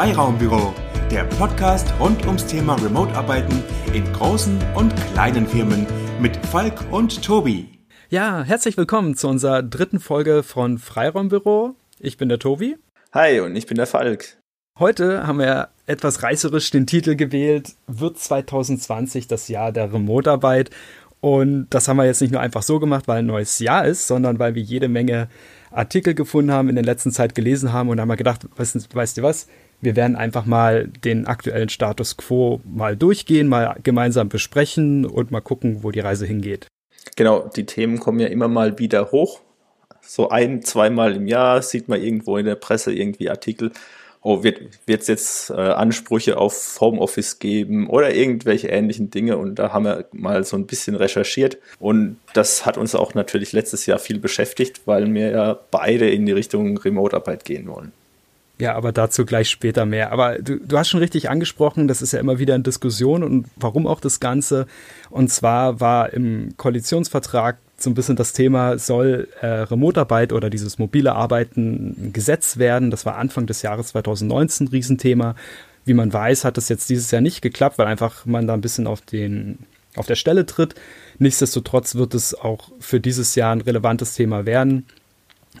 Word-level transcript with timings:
Freiraumbüro, 0.00 0.72
der 1.10 1.24
Podcast 1.24 1.92
rund 2.00 2.24
ums 2.24 2.46
Thema 2.46 2.74
Remote-Arbeiten 2.76 3.62
in 3.92 4.10
großen 4.14 4.58
und 4.74 4.94
kleinen 5.12 5.46
Firmen 5.46 5.86
mit 6.18 6.34
Falk 6.46 6.90
und 6.90 7.22
Tobi. 7.22 7.68
Ja, 8.08 8.42
herzlich 8.42 8.78
willkommen 8.78 9.14
zu 9.14 9.28
unserer 9.28 9.62
dritten 9.62 10.00
Folge 10.00 10.42
von 10.42 10.78
Freiraumbüro. 10.78 11.74
Ich 11.98 12.16
bin 12.16 12.30
der 12.30 12.38
Tobi. 12.38 12.78
Hi, 13.12 13.40
und 13.40 13.54
ich 13.54 13.66
bin 13.66 13.76
der 13.76 13.86
Falk. 13.86 14.38
Heute 14.78 15.26
haben 15.26 15.38
wir 15.38 15.68
etwas 15.84 16.22
reißerisch 16.22 16.70
den 16.70 16.86
Titel 16.86 17.14
gewählt, 17.14 17.74
wird 17.86 18.18
2020 18.18 19.28
das 19.28 19.48
Jahr 19.48 19.70
der 19.70 19.92
Remote-Arbeit. 19.92 20.70
Und 21.20 21.66
das 21.68 21.88
haben 21.88 21.98
wir 21.98 22.06
jetzt 22.06 22.22
nicht 22.22 22.32
nur 22.32 22.40
einfach 22.40 22.62
so 22.62 22.80
gemacht, 22.80 23.06
weil 23.06 23.18
ein 23.18 23.26
neues 23.26 23.58
Jahr 23.58 23.84
ist, 23.84 24.06
sondern 24.06 24.38
weil 24.38 24.54
wir 24.54 24.62
jede 24.62 24.88
Menge 24.88 25.28
Artikel 25.70 26.14
gefunden 26.14 26.52
haben, 26.52 26.70
in 26.70 26.76
der 26.76 26.86
letzten 26.86 27.12
Zeit 27.12 27.34
gelesen 27.34 27.74
haben 27.74 27.90
und 27.90 28.00
haben 28.00 28.08
wir 28.08 28.16
gedacht, 28.16 28.46
weißt, 28.56 28.96
weißt 28.96 29.18
du 29.18 29.22
was, 29.22 29.46
wir 29.80 29.96
werden 29.96 30.16
einfach 30.16 30.46
mal 30.46 30.88
den 30.88 31.26
aktuellen 31.26 31.68
Status 31.68 32.16
quo 32.16 32.60
mal 32.64 32.96
durchgehen, 32.96 33.48
mal 33.48 33.76
gemeinsam 33.82 34.28
besprechen 34.28 35.04
und 35.06 35.30
mal 35.30 35.40
gucken, 35.40 35.82
wo 35.82 35.90
die 35.90 36.00
Reise 36.00 36.26
hingeht. 36.26 36.66
Genau, 37.16 37.48
die 37.48 37.66
Themen 37.66 37.98
kommen 37.98 38.20
ja 38.20 38.28
immer 38.28 38.48
mal 38.48 38.78
wieder 38.78 39.10
hoch. 39.10 39.40
So 40.02 40.28
ein, 40.28 40.62
zweimal 40.62 41.14
im 41.14 41.26
Jahr 41.26 41.62
sieht 41.62 41.88
man 41.88 42.02
irgendwo 42.02 42.36
in 42.36 42.46
der 42.46 42.54
Presse 42.56 42.92
irgendwie 42.92 43.30
Artikel 43.30 43.72
oh, 44.22 44.42
wird 44.42 44.60
es 44.86 45.06
jetzt 45.06 45.50
äh, 45.50 45.54
Ansprüche 45.54 46.36
auf 46.36 46.78
Homeoffice 46.80 47.38
geben 47.38 47.88
oder 47.88 48.14
irgendwelche 48.14 48.68
ähnlichen 48.68 49.10
Dinge. 49.10 49.38
Und 49.38 49.58
da 49.58 49.72
haben 49.72 49.84
wir 49.84 50.06
mal 50.12 50.44
so 50.44 50.56
ein 50.56 50.66
bisschen 50.66 50.94
recherchiert. 50.94 51.58
Und 51.78 52.18
das 52.34 52.66
hat 52.66 52.76
uns 52.76 52.94
auch 52.94 53.14
natürlich 53.14 53.52
letztes 53.52 53.86
Jahr 53.86 53.98
viel 53.98 54.18
beschäftigt, 54.18 54.82
weil 54.86 55.12
wir 55.12 55.30
ja 55.30 55.58
beide 55.70 56.10
in 56.10 56.26
die 56.26 56.32
Richtung 56.32 56.76
Remote-Arbeit 56.76 57.44
gehen 57.44 57.66
wollen. 57.68 57.92
Ja, 58.60 58.74
aber 58.74 58.92
dazu 58.92 59.24
gleich 59.24 59.48
später 59.48 59.86
mehr. 59.86 60.12
Aber 60.12 60.38
du, 60.38 60.58
du 60.60 60.76
hast 60.76 60.90
schon 60.90 61.00
richtig 61.00 61.30
angesprochen, 61.30 61.88
das 61.88 62.02
ist 62.02 62.12
ja 62.12 62.20
immer 62.20 62.38
wieder 62.38 62.54
in 62.54 62.62
Diskussion 62.62 63.22
und 63.22 63.46
warum 63.56 63.86
auch 63.86 64.00
das 64.00 64.20
Ganze. 64.20 64.66
Und 65.08 65.30
zwar 65.30 65.80
war 65.80 66.12
im 66.12 66.54
Koalitionsvertrag 66.58 67.56
so 67.78 67.88
ein 67.88 67.94
bisschen 67.94 68.16
das 68.16 68.34
Thema, 68.34 68.78
soll 68.78 69.28
äh, 69.40 69.46
Remote-Arbeit 69.46 70.34
oder 70.34 70.50
dieses 70.50 70.78
mobile 70.78 71.14
Arbeiten 71.14 71.96
ein 71.98 72.12
Gesetz 72.12 72.58
werden? 72.58 72.90
Das 72.90 73.06
war 73.06 73.16
Anfang 73.16 73.46
des 73.46 73.62
Jahres 73.62 73.88
2019 73.88 74.66
ein 74.66 74.70
Riesenthema. 74.70 75.34
Wie 75.86 75.94
man 75.94 76.12
weiß, 76.12 76.44
hat 76.44 76.58
das 76.58 76.68
jetzt 76.68 76.90
dieses 76.90 77.10
Jahr 77.10 77.22
nicht 77.22 77.40
geklappt, 77.40 77.78
weil 77.78 77.86
einfach 77.86 78.26
man 78.26 78.46
da 78.46 78.52
ein 78.52 78.60
bisschen 78.60 78.86
auf, 78.86 79.00
den, 79.00 79.60
auf 79.96 80.04
der 80.04 80.16
Stelle 80.16 80.44
tritt. 80.44 80.74
Nichtsdestotrotz 81.18 81.94
wird 81.94 82.12
es 82.14 82.34
auch 82.34 82.70
für 82.78 83.00
dieses 83.00 83.34
Jahr 83.34 83.52
ein 83.52 83.62
relevantes 83.62 84.12
Thema 84.14 84.44
werden. 84.44 84.84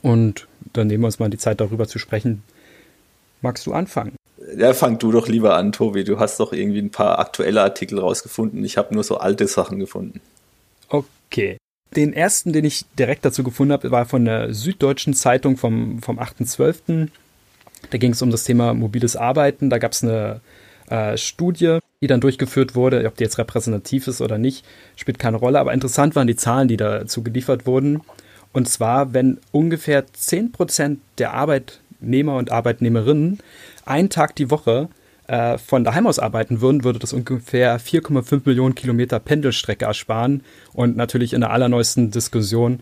Und 0.02 0.46
dann 0.74 0.88
nehmen 0.88 1.02
wir 1.02 1.06
uns 1.06 1.18
mal 1.18 1.30
die 1.30 1.38
Zeit, 1.38 1.62
darüber 1.62 1.88
zu 1.88 1.98
sprechen. 1.98 2.42
Magst 3.40 3.66
du 3.66 3.72
anfangen? 3.72 4.16
Ja, 4.56 4.72
fang 4.72 4.98
du 4.98 5.12
doch 5.12 5.28
lieber 5.28 5.56
an, 5.56 5.72
Tobi. 5.72 6.04
Du 6.04 6.18
hast 6.18 6.40
doch 6.40 6.52
irgendwie 6.52 6.80
ein 6.80 6.90
paar 6.90 7.18
aktuelle 7.18 7.62
Artikel 7.62 7.98
rausgefunden. 7.98 8.64
Ich 8.64 8.76
habe 8.76 8.94
nur 8.94 9.04
so 9.04 9.18
alte 9.18 9.46
Sachen 9.46 9.78
gefunden. 9.78 10.20
Okay. 10.88 11.58
Den 11.94 12.12
ersten, 12.12 12.52
den 12.52 12.64
ich 12.64 12.84
direkt 12.98 13.24
dazu 13.24 13.42
gefunden 13.42 13.72
habe, 13.72 13.90
war 13.90 14.06
von 14.06 14.24
der 14.24 14.54
Süddeutschen 14.54 15.14
Zeitung 15.14 15.56
vom, 15.56 16.00
vom 16.02 16.18
8.12. 16.18 17.08
Da 17.90 17.98
ging 17.98 18.12
es 18.12 18.22
um 18.22 18.30
das 18.30 18.44
Thema 18.44 18.74
mobiles 18.74 19.16
Arbeiten. 19.16 19.70
Da 19.70 19.78
gab 19.78 19.92
es 19.92 20.02
eine 20.02 20.40
äh, 20.88 21.16
Studie, 21.16 21.78
die 22.00 22.06
dann 22.06 22.20
durchgeführt 22.20 22.74
wurde. 22.74 23.06
Ob 23.06 23.16
die 23.16 23.24
jetzt 23.24 23.38
repräsentativ 23.38 24.06
ist 24.06 24.20
oder 24.20 24.38
nicht, 24.38 24.64
spielt 24.96 25.18
keine 25.18 25.36
Rolle. 25.36 25.58
Aber 25.58 25.72
interessant 25.72 26.14
waren 26.16 26.26
die 26.26 26.36
Zahlen, 26.36 26.68
die 26.68 26.76
dazu 26.76 27.22
geliefert 27.22 27.66
wurden. 27.66 28.02
Und 28.52 28.68
zwar, 28.68 29.12
wenn 29.12 29.38
ungefähr 29.52 30.06
10% 30.06 30.98
der 31.18 31.34
Arbeitnehmer 32.00 32.36
und 32.36 32.50
Arbeitnehmerinnen 32.50 33.38
einen 33.84 34.10
Tag 34.10 34.34
die 34.36 34.50
Woche 34.50 34.88
äh, 35.26 35.58
von 35.58 35.84
daheim 35.84 36.06
aus 36.06 36.18
arbeiten 36.18 36.60
würden, 36.60 36.84
würde 36.84 36.98
das 36.98 37.12
ungefähr 37.12 37.78
4,5 37.78 38.42
Millionen 38.44 38.74
Kilometer 38.74 39.18
Pendelstrecke 39.18 39.84
ersparen. 39.84 40.42
Und 40.72 40.96
natürlich 40.96 41.32
in 41.34 41.40
der 41.40 41.50
allerneuesten 41.50 42.10
Diskussion 42.10 42.80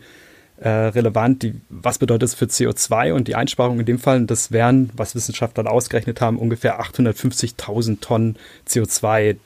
äh, 0.57 0.69
relevant, 0.69 1.43
die, 1.43 1.55
was 1.69 1.99
bedeutet 1.99 2.23
das 2.23 2.33
für 2.33 2.45
CO2 2.45 3.13
und 3.13 3.27
die 3.27 3.35
Einsparung 3.35 3.79
in 3.79 3.85
dem 3.85 3.99
Fall, 3.99 4.25
das 4.25 4.51
wären, 4.51 4.89
was 4.95 5.15
Wissenschaftler 5.15 5.69
ausgerechnet 5.69 6.21
haben, 6.21 6.37
ungefähr 6.37 6.81
850.000 6.81 7.99
Tonnen 8.01 8.37
CO2. 8.67 9.37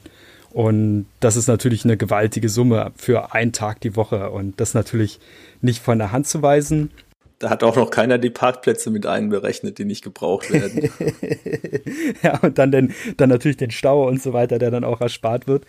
Und 0.51 1.07
das 1.19 1.35
ist 1.35 1.47
natürlich 1.47 1.83
eine 1.83 1.97
gewaltige 1.97 2.47
Summe 2.47 2.91
für 2.95 3.33
einen 3.33 3.53
Tag 3.53 3.81
die 3.81 3.95
Woche 3.95 4.29
und 4.29 4.59
das 4.59 4.75
natürlich 4.75 5.19
nicht 5.61 5.81
von 5.81 5.97
der 5.97 6.11
Hand 6.11 6.27
zu 6.27 6.43
weisen. 6.43 6.91
Da 7.43 7.49
hat 7.49 7.61
auch 7.61 7.75
noch 7.75 7.89
keiner 7.89 8.17
die 8.19 8.29
Parkplätze 8.29 8.89
mit 8.89 9.05
einberechnet, 9.05 9.77
die 9.77 9.83
nicht 9.83 10.01
gebraucht 10.01 10.49
werden. 10.49 10.89
ja, 12.23 12.39
und 12.39 12.57
dann, 12.57 12.71
den, 12.71 12.93
dann 13.17 13.27
natürlich 13.27 13.57
den 13.57 13.69
Stau 13.69 14.07
und 14.07 14.21
so 14.21 14.31
weiter, 14.31 14.59
der 14.59 14.71
dann 14.71 14.85
auch 14.85 15.01
erspart 15.01 15.45
wird. 15.45 15.65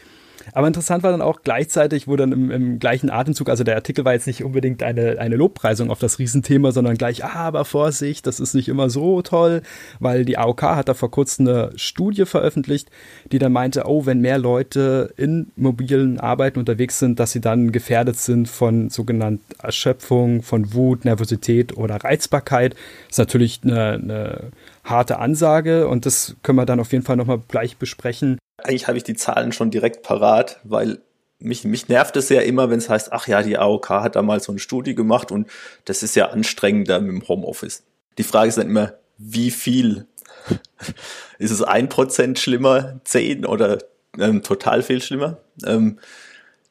Aber 0.53 0.67
interessant 0.67 1.03
war 1.03 1.11
dann 1.11 1.23
auch 1.23 1.43
gleichzeitig, 1.43 2.07
wo 2.07 2.17
dann 2.17 2.33
im, 2.33 2.51
im, 2.51 2.79
gleichen 2.79 3.11
Atemzug, 3.11 3.49
also 3.49 3.65
der 3.65 3.77
Artikel 3.77 4.05
war 4.05 4.13
jetzt 4.13 4.27
nicht 4.27 4.45
unbedingt 4.45 4.83
eine, 4.83 5.19
eine 5.19 5.37
Lobpreisung 5.37 5.91
auf 5.91 5.99
das 5.99 6.19
Riesenthema, 6.19 6.73
sondern 6.73 6.97
gleich, 6.97 7.25
ah, 7.25 7.35
aber 7.35 7.65
Vorsicht, 7.65 8.27
das 8.27 8.41
ist 8.41 8.55
nicht 8.55 8.69
immer 8.69 8.91
so 8.91 9.23
toll, 9.23 9.63
weil 10.01 10.25
die 10.25 10.39
AOK 10.39 10.63
hat 10.63 10.89
da 10.89 10.95
vor 10.95 11.11
kurzem 11.11 11.49
eine 11.49 11.73
Studie 11.77 12.27
veröffentlicht, 12.27 12.91
die 13.33 13.39
dann 13.39 13.53
meinte, 13.53 13.85
oh, 13.87 14.07
wenn 14.07 14.21
mehr 14.21 14.39
Leute 14.39 15.13
in 15.17 15.51
mobilen 15.57 16.21
Arbeiten 16.21 16.59
unterwegs 16.59 16.99
sind, 16.99 17.21
dass 17.21 17.33
sie 17.33 17.41
dann 17.41 17.73
gefährdet 17.73 18.17
sind 18.17 18.49
von 18.49 18.91
sogenannter 18.91 19.43
Erschöpfung, 19.63 20.43
von 20.43 20.75
Wut, 20.75 21.05
Nervosität 21.05 21.77
oder 21.77 21.97
Reizbarkeit. 21.97 22.75
Das 23.09 23.13
ist 23.13 23.19
natürlich 23.19 23.61
eine, 23.65 23.93
eine 23.93 24.39
harte 24.85 25.19
Ansage 25.19 25.89
und 25.89 26.07
das 26.07 26.37
können 26.43 26.59
wir 26.59 26.67
dann 26.67 26.81
auf 26.81 26.93
jeden 26.93 27.05
Fall 27.05 27.17
nochmal 27.17 27.41
gleich 27.49 27.77
besprechen 27.77 28.39
eigentlich 28.65 28.89
habe 28.89 28.99
ich 28.99 29.05
die 29.05 29.15
Zahlen 29.15 29.53
schon 29.53 29.71
direkt 29.71 30.03
parat, 30.03 30.61
weil 30.65 31.01
mich, 31.39 31.65
mich 31.65 31.89
nervt 31.89 32.17
es 32.17 32.29
ja 32.31 32.41
immer, 32.41 32.71
wenn 32.71 32.79
es 32.79 32.89
heißt, 32.89 33.13
ach 33.13 33.29
ja, 33.29 33.43
die 33.43 33.59
AOK 33.59 33.91
hat 33.91 34.17
da 34.17 34.23
mal 34.23 34.41
so 34.41 34.53
eine 34.53 34.59
Studie 34.59 34.95
gemacht 34.95 35.31
und 35.31 35.49
das 35.85 36.03
ist 36.03 36.17
ja 36.17 36.31
anstrengender 36.31 37.01
mit 37.01 37.13
dem 37.13 37.29
Homeoffice. 37.29 37.83
Die 38.19 38.23
Frage 38.23 38.49
ist 38.49 38.59
dann 38.59 38.69
immer, 38.69 38.95
wie 39.19 39.51
viel? 39.51 40.07
ist 41.39 41.51
es 41.51 41.63
ein 41.63 41.89
Prozent 41.89 42.39
schlimmer, 42.39 43.01
zehn 43.05 43.45
oder 43.45 43.79
ähm, 44.19 44.43
total 44.43 44.83
viel 44.83 45.03
schlimmer? 45.03 45.39
Ähm, 45.67 45.99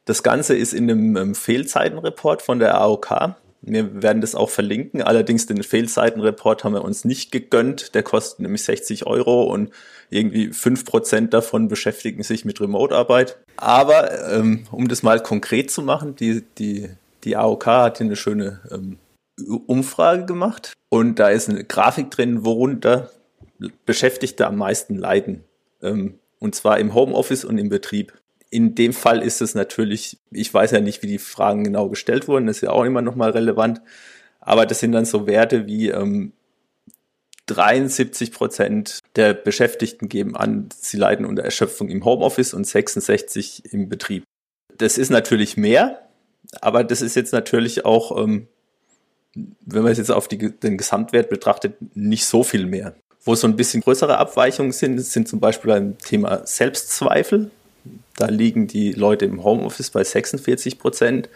das 0.06 0.24
Ganze 0.24 0.56
ist 0.56 0.74
in 0.74 0.90
einem 0.90 1.16
ähm, 1.16 1.36
Fehlzeitenreport 1.36 2.42
von 2.42 2.60
der 2.60 2.76
AOK. 2.76 3.36
Wir 3.66 4.04
werden 4.04 4.22
das 4.22 4.36
auch 4.36 4.50
verlinken. 4.50 5.02
Allerdings 5.02 5.46
den 5.46 5.64
Fehlzeitenreport 5.64 6.64
haben 6.64 6.74
wir 6.74 6.84
uns 6.84 7.06
nicht 7.06 7.32
gegönnt. 7.32 7.96
Der 7.96 8.04
kostet 8.04 8.42
nämlich 8.42 8.64
60 8.64 9.08
Euro 9.08 9.44
und 9.44 9.72
irgendwie 10.10 10.52
fünf 10.52 10.84
Prozent 10.86 11.34
davon 11.34 11.70
beschäftigen 11.70 12.24
sich 12.24 12.44
mit 12.44 12.60
Remote-Arbeit. 12.60 13.38
Aber 13.56 14.32
ähm, 14.32 14.66
um 14.72 14.90
das 14.90 15.02
mal 15.02 15.22
konkret 15.22 15.72
zu 15.72 15.82
machen, 15.82 16.16
die, 16.16 16.44
die, 16.58 16.90
die 17.24 17.38
AOK 17.38 17.66
hat 17.66 17.98
hier 18.00 18.06
eine 18.06 18.18
schöne 18.18 18.60
ähm, 18.70 18.98
Umfrage 19.66 20.26
gemacht 20.26 20.74
und 20.90 21.18
da 21.18 21.30
ist 21.30 21.50
eine 21.50 21.64
Grafik 21.64 22.12
drin, 22.12 22.46
worunter 22.46 23.12
Beschäftigte 23.86 24.46
am 24.46 24.58
meisten 24.58 24.96
leiden. 24.96 25.44
Ähm, 25.82 26.20
und 26.40 26.54
zwar 26.54 26.80
im 26.80 26.94
Homeoffice 26.94 27.46
und 27.46 27.58
im 27.58 27.70
Betrieb. 27.70 28.14
In 28.54 28.76
dem 28.76 28.94
Fall 28.94 29.24
ist 29.24 29.42
es 29.42 29.56
natürlich, 29.56 30.20
ich 30.30 30.54
weiß 30.54 30.72
ja 30.72 30.80
nicht, 30.80 31.02
wie 31.02 31.08
die 31.08 31.18
Fragen 31.18 31.64
genau 31.64 31.90
gestellt 31.90 32.28
wurden, 32.28 32.46
das 32.46 32.58
ist 32.58 32.62
ja 32.62 32.70
auch 32.70 32.84
immer 32.84 33.02
nochmal 33.02 33.32
relevant, 33.32 33.82
aber 34.42 34.68
das 34.68 34.80
sind 34.80 34.92
dann 34.92 35.06
so 35.06 35.26
Werte 35.26 35.66
wie 35.66 35.90
ähm, 35.90 36.34
73 37.48 38.32
Prozent 38.32 39.00
der 39.16 39.34
Beschäftigten 39.34 40.08
geben 40.08 40.36
an, 40.36 40.70
sie 40.76 40.98
leiden 40.98 41.26
unter 41.26 41.42
Erschöpfung 41.42 41.90
im 41.90 42.06
Homeoffice 42.06 42.54
und 42.54 42.68
66 42.68 43.74
im 43.74 43.90
Betrieb. 43.90 44.24
Das 44.78 45.00
ist 45.00 45.10
natürlich 45.10 45.58
mehr, 45.58 46.08
aber 46.62 46.84
das 46.84 47.02
ist 47.02 47.16
jetzt 47.16 47.34
natürlich 47.34 47.86
auch, 47.86 48.24
ähm, 48.24 48.48
wenn 49.34 49.82
man 49.82 49.92
es 49.92 49.98
jetzt 49.98 50.12
auf 50.12 50.28
die, 50.28 50.38
den 50.38 50.78
Gesamtwert 50.78 51.30
betrachtet, 51.30 51.76
nicht 51.96 52.26
so 52.26 52.44
viel 52.44 52.68
mehr. 52.68 52.94
Wo 53.24 53.34
so 53.34 53.48
ein 53.48 53.56
bisschen 53.56 53.82
größere 53.82 54.20
Abweichungen 54.20 54.74
sind, 54.74 55.00
sind 55.00 55.28
zum 55.28 55.40
Beispiel 55.40 55.72
beim 55.72 55.98
Thema 55.98 56.46
Selbstzweifel. 56.46 57.50
Da 58.16 58.28
liegen 58.28 58.68
die 58.68 58.92
Leute 58.94 59.26
im 59.26 59.44
Homeoffice 59.44 59.90
bei 59.90 60.04
46 60.04 60.80
Prozent 60.80 61.30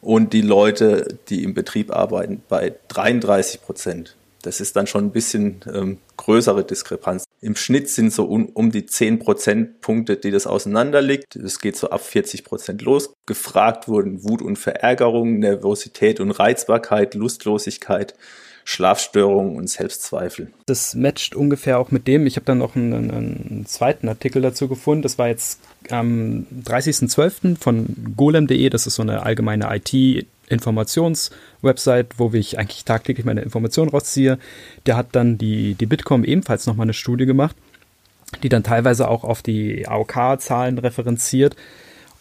und 0.00 0.32
die 0.32 0.42
Leute, 0.42 1.18
die 1.28 1.44
im 1.44 1.54
Betrieb 1.54 1.94
arbeiten, 1.94 2.42
bei 2.48 2.74
33 2.88 3.62
Prozent. 3.62 4.16
Das 4.42 4.60
ist 4.60 4.74
dann 4.74 4.88
schon 4.88 5.06
ein 5.06 5.12
bisschen 5.12 5.60
ähm, 5.72 5.98
größere 6.16 6.64
Diskrepanz. 6.64 7.24
Im 7.40 7.54
Schnitt 7.54 7.88
sind 7.88 8.12
so 8.12 8.24
um, 8.24 8.46
um 8.46 8.72
die 8.72 8.86
10 8.86 9.20
Prozentpunkte, 9.20 10.16
die 10.16 10.32
das 10.32 10.48
auseinanderliegt. 10.48 11.36
Es 11.36 11.60
geht 11.60 11.76
so 11.76 11.90
ab 11.90 12.04
40 12.04 12.44
Prozent 12.44 12.82
los. 12.82 13.14
Gefragt 13.26 13.86
wurden 13.86 14.24
Wut 14.24 14.42
und 14.42 14.58
Verärgerung, 14.58 15.38
Nervosität 15.38 16.18
und 16.18 16.32
Reizbarkeit, 16.32 17.14
Lustlosigkeit, 17.14 18.14
Schlafstörungen 18.64 19.56
und 19.56 19.68
Selbstzweifel. 19.68 20.52
Das 20.66 20.94
matcht 20.94 21.34
ungefähr 21.34 21.78
auch 21.78 21.90
mit 21.90 22.06
dem. 22.06 22.26
Ich 22.26 22.36
habe 22.36 22.46
dann 22.46 22.58
noch 22.58 22.76
einen, 22.76 23.10
einen, 23.10 23.66
zweiten 23.66 24.08
Artikel 24.08 24.42
dazu 24.42 24.68
gefunden. 24.68 25.02
Das 25.02 25.18
war 25.18 25.28
jetzt 25.28 25.60
am 25.90 26.46
30.12. 26.64 27.56
von 27.58 28.14
golem.de. 28.16 28.68
Das 28.70 28.86
ist 28.86 28.96
so 28.96 29.02
eine 29.02 29.22
allgemeine 29.24 29.68
IT- 29.74 30.26
Informationswebsite, 30.48 32.08
wo 32.18 32.30
ich 32.32 32.58
eigentlich 32.58 32.84
tagtäglich 32.84 33.24
meine 33.24 33.40
Informationen 33.40 33.90
rausziehe. 33.90 34.38
Der 34.86 34.96
hat 34.96 35.08
dann 35.12 35.38
die, 35.38 35.74
die 35.74 35.86
Bitkom 35.86 36.24
ebenfalls 36.24 36.66
nochmal 36.66 36.84
eine 36.84 36.92
Studie 36.92 37.26
gemacht, 37.26 37.56
die 38.42 38.48
dann 38.48 38.62
teilweise 38.62 39.08
auch 39.08 39.24
auf 39.24 39.42
die 39.42 39.88
AOK-Zahlen 39.88 40.78
referenziert. 40.78 41.56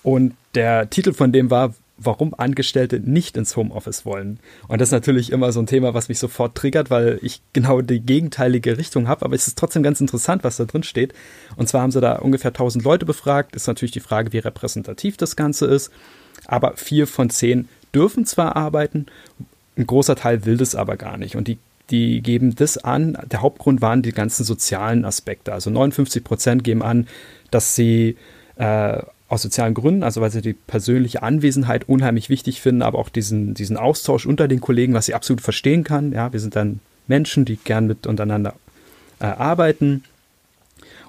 Und 0.02 0.36
der 0.56 0.90
Titel 0.90 1.14
von 1.14 1.32
dem 1.32 1.50
war, 1.52 1.74
warum 2.06 2.34
Angestellte 2.34 3.00
nicht 3.00 3.38
ins 3.38 3.56
Homeoffice 3.56 4.06
wollen. 4.06 4.40
Und 4.68 4.82
das 4.82 4.90
ist 4.90 4.94
natürlich 4.94 5.32
immer 5.32 5.52
so 5.52 5.60
ein 5.60 5.68
Thema, 5.68 5.94
was 5.94 6.10
mich 6.10 6.20
sofort 6.20 6.56
triggert, 6.56 6.90
weil 6.90 7.20
ich 7.22 7.42
genau 7.54 7.82
die 7.82 8.00
gegenteilige 8.00 8.78
Richtung 8.78 9.08
habe. 9.08 9.26
Aber 9.26 9.36
es 9.36 9.48
ist 9.48 9.58
trotzdem 9.58 9.84
ganz 9.84 10.02
interessant, 10.02 10.44
was 10.44 10.58
da 10.58 10.66
drin 10.66 10.84
steht. 10.84 11.14
Und 11.56 11.70
zwar 11.70 11.82
haben 11.82 11.92
sie 11.92 12.02
da 12.02 12.16
ungefähr 12.16 12.50
1000 12.50 12.84
Leute 12.84 13.06
befragt. 13.06 13.56
Ist 13.56 13.68
natürlich 13.68 13.92
die 13.92 14.00
Frage, 14.00 14.34
wie 14.34 14.40
repräsentativ 14.40 15.18
das 15.18 15.36
Ganze 15.36 15.66
ist. 15.66 15.92
Aber 16.46 16.76
vier 16.76 17.08
von 17.08 17.30
zehn 17.30 17.68
dürfen 17.94 18.26
zwar 18.26 18.56
arbeiten, 18.56 19.08
ein 19.78 19.88
großer 19.88 20.16
Teil 20.16 20.46
will 20.46 20.58
das 20.58 20.76
aber 20.76 20.98
gar 20.98 21.18
nicht. 21.18 21.36
Und 21.36 21.48
die 21.48 21.58
die 21.92 22.22
geben 22.22 22.56
das 22.56 22.78
an. 22.78 23.18
Der 23.30 23.42
Hauptgrund 23.42 23.82
waren 23.82 24.02
die 24.02 24.14
ganzen 24.14 24.44
sozialen 24.44 25.06
Aspekte. 25.06 25.54
Also 25.54 25.70
59 25.70 26.24
Prozent 26.24 26.64
geben 26.64 26.82
an, 26.82 27.08
dass 27.52 27.76
sie 27.76 28.18
äh, 28.56 29.02
aus 29.32 29.42
sozialen 29.42 29.74
Gründen, 29.74 30.04
also 30.04 30.20
weil 30.20 30.30
sie 30.30 30.42
die 30.42 30.52
persönliche 30.52 31.24
Anwesenheit 31.24 31.88
unheimlich 31.88 32.28
wichtig 32.28 32.60
finden, 32.60 32.82
aber 32.82 33.00
auch 33.00 33.08
diesen, 33.08 33.54
diesen 33.54 33.78
Austausch 33.78 34.26
unter 34.26 34.50
den 34.50 34.60
Kollegen, 34.60 34.94
was 34.94 35.08
ich 35.08 35.16
absolut 35.16 35.40
verstehen 35.40 35.86
kann. 35.86 36.12
Ja, 36.12 36.34
wir 36.34 36.40
sind 36.42 36.58
dann 36.58 36.82
Menschen, 37.08 37.46
die 37.46 37.56
gern 37.56 37.88
mit 37.88 38.08
untereinander 38.08 38.56
äh, 39.22 39.28
arbeiten. 39.28 40.04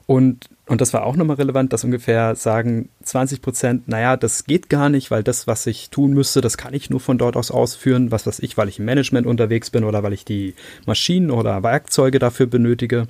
Und, 0.07 0.49
und 0.67 0.81
das 0.81 0.93
war 0.93 1.05
auch 1.05 1.17
nochmal 1.17 1.35
relevant, 1.35 1.73
dass 1.73 1.83
ungefähr 1.83 2.37
sagen 2.37 2.91
20 3.03 3.43
Prozent, 3.43 3.89
naja, 3.89 4.17
das 4.17 4.45
geht 4.45 4.69
gar 4.69 4.89
nicht, 4.89 5.11
weil 5.11 5.25
das, 5.25 5.49
was 5.49 5.67
ich 5.67 5.91
tun 5.91 6.13
müsste, 6.13 6.41
das 6.41 6.57
kann 6.57 6.75
ich 6.75 6.91
nur 6.91 7.01
von 7.01 7.19
dort 7.19 7.37
aus 7.37 7.51
ausführen. 7.51 8.13
Was 8.13 8.25
weiß 8.25 8.39
ich, 8.39 8.57
weil 8.57 8.69
ich 8.69 8.79
im 8.79 8.85
Management 8.85 9.27
unterwegs 9.27 9.71
bin 9.71 9.83
oder 9.83 10.05
weil 10.05 10.13
ich 10.13 10.25
die 10.25 10.55
Maschinen 10.87 11.33
oder 11.33 11.65
Werkzeuge 11.65 12.21
dafür 12.21 12.47
benötige 12.47 13.09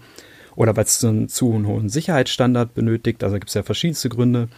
oder 0.57 0.75
weil 0.75 0.85
es 0.85 1.05
einen 1.05 1.29
zu 1.29 1.53
hohen 1.53 1.91
Sicherheitsstandard 1.91 2.73
benötigt. 2.73 3.23
Also 3.23 3.35
gibt 3.35 3.49
es 3.49 3.55
ja 3.55 3.63
verschiedenste 3.63 4.09
Gründe. 4.09 4.49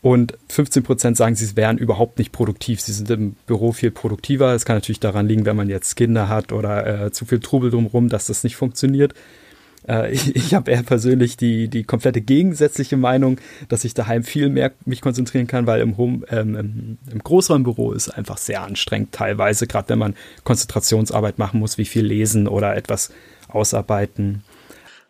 Und 0.00 0.38
15 0.48 0.84
Prozent 0.84 1.16
sagen, 1.16 1.34
sie 1.34 1.56
wären 1.56 1.76
überhaupt 1.76 2.18
nicht 2.18 2.30
produktiv. 2.30 2.80
Sie 2.80 2.92
sind 2.92 3.10
im 3.10 3.36
Büro 3.46 3.72
viel 3.72 3.90
produktiver. 3.90 4.54
Es 4.54 4.64
kann 4.64 4.76
natürlich 4.76 5.00
daran 5.00 5.26
liegen, 5.26 5.44
wenn 5.44 5.56
man 5.56 5.68
jetzt 5.68 5.96
Kinder 5.96 6.28
hat 6.28 6.52
oder 6.52 7.06
äh, 7.06 7.12
zu 7.12 7.24
viel 7.24 7.40
Trubel 7.40 7.70
drumherum, 7.70 8.08
dass 8.08 8.26
das 8.26 8.44
nicht 8.44 8.56
funktioniert. 8.56 9.14
Äh, 9.88 10.12
ich 10.12 10.36
ich 10.36 10.54
habe 10.54 10.70
eher 10.70 10.82
persönlich 10.82 11.36
die, 11.36 11.68
die 11.68 11.82
komplette 11.82 12.20
gegensätzliche 12.20 12.96
Meinung, 12.96 13.40
dass 13.68 13.84
ich 13.84 13.94
daheim 13.94 14.22
viel 14.22 14.48
mehr 14.48 14.72
mich 14.84 15.00
konzentrieren 15.00 15.48
kann, 15.48 15.66
weil 15.66 15.80
im, 15.80 15.96
Home, 15.96 16.24
ähm, 16.30 16.54
im, 16.54 16.98
im 17.10 17.18
Großraumbüro 17.18 17.92
ist 17.92 18.08
einfach 18.08 18.38
sehr 18.38 18.62
anstrengend 18.62 19.12
teilweise, 19.12 19.66
gerade 19.66 19.88
wenn 19.88 19.98
man 19.98 20.14
Konzentrationsarbeit 20.44 21.38
machen 21.38 21.58
muss, 21.58 21.76
wie 21.76 21.84
viel 21.84 22.04
lesen 22.04 22.46
oder 22.46 22.76
etwas 22.76 23.10
ausarbeiten. 23.48 24.44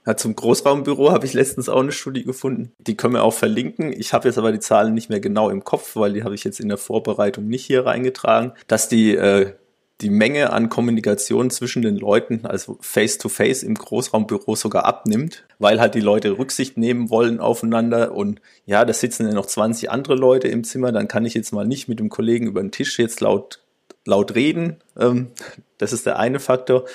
Ja, 0.09 0.17
zum 0.17 0.35
Großraumbüro 0.35 1.13
habe 1.13 1.27
ich 1.27 1.35
letztens 1.35 1.69
auch 1.69 1.81
eine 1.83 1.93
Studie 1.93 2.25
gefunden. 2.25 2.73
Die 2.79 2.97
können 2.97 3.13
wir 3.13 3.25
auch 3.25 3.35
verlinken. 3.35 3.93
Ich 3.93 4.15
habe 4.15 4.27
jetzt 4.27 4.39
aber 4.39 4.53
die 4.53 4.59
Zahlen 4.59 4.95
nicht 4.95 5.11
mehr 5.11 5.21
genau 5.21 5.51
im 5.51 5.65
Kopf, 5.65 5.97
weil 5.97 6.15
die 6.15 6.25
habe 6.25 6.35
ich 6.35 6.45
jetzt 6.45 6.61
in 6.61 6.71
der 6.71 6.79
Vorbereitung 6.79 7.47
nicht 7.47 7.67
hier 7.67 7.85
reingetragen, 7.85 8.53
dass 8.69 8.89
die 8.89 9.15
äh, 9.15 9.53
die 10.01 10.09
Menge 10.09 10.51
an 10.51 10.71
Kommunikation 10.71 11.51
zwischen 11.51 11.83
den 11.83 11.97
Leuten, 11.97 12.47
also 12.47 12.79
face-to-face 12.81 13.63
-face 13.63 13.67
im 13.67 13.75
Großraumbüro 13.75 14.57
sogar 14.57 14.87
abnimmt, 14.87 15.45
weil 15.59 15.79
halt 15.79 15.95
die 15.95 16.01
Leute 16.01 16.39
Rücksicht 16.39 16.79
nehmen 16.79 17.11
wollen 17.11 17.39
aufeinander 17.39 18.13
und 18.13 18.41
ja, 18.65 18.87
da 18.87 18.95
sitzen 18.95 19.29
ja 19.29 19.35
noch 19.35 19.45
20 19.45 19.91
andere 19.91 20.15
Leute 20.15 20.49
im 20.49 20.65
Zimmer, 20.65 20.91
dann 20.91 21.09
kann 21.09 21.27
ich 21.27 21.35
jetzt 21.35 21.53
mal 21.53 21.67
nicht 21.67 21.87
mit 21.87 21.99
dem 21.99 22.09
Kollegen 22.09 22.47
über 22.47 22.63
den 22.63 22.71
Tisch 22.71 22.99
jetzt 22.99 23.21
laut, 23.21 23.61
laut 24.07 24.35
reden. 24.35 24.77
Ähm, 24.99 25.33
das 25.77 25.93
ist 25.93 26.07
der 26.07 26.19
eine 26.19 26.41
Faktor. 26.41 26.87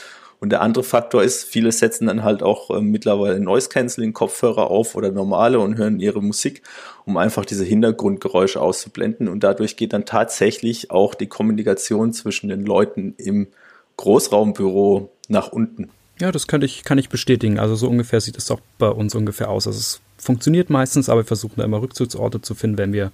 Und 0.44 0.50
der 0.50 0.60
andere 0.60 0.84
Faktor 0.84 1.24
ist, 1.24 1.46
viele 1.46 1.72
setzen 1.72 2.08
dann 2.08 2.26
halt 2.26 2.44
auch 2.44 2.70
äh, 2.70 2.82
mittlerweile 2.82 3.40
Noise 3.40 3.70
Cancelling 3.70 4.12
Kopfhörer 4.12 4.70
auf 4.70 4.94
oder 4.94 5.10
normale 5.10 5.58
und 5.62 5.78
hören 5.78 6.02
ihre 6.02 6.22
Musik, 6.22 6.64
um 7.06 7.16
einfach 7.16 7.46
diese 7.46 7.64
Hintergrundgeräusche 7.64 8.60
auszublenden. 8.60 9.30
Und 9.30 9.46
dadurch 9.46 9.78
geht 9.78 9.94
dann 9.94 10.06
tatsächlich 10.06 10.92
auch 10.92 11.16
die 11.16 11.28
Kommunikation 11.28 12.12
zwischen 12.12 12.50
den 12.50 12.66
Leuten 12.66 13.16
im 13.18 13.48
Großraumbüro 13.96 15.14
nach 15.30 15.54
unten. 15.54 15.92
Ja, 16.20 16.30
das 16.34 16.46
kann 16.46 16.62
ich, 16.62 16.84
kann 16.84 16.98
ich 16.98 17.08
bestätigen. 17.08 17.58
Also 17.58 17.76
so 17.76 17.88
ungefähr 17.88 18.20
sieht 18.20 18.38
es 18.38 18.52
auch 18.52 18.60
bei 18.78 18.90
uns 18.90 19.16
ungefähr 19.16 19.50
aus. 19.50 19.66
Also 19.66 19.80
es 19.80 20.02
funktioniert 20.18 20.70
meistens, 20.70 21.08
aber 21.08 21.22
wir 21.22 21.26
versuchen 21.26 21.56
da 21.56 21.64
immer 21.64 21.82
Rückzugsorte 21.82 22.42
zu 22.42 22.54
finden, 22.54 22.78
wenn 22.78 22.92
wir 22.92 23.14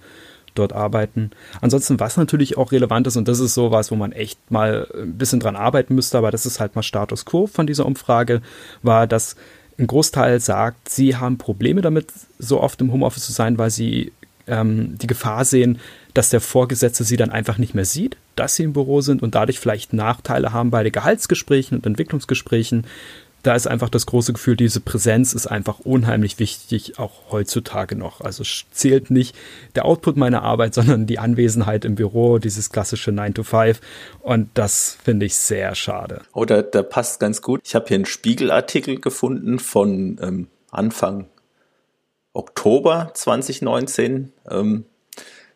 dort 0.60 0.72
arbeiten. 0.72 1.30
Ansonsten, 1.60 1.98
was 2.00 2.16
natürlich 2.16 2.56
auch 2.56 2.72
relevant 2.72 3.06
ist, 3.06 3.16
und 3.16 3.28
das 3.28 3.40
ist 3.40 3.54
sowas, 3.54 3.90
wo 3.90 3.96
man 3.96 4.12
echt 4.12 4.38
mal 4.50 4.86
ein 4.94 5.18
bisschen 5.18 5.40
dran 5.40 5.56
arbeiten 5.56 5.94
müsste, 5.94 6.18
aber 6.18 6.30
das 6.30 6.46
ist 6.46 6.60
halt 6.60 6.76
mal 6.76 6.82
Status 6.82 7.24
quo 7.24 7.46
von 7.46 7.66
dieser 7.66 7.86
Umfrage, 7.86 8.42
war, 8.82 9.06
dass 9.06 9.36
ein 9.78 9.86
Großteil 9.86 10.40
sagt, 10.40 10.88
sie 10.88 11.16
haben 11.16 11.38
Probleme 11.38 11.80
damit, 11.80 12.08
so 12.38 12.60
oft 12.60 12.80
im 12.80 12.92
Homeoffice 12.92 13.24
zu 13.24 13.32
sein, 13.32 13.58
weil 13.58 13.70
sie 13.70 14.12
ähm, 14.46 14.98
die 14.98 15.06
Gefahr 15.06 15.44
sehen, 15.44 15.78
dass 16.14 16.30
der 16.30 16.40
Vorgesetzte 16.40 17.04
sie 17.04 17.16
dann 17.16 17.30
einfach 17.30 17.56
nicht 17.58 17.74
mehr 17.74 17.84
sieht, 17.84 18.16
dass 18.36 18.56
sie 18.56 18.64
im 18.64 18.72
Büro 18.72 19.00
sind 19.00 19.22
und 19.22 19.34
dadurch 19.34 19.58
vielleicht 19.58 19.92
Nachteile 19.92 20.52
haben 20.52 20.70
bei 20.70 20.82
den 20.82 20.92
Gehaltsgesprächen 20.92 21.78
und 21.78 21.86
Entwicklungsgesprächen, 21.86 22.86
da 23.42 23.54
ist 23.54 23.66
einfach 23.66 23.88
das 23.88 24.06
große 24.06 24.32
Gefühl, 24.32 24.56
diese 24.56 24.80
Präsenz 24.80 25.32
ist 25.32 25.46
einfach 25.46 25.80
unheimlich 25.80 26.38
wichtig, 26.38 26.98
auch 26.98 27.30
heutzutage 27.30 27.96
noch. 27.96 28.20
Also 28.20 28.44
zählt 28.72 29.10
nicht 29.10 29.34
der 29.74 29.84
Output 29.84 30.16
meiner 30.16 30.42
Arbeit, 30.42 30.74
sondern 30.80 31.06
die 31.06 31.18
Anwesenheit 31.18 31.84
im 31.84 31.94
Büro, 31.94 32.38
dieses 32.38 32.70
klassische 32.70 33.12
9 33.12 33.34
to 33.34 33.42
5. 33.42 33.80
Und 34.20 34.50
das 34.54 34.98
finde 35.02 35.26
ich 35.26 35.36
sehr 35.36 35.74
schade. 35.74 36.22
Oh, 36.32 36.44
da, 36.44 36.62
da 36.62 36.82
passt 36.82 37.20
ganz 37.20 37.42
gut. 37.42 37.60
Ich 37.64 37.74
habe 37.74 37.86
hier 37.88 37.96
einen 37.96 38.06
Spiegelartikel 38.06 39.00
gefunden 39.00 39.58
von 39.58 40.18
ähm, 40.22 40.48
Anfang 40.70 41.26
Oktober 42.32 43.10
2019. 43.14 44.32
Ähm, 44.48 44.84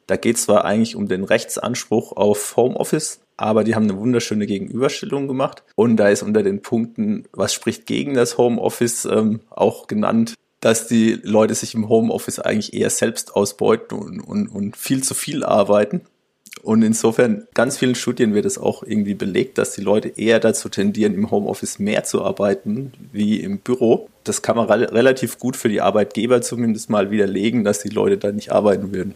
da 0.06 0.16
geht 0.16 0.36
es 0.36 0.44
zwar 0.44 0.64
eigentlich 0.64 0.96
um 0.96 1.08
den 1.08 1.25
Rechtsanspruch 1.25 2.12
auf 2.12 2.56
Homeoffice, 2.56 3.20
aber 3.36 3.64
die 3.64 3.75
haben 3.75 3.84
eine 3.84 3.98
wunderschöne 3.98 4.46
Gegenüberstellung 4.46 5.28
gemacht. 5.28 5.62
Und 5.75 5.96
da 5.96 6.08
ist 6.08 6.22
unter 6.22 6.42
den 6.42 6.62
Punkten, 6.62 7.25
was 7.32 7.52
spricht 7.52 7.86
gegen 7.86 8.14
das 8.14 8.38
Homeoffice, 8.38 9.04
ähm, 9.06 9.40
auch 9.50 9.86
genannt, 9.86 10.34
dass 10.60 10.86
die 10.86 11.20
Leute 11.22 11.54
sich 11.54 11.75
im 11.75 11.88
Homeoffice 11.88 12.38
eigentlich 12.38 12.72
eher 12.72 12.90
selbst 12.90 13.36
ausbeuten 13.36 13.98
und, 13.98 14.20
und, 14.20 14.48
und 14.48 14.76
viel 14.76 15.02
zu 15.02 15.14
viel 15.14 15.44
arbeiten. 15.44 16.02
Und 16.62 16.82
insofern, 16.82 17.46
ganz 17.52 17.76
vielen 17.76 17.94
Studien 17.94 18.32
wird 18.32 18.46
es 18.46 18.56
auch 18.56 18.82
irgendwie 18.82 19.14
belegt, 19.14 19.58
dass 19.58 19.72
die 19.72 19.82
Leute 19.82 20.08
eher 20.08 20.41
dazu 20.41 20.70
tendieren, 20.70 21.12
im 21.12 21.31
Homeoffice 21.31 21.79
mehr 21.79 22.05
zu 22.05 22.24
arbeiten 22.24 22.93
wie 23.12 23.41
im 23.41 23.58
Büro. 23.58 24.08
Das 24.22 24.41
kann 24.41 24.56
man 24.56 24.70
re 24.70 24.91
relativ 24.91 25.38
gut 25.38 25.56
für 25.56 25.69
die 25.69 25.82
Arbeitgeber 25.82 26.41
zumindest 26.41 26.88
mal 26.88 27.10
widerlegen, 27.10 27.64
dass 27.64 27.81
die 27.81 27.91
Leute 27.91 28.17
da 28.17 28.32
nicht 28.32 28.50
arbeiten 28.50 28.94
würden. 28.94 29.14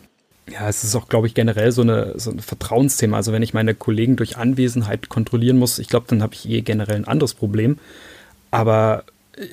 Ja, 0.51 0.69
es 0.69 0.85
ist 0.85 0.95
auch, 0.95 1.09
glaube 1.09 1.27
ich, 1.27 1.35
generell 1.35 1.73
so, 1.73 1.83
eine, 1.83 2.19
so 2.19 2.31
ein 2.31 2.41
Vertrauensthema. 2.41 3.17
Also 3.17 3.33
wenn 3.33 3.43
ich 3.43 3.55
meine 3.55 3.75
Kollegen 3.75 4.17
durch 4.17 4.37
Anwesenheit 4.37 5.09
kontrollieren 5.09 5.59
muss, 5.59 5.79
ich 5.79 5.89
glaube, 5.89 6.07
dann 6.09 6.23
habe 6.23 6.35
ich 6.35 6.49
eh 6.49 6.63
generell 6.63 6.97
ein 6.97 7.09
anderes 7.09 7.35
Problem. 7.35 7.79
Aber 8.51 9.05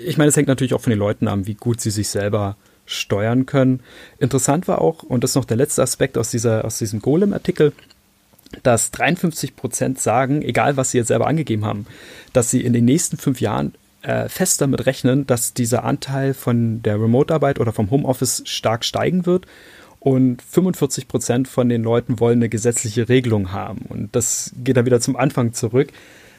ich 0.05 0.17
meine, 0.17 0.29
es 0.29 0.37
hängt 0.37 0.47
natürlich 0.47 0.73
auch 0.73 0.81
von 0.81 0.91
den 0.91 0.99
Leuten 0.99 1.27
an, 1.27 1.47
wie 1.47 1.55
gut 1.55 1.81
sie 1.81 1.91
sich 1.91 2.09
selber 2.09 2.55
steuern 2.85 3.45
können. 3.45 3.81
Interessant 4.19 4.67
war 4.67 4.79
auch, 4.79 5.03
und 5.03 5.23
das 5.23 5.31
ist 5.31 5.35
noch 5.35 5.45
der 5.45 5.57
letzte 5.57 5.81
Aspekt 5.81 6.17
aus, 6.17 6.31
dieser, 6.31 6.65
aus 6.65 6.77
diesem 6.77 7.01
Golem-Artikel, 7.01 7.73
dass 8.63 8.91
53 8.91 9.55
Prozent 9.55 9.99
sagen, 9.99 10.41
egal 10.41 10.77
was 10.77 10.91
sie 10.91 10.99
jetzt 10.99 11.07
selber 11.07 11.27
angegeben 11.27 11.65
haben, 11.65 11.87
dass 12.31 12.51
sie 12.51 12.61
in 12.61 12.73
den 12.73 12.85
nächsten 12.85 13.17
fünf 13.17 13.41
Jahren 13.41 13.73
äh, 14.01 14.29
fest 14.29 14.61
damit 14.61 14.85
rechnen, 14.85 15.25
dass 15.25 15.53
dieser 15.53 15.83
Anteil 15.83 16.33
von 16.33 16.81
der 16.83 17.01
Remote-Arbeit 17.01 17.59
oder 17.59 17.73
vom 17.73 17.89
Homeoffice 17.89 18.43
stark 18.45 18.85
steigen 18.85 19.25
wird 19.25 19.45
und 20.05 20.43
45 20.43 21.07
Prozent 21.07 21.47
von 21.47 21.67
den 21.67 21.81
Leuten 21.81 22.19
wollen 22.19 22.37
eine 22.37 22.47
gesetzliche 22.47 23.09
Regelung 23.09 23.51
haben. 23.51 23.85
Und 23.89 24.15
das 24.15 24.51
geht 24.63 24.77
dann 24.77 24.85
wieder 24.85 25.01
zum 25.01 25.15
Anfang 25.15 25.53
zurück 25.53 25.89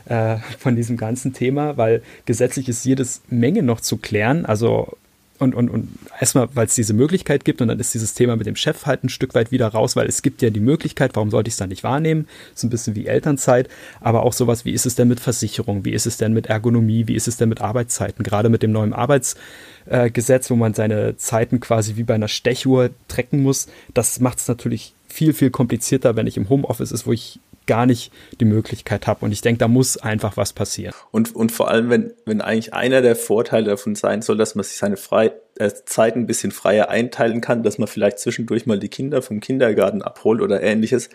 äh, 0.05 0.37
von 0.61 0.77
diesem 0.77 0.97
ganzen 0.97 1.33
Thema, 1.33 1.77
weil 1.77 2.01
gesetzlich 2.27 2.69
ist 2.69 2.85
jedes 2.85 3.23
Menge 3.29 3.65
noch 3.65 3.81
zu 3.81 3.97
klären. 3.97 4.47
Also 4.47 4.97
und, 5.39 5.55
und, 5.55 5.69
und 5.69 5.89
erstmal, 6.21 6.49
weil 6.55 6.67
es 6.67 6.75
diese 6.75 6.95
Möglichkeit 6.95 7.45
gibt 7.45 7.61
und 7.61 7.69
dann 7.69 7.79
ist 7.79 7.95
dieses 7.95 8.15
Thema 8.15 8.37
mit 8.37 8.47
dem 8.47 8.57
Chef 8.57 8.87
halt 8.87 9.05
ein 9.05 9.09
Stück 9.09 9.35
weit 9.35 9.51
wieder 9.51 9.69
raus, 9.69 9.97
weil 9.97 10.07
es 10.07 10.23
gibt 10.23 10.43
ja 10.43 10.51
die 10.51 10.61
Möglichkeit, 10.61 11.13
warum 11.15 11.31
sollte 11.31 11.49
ich 11.49 11.55
es 11.55 11.59
dann 11.59 11.69
nicht 11.69 11.85
wahrnehmen? 11.85 12.27
So 12.55 12.67
ein 12.67 12.71
bisschen 12.71 12.95
wie 12.95 13.07
Elternzeit, 13.07 13.69
aber 14.01 14.23
auch 14.23 14.33
sowas, 14.33 14.65
wie 14.65 14.73
ist 14.73 14.87
es 14.87 14.95
denn 14.95 15.09
mit 15.09 15.21
Versicherung, 15.21 15.85
wie 15.85 15.93
ist 15.93 16.07
es 16.07 16.17
denn 16.17 16.33
mit 16.33 16.47
Ergonomie, 16.47 17.07
wie 17.07 17.15
ist 17.15 17.29
es 17.29 17.37
denn 17.37 17.49
mit 17.49 17.61
Arbeitszeiten, 17.61 18.23
gerade 18.23 18.49
mit 18.49 18.63
dem 18.63 18.73
neuen 18.73 18.93
Arbeitsgesetz, 18.93 20.47
äh, 20.47 20.51
wo 20.51 20.57
man 20.57 20.75
seine 20.75 21.17
Zeiten 21.17 21.61
quasi 21.61 21.97
wie 21.97 22.05
bei 22.05 22.15
einer 22.15 22.29
Stechuhr 22.29 22.91
trecken 23.09 23.43
muss, 23.43 23.69
das 23.95 24.21
macht 24.21 24.39
es 24.39 24.49
natürlich 24.49 24.95
viel, 25.09 25.33
viel 25.33 25.51
komplizierter, 25.51 26.17
wenn 26.17 26.27
ich 26.27 26.37
im 26.37 26.49
Homeoffice 26.49 26.93
ist, 26.93 27.07
wo 27.07 27.13
ich 27.13 27.41
gar 27.67 27.87
nicht 27.87 28.13
die 28.41 28.45
Möglichkeit 28.45 29.07
habe. 29.07 29.25
Und 29.25 29.33
ich 29.33 29.41
denke, 29.41 29.59
da 29.59 29.69
muss 29.69 29.97
einfach 29.97 30.37
was 30.37 30.53
passieren. 30.53 30.95
Und, 31.11 31.35
und 31.35 31.53
vor 31.53 31.71
allem, 31.71 31.91
wenn, 31.91 32.13
wenn 32.25 32.41
eigentlich 32.41 32.75
einer 32.75 33.03
der 33.03 33.17
Vorteile 33.17 33.71
davon 33.71 33.95
sein 33.95 34.23
soll, 34.23 34.37
dass 34.37 34.55
man 34.55 34.65
sich 34.65 34.77
seine 34.77 34.97
Frei 34.97 35.33
äh, 35.59 35.71
Zeit 35.85 36.17
ein 36.17 36.27
bisschen 36.27 36.53
freier 36.53 36.89
einteilen 36.89 37.41
kann, 37.41 37.63
dass 37.63 37.79
man 37.79 37.89
vielleicht 37.89 38.19
zwischendurch 38.19 38.67
mal 38.67 38.79
die 38.79 38.89
Kinder 38.89 39.23
vom 39.23 39.41
Kindergarten 39.41 40.03
abholt 40.03 40.41
oder 40.41 40.63
ähnliches, 40.63 41.09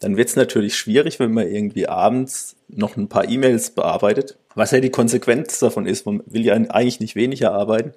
dann 0.00 0.16
wird 0.16 0.28
es 0.28 0.36
natürlich 0.36 0.76
schwierig, 0.76 1.18
wenn 1.18 1.32
man 1.32 1.48
irgendwie 1.48 1.88
abends 1.88 2.56
noch 2.68 2.96
ein 2.96 3.08
paar 3.08 3.28
E-Mails 3.28 3.70
bearbeitet. 3.70 4.38
Was 4.54 4.70
ja 4.70 4.80
die 4.80 4.90
Konsequenz 4.90 5.58
davon 5.58 5.86
ist, 5.86 6.06
man 6.06 6.22
will 6.26 6.44
ja 6.44 6.54
eigentlich 6.54 7.00
nicht 7.00 7.16
weniger 7.16 7.52
arbeiten, 7.52 7.92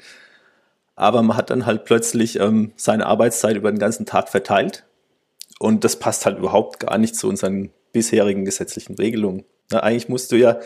aber 0.95 1.21
man 1.21 1.37
hat 1.37 1.49
dann 1.49 1.65
halt 1.65 1.85
plötzlich 1.85 2.39
ähm, 2.39 2.71
seine 2.75 3.05
Arbeitszeit 3.05 3.55
über 3.55 3.71
den 3.71 3.79
ganzen 3.79 4.05
Tag 4.05 4.29
verteilt 4.29 4.85
und 5.59 5.83
das 5.83 5.97
passt 5.97 6.25
halt 6.25 6.37
überhaupt 6.37 6.79
gar 6.79 6.97
nicht 6.97 7.15
zu 7.15 7.29
unseren 7.29 7.71
bisherigen 7.93 8.43
gesetzlichen 8.43 8.95
Regelungen. 8.95 9.45
Na, 9.71 9.79
eigentlich 9.79 10.09
musst 10.09 10.31
du 10.33 10.35
ja, 10.35 10.59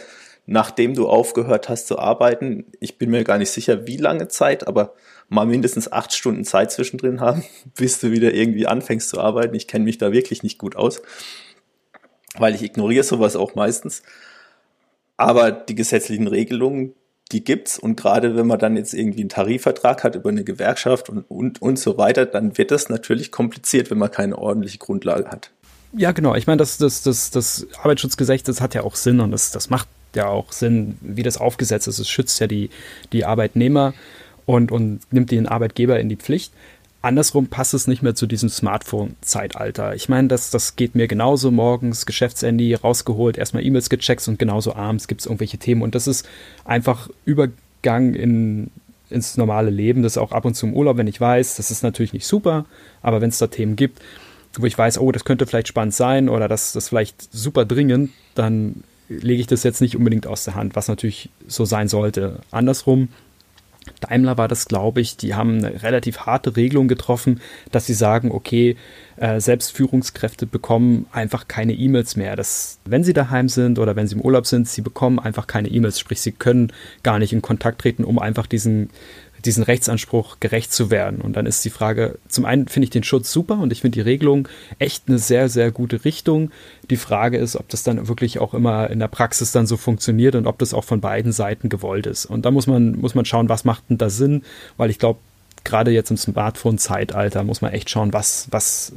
nachdem 0.47 0.95
du 0.95 1.07
aufgehört 1.07 1.69
hast 1.69 1.87
zu 1.87 1.99
arbeiten, 1.99 2.65
ich 2.79 2.97
bin 2.97 3.11
mir 3.11 3.23
gar 3.23 3.37
nicht 3.37 3.51
sicher, 3.51 3.85
wie 3.85 3.97
lange 3.97 4.29
Zeit, 4.29 4.67
aber 4.67 4.95
mal 5.29 5.45
mindestens 5.45 5.91
acht 5.91 6.13
Stunden 6.13 6.45
Zeit 6.45 6.71
zwischendrin 6.71 7.21
haben, 7.21 7.43
bis 7.75 7.99
du 7.99 8.11
wieder 8.11 8.33
irgendwie 8.33 8.65
anfängst 8.65 9.09
zu 9.09 9.19
arbeiten. 9.19 9.53
Ich 9.53 9.67
kenne 9.67 9.85
mich 9.85 9.99
da 9.99 10.11
wirklich 10.11 10.41
nicht 10.41 10.57
gut 10.57 10.75
aus, 10.75 11.01
weil 12.37 12.55
ich 12.55 12.63
ignoriere 12.63 13.03
sowas 13.03 13.35
auch 13.35 13.53
meistens. 13.53 14.01
Aber 15.17 15.51
die 15.51 15.75
gesetzlichen 15.75 16.27
Regelungen, 16.27 16.93
die 17.31 17.43
gibt's 17.43 17.77
und 17.77 17.97
gerade 17.97 18.37
wenn 18.37 18.47
man 18.47 18.59
dann 18.59 18.77
jetzt 18.77 18.93
irgendwie 18.93 19.21
einen 19.21 19.29
Tarifvertrag 19.29 20.03
hat 20.03 20.15
über 20.15 20.29
eine 20.29 20.45
Gewerkschaft 20.45 21.09
und, 21.09 21.29
und, 21.29 21.61
und 21.61 21.77
so 21.77 21.97
weiter, 21.97 22.25
dann 22.25 22.57
wird 22.57 22.71
das 22.71 22.87
natürlich 22.87 23.31
kompliziert, 23.31 23.91
wenn 23.91 23.97
man 23.97 24.11
keine 24.11 24.37
ordentliche 24.37 24.77
Grundlage 24.77 25.29
hat. 25.29 25.51
Ja, 25.93 26.11
genau. 26.11 26.35
Ich 26.35 26.47
meine, 26.47 26.57
das, 26.57 26.77
das, 26.77 27.01
das, 27.01 27.31
das 27.31 27.67
Arbeitsschutzgesetz, 27.81 28.43
das 28.43 28.61
hat 28.61 28.75
ja 28.75 28.83
auch 28.83 28.95
Sinn 28.95 29.19
und 29.19 29.31
das, 29.31 29.51
das 29.51 29.69
macht 29.69 29.87
ja 30.15 30.27
auch 30.27 30.51
Sinn, 30.51 30.97
wie 31.01 31.23
das 31.23 31.37
aufgesetzt 31.37 31.87
ist. 31.87 31.99
Es 31.99 32.09
schützt 32.09 32.39
ja 32.39 32.47
die, 32.47 32.69
die 33.13 33.25
Arbeitnehmer 33.25 33.93
und, 34.45 34.71
und 34.71 35.01
nimmt 35.11 35.31
den 35.31 35.47
Arbeitgeber 35.47 35.99
in 35.99 36.09
die 36.09 36.15
Pflicht. 36.15 36.53
Andersrum 37.01 37.47
passt 37.47 37.73
es 37.73 37.87
nicht 37.87 38.01
mehr 38.01 38.15
zu 38.15 38.25
diesem 38.25 38.49
Smartphone-Zeitalter. 38.49 39.95
Ich 39.95 40.09
meine, 40.09 40.27
das, 40.27 40.49
das 40.49 40.75
geht 40.75 40.95
mir 40.95 41.07
genauso 41.07 41.51
morgens, 41.51 42.05
Geschäftshandy 42.05 42.73
rausgeholt, 42.73 43.37
erstmal 43.37 43.63
E-Mails 43.63 43.89
gecheckt 43.89 44.27
und 44.27 44.39
genauso 44.39 44.75
abends 44.75 45.07
gibt 45.07 45.21
es 45.21 45.27
irgendwelche 45.27 45.57
Themen. 45.57 45.83
Und 45.83 45.95
das 45.95 46.07
ist 46.07 46.27
einfach 46.65 47.09
Übergang 47.23 48.13
in, 48.13 48.71
ins 49.09 49.37
normale 49.37 49.69
Leben. 49.69 50.01
Das 50.01 50.13
ist 50.13 50.17
auch 50.17 50.31
ab 50.31 50.45
und 50.45 50.55
zu 50.55 50.65
im 50.65 50.73
Urlaub, 50.73 50.97
wenn 50.97 51.07
ich 51.07 51.21
weiß, 51.21 51.55
das 51.55 51.71
ist 51.71 51.83
natürlich 51.83 52.13
nicht 52.13 52.25
super, 52.25 52.65
aber 53.01 53.21
wenn 53.21 53.29
es 53.29 53.37
da 53.37 53.47
Themen 53.47 53.75
gibt, 53.75 54.01
wo 54.61 54.65
ich 54.65 54.77
weiß, 54.77 54.99
oh, 54.99 55.11
das 55.11 55.25
könnte 55.25 55.45
vielleicht 55.45 55.67
spannend 55.67 55.93
sein 55.93 56.29
oder 56.29 56.47
das 56.47 56.75
ist 56.75 56.89
vielleicht 56.89 57.33
super 57.33 57.65
dringend, 57.65 58.11
dann 58.35 58.83
lege 59.09 59.41
ich 59.41 59.47
das 59.47 59.63
jetzt 59.63 59.81
nicht 59.81 59.95
unbedingt 59.95 60.27
aus 60.27 60.43
der 60.43 60.55
Hand, 60.55 60.75
was 60.75 60.87
natürlich 60.87 61.29
so 61.47 61.65
sein 61.65 61.87
sollte. 61.87 62.39
Andersrum, 62.51 63.09
Daimler 64.01 64.37
war 64.37 64.47
das, 64.47 64.65
glaube 64.65 65.01
ich, 65.01 65.17
die 65.17 65.35
haben 65.35 65.57
eine 65.57 65.83
relativ 65.83 66.19
harte 66.21 66.55
Regelung 66.55 66.87
getroffen, 66.87 67.41
dass 67.71 67.85
sie 67.85 67.93
sagen, 67.93 68.31
okay, 68.31 68.75
äh, 69.17 69.39
selbst 69.39 69.71
Führungskräfte 69.71 70.45
bekommen 70.45 71.07
einfach 71.11 71.47
keine 71.47 71.73
E-Mails 71.73 72.15
mehr. 72.15 72.35
Das, 72.35 72.79
wenn 72.85 73.03
sie 73.03 73.13
daheim 73.13 73.49
sind 73.49 73.79
oder 73.79 73.95
wenn 73.95 74.07
sie 74.07 74.15
im 74.15 74.21
Urlaub 74.21 74.45
sind, 74.45 74.67
sie 74.67 74.81
bekommen 74.81 75.19
einfach 75.19 75.47
keine 75.47 75.69
E-Mails, 75.69 75.99
sprich, 75.99 76.21
sie 76.21 76.31
können 76.31 76.71
gar 77.03 77.19
nicht 77.19 77.33
in 77.33 77.41
Kontakt 77.41 77.81
treten, 77.81 78.03
um 78.03 78.19
einfach 78.19 78.45
diesen 78.45 78.89
diesen 79.47 79.63
Rechtsanspruch 79.63 80.39
gerecht 80.39 80.71
zu 80.71 80.91
werden. 80.91 81.21
Und 81.21 81.35
dann 81.35 81.45
ist 81.45 81.65
die 81.65 81.69
Frage, 81.69 82.19
zum 82.27 82.45
einen 82.45 82.67
finde 82.67 82.83
ich 82.83 82.89
den 82.91 83.03
Schutz 83.03 83.31
super 83.31 83.57
und 83.59 83.71
ich 83.71 83.81
finde 83.81 83.95
die 83.95 84.01
Regelung 84.01 84.47
echt 84.77 85.05
eine 85.07 85.17
sehr, 85.17 85.49
sehr 85.49 85.71
gute 85.71 86.05
Richtung. 86.05 86.51
Die 86.89 86.97
Frage 86.97 87.37
ist, 87.37 87.55
ob 87.55 87.67
das 87.69 87.83
dann 87.83 88.07
wirklich 88.07 88.39
auch 88.39 88.53
immer 88.53 88.89
in 88.89 88.99
der 88.99 89.07
Praxis 89.07 89.51
dann 89.51 89.65
so 89.65 89.77
funktioniert 89.77 90.35
und 90.35 90.45
ob 90.45 90.59
das 90.59 90.73
auch 90.73 90.83
von 90.83 91.01
beiden 91.01 91.31
Seiten 91.31 91.69
gewollt 91.69 92.05
ist. 92.05 92.25
Und 92.25 92.45
da 92.45 92.51
muss 92.51 92.67
man, 92.67 92.99
muss 92.99 93.15
man 93.15 93.25
schauen, 93.25 93.49
was 93.49 93.63
macht 93.63 93.89
denn 93.89 93.97
da 93.97 94.09
Sinn, 94.09 94.43
weil 94.75 94.89
ich 94.89 94.99
glaube, 94.99 95.19
gerade 95.63 95.91
jetzt 95.91 96.11
im 96.11 96.17
Smartphone-Zeitalter 96.17 97.43
muss 97.43 97.61
man 97.61 97.73
echt 97.73 97.89
schauen, 97.89 98.13
was, 98.13 98.47
was 98.51 98.93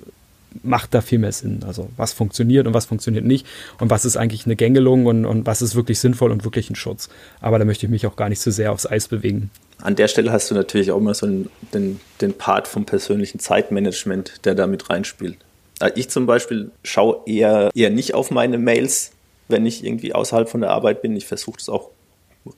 macht 0.63 0.95
da 0.95 1.01
viel 1.01 1.19
mehr 1.19 1.33
Sinn. 1.33 1.61
Also 1.67 1.89
was 1.97 2.13
funktioniert 2.13 2.67
und 2.67 2.75
was 2.75 2.87
funktioniert 2.87 3.25
nicht 3.25 3.47
und 3.79 3.91
was 3.91 4.05
ist 4.05 4.17
eigentlich 4.17 4.47
eine 4.47 4.57
Gängelung 4.57 5.07
und, 5.07 5.25
und 5.25 5.47
was 5.47 5.63
ist 5.63 5.75
wirklich 5.75 6.01
sinnvoll 6.01 6.33
und 6.33 6.45
wirklich 6.45 6.71
ein 6.71 6.77
Schutz. 6.77 7.09
Aber 7.41 7.59
da 7.59 7.65
möchte 7.65 7.87
ich 7.87 7.91
mich 7.91 8.07
auch 8.07 8.17
gar 8.17 8.29
nicht 8.29 8.41
so 8.41 8.51
sehr 8.51 8.73
aufs 8.73 8.87
Eis 8.87 9.09
bewegen. 9.09 9.51
An 9.83 9.97
der 9.97 10.09
Stelle 10.09 10.33
hast 10.33 10.51
du 10.51 10.55
natürlich 10.55 10.91
auch 10.91 10.99
immer 10.99 11.15
so 11.15 11.27
einen, 11.27 11.51
den, 11.73 12.01
den 12.21 12.35
Part 12.35 12.69
vom 12.69 12.87
persönlichen 12.87 13.39
Zeitmanagement, 13.39 14.45
der 14.45 14.55
da 14.55 14.67
mit 14.67 14.91
reinspielt. 14.91 15.37
Also 15.79 15.95
ich 15.97 16.11
zum 16.11 16.27
Beispiel 16.27 16.71
schaue 16.85 17.21
eher, 17.27 17.71
eher 17.75 17.91
nicht 17.91 18.15
auf 18.15 18.31
meine 18.31 18.59
Mails, 18.59 19.13
wenn 19.49 19.67
ich 19.67 19.85
irgendwie 19.85 20.15
außerhalb 20.15 20.49
von 20.49 20.61
der 20.61 20.71
Arbeit 20.71 21.03
bin. 21.03 21.17
Ich 21.17 21.27
versuche 21.27 21.57
das 21.59 21.69
auch 21.69 21.91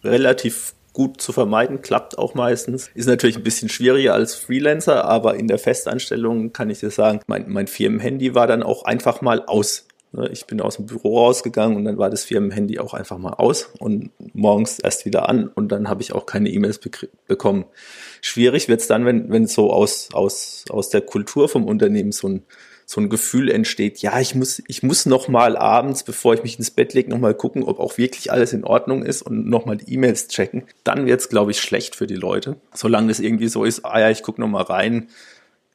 relativ 0.03 0.75
gut 0.93 1.21
zu 1.21 1.33
vermeiden, 1.33 1.83
klappt 1.83 2.19
auch 2.19 2.35
meistens. 2.35 2.91
Ist 2.95 3.07
natürlich 3.07 3.37
ein 3.37 3.43
bisschen 3.43 3.69
schwieriger 3.69 4.15
als 4.15 4.35
Freelancer, 4.35 5.05
aber 5.05 5.37
in 5.37 5.49
der 5.49 5.59
Festanstellung 5.59 6.53
kann 6.53 6.71
ich 6.71 6.81
dir 6.81 6.91
sagen, 6.91 7.21
mein, 7.27 7.49
mein 7.49 7.67
Firmenhandy 7.67 8.35
war 8.35 8.47
dann 8.47 8.63
auch 8.63 8.85
einfach 8.85 9.23
mal 9.23 9.43
aus. 9.47 9.87
Ne, 10.13 10.29
ich 10.31 10.47
bin 10.47 10.61
aus 10.61 10.77
dem 10.77 10.85
Büro 10.87 11.19
rausgegangen 11.21 11.77
und 11.77 11.85
dann 11.87 11.97
war 11.97 12.11
das 12.11 12.25
Firmenhandy 12.25 12.79
auch 12.79 12.93
einfach 12.93 13.17
mal 13.17 13.33
aus 13.33 13.71
und 13.79 14.11
morgens 14.35 14.79
erst 14.79 15.07
wieder 15.07 15.29
an 15.29 15.49
und 15.49 15.73
dann 15.73 15.89
habe 15.89 16.03
ich 16.03 16.13
auch 16.13 16.27
keine 16.27 16.51
E-Mails 16.51 16.81
bekommen. 17.27 17.65
Schwierig 18.21 18.69
wird 18.69 18.83
es 18.83 18.87
dann, 18.87 19.07
wenn, 19.07 19.31
wenn 19.31 19.47
so 19.47 19.73
aus, 19.73 20.11
aus, 20.13 20.67
aus 20.69 20.91
der 20.91 21.01
Kultur 21.01 21.49
vom 21.49 21.65
Unternehmen 21.65 22.13
so 22.13 22.29
ein 22.29 22.43
so 22.85 23.01
ein 23.01 23.09
Gefühl 23.09 23.51
entsteht, 23.51 23.99
ja, 24.03 24.21
ich 24.21 24.35
muss, 24.35 24.63
ich 24.67 24.83
muss 24.83 25.07
noch 25.07 25.29
mal 25.29 25.57
abends, 25.57 26.03
bevor 26.03 26.35
ich 26.35 26.43
mich 26.43 26.59
ins 26.59 26.71
Bett 26.71 26.93
lege, 26.93 27.09
noch 27.09 27.19
mal 27.19 27.33
gucken, 27.33 27.63
ob 27.63 27.79
auch 27.79 27.97
wirklich 27.97 28.31
alles 28.31 28.53
in 28.53 28.65
Ordnung 28.65 29.03
ist 29.03 29.23
und 29.23 29.49
noch 29.49 29.65
mal 29.65 29.79
die 29.79 29.95
E-Mails 29.95 30.29
checken. 30.29 30.65
Dann 30.85 31.07
wird 31.07 31.21
es, 31.21 31.31
glaube 31.31 31.53
ich, 31.53 31.61
schlecht 31.61 31.97
für 31.97 32.07
die 32.07 32.17
Leute. 32.17 32.57
Solange 32.75 33.09
das 33.09 33.21
irgendwie 33.21 33.49
so 33.49 33.65
ist, 33.65 33.87
ah 33.87 33.99
ja, 33.99 34.11
ich 34.11 34.23
gucke 34.23 34.43
noch 34.43 34.49
mal 34.49 34.63
rein, 34.63 35.09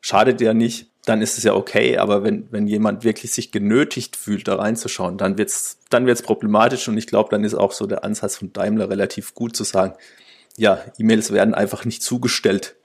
schadet 0.01 0.41
ja 0.41 0.53
nicht, 0.53 0.91
dann 1.07 1.21
ist 1.21 1.37
es 1.37 1.45
ja 1.45 1.53
okay. 1.53 1.97
Aber 1.97 2.23
wenn, 2.23 2.47
wenn 2.51 2.67
jemand 2.67 3.03
wirklich 3.05 3.31
sich 3.31 3.51
genötigt 3.51 4.17
fühlt, 4.17 4.47
da 4.47 4.55
reinzuschauen, 4.55 5.17
dann 5.17 5.37
wird's, 5.37 5.77
dann 5.89 6.05
wird's 6.05 6.21
problematisch. 6.21 6.87
Und 6.89 6.97
ich 6.97 7.07
glaube, 7.07 7.29
dann 7.31 7.45
ist 7.45 7.53
auch 7.53 7.71
so 7.71 7.87
der 7.87 8.03
Ansatz 8.03 8.35
von 8.35 8.51
Daimler 8.51 8.89
relativ 8.89 9.33
gut 9.33 9.55
zu 9.55 9.63
sagen, 9.63 9.93
ja, 10.57 10.83
E-Mails 10.97 11.31
werden 11.31 11.53
einfach 11.53 11.85
nicht 11.85 12.03
zugestellt 12.03 12.75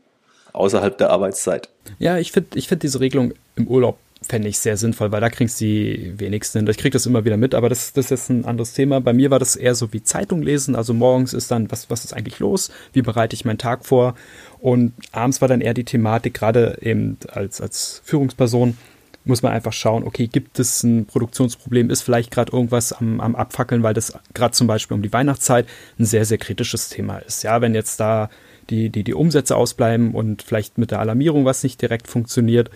außerhalb 0.53 0.97
der 0.99 1.11
Arbeitszeit. 1.11 1.71
Ja, 1.99 2.19
ich 2.19 2.31
finde 2.31 2.57
ich 2.57 2.69
find 2.69 2.83
diese 2.83 3.01
Regelung 3.01 3.33
im 3.57 3.67
Urlaub 3.67 3.99
fände 4.23 4.49
ich 4.49 4.59
sehr 4.59 4.77
sinnvoll, 4.77 5.13
weil 5.13 5.21
da 5.21 5.31
kriegst 5.31 5.61
du 5.61 5.65
die 5.65 6.15
wenigsten. 6.19 6.67
Ich 6.69 6.79
kriege 6.79 6.93
das 6.93 7.07
immer 7.07 7.25
wieder 7.25 7.37
mit, 7.37 7.55
aber 7.55 7.69
das, 7.69 7.93
das 7.93 8.07
ist 8.07 8.11
jetzt 8.11 8.31
ein 8.31 8.45
anderes 8.45 8.73
Thema. 8.73 9.01
Bei 9.01 9.13
mir 9.13 9.31
war 9.31 9.39
das 9.39 9.57
eher 9.57 9.75
so 9.75 9.93
wie 9.93 10.03
Zeitung 10.03 10.43
lesen. 10.43 10.77
Also 10.77 10.95
morgens 10.95 11.33
ist 11.33 11.51
dann, 11.51 11.71
was, 11.71 11.91
was 11.91 12.05
ist 12.05 12.15
eigentlich 12.15 12.39
los? 12.39 12.71
Wie 12.93 13.03
bereite 13.03 13.35
ich 13.35 13.45
meinen 13.45 13.59
Tag 13.59 13.85
vor? 13.85 14.15
Und 14.63 14.93
abends 15.11 15.41
war 15.41 15.49
dann 15.49 15.61
eher 15.61 15.75
die 15.75 15.83
Thematik, 15.83 16.35
gerade 16.35 16.79
eben 16.81 17.19
als, 17.33 17.61
als 17.61 18.01
Führungsperson, 18.05 18.79
muss 19.25 19.43
man 19.43 19.51
einfach 19.53 19.73
schauen, 19.73 20.05
okay, 20.05 20.29
gibt 20.29 20.61
es 20.61 20.85
ein 20.85 21.05
Produktionsproblem, 21.07 21.91
ist 21.91 22.03
vielleicht 22.03 22.31
gerade 22.31 22.53
irgendwas 22.53 22.93
am, 22.93 23.21
am 23.21 23.35
Abfackeln, 23.35 23.83
weil 23.83 23.93
das 23.93 24.17
gerade 24.35 24.53
zum 24.53 24.69
Beispiel 24.69 24.95
um 24.95 25.03
die 25.03 25.13
Weihnachtszeit 25.13 25.67
ein 25.99 26.05
sehr, 26.05 26.25
sehr 26.25 26.39
kritisches 26.39 26.91
Thema 26.91 27.19
ist. 27.19 27.43
Ja, 27.43 27.61
wenn 27.61 27.75
jetzt 27.75 27.99
da 27.99 28.31
die, 28.71 28.89
die, 28.89 29.03
die 29.03 29.15
Umsätze 29.15 29.57
ausbleiben 29.57 30.15
und 30.15 30.43
vielleicht 30.43 30.79
mit 30.79 30.93
der 30.93 31.01
Alarmierung 31.01 31.45
was 31.45 31.65
nicht 31.65 31.83
direkt 31.83 32.07
funktioniert, 32.07 32.71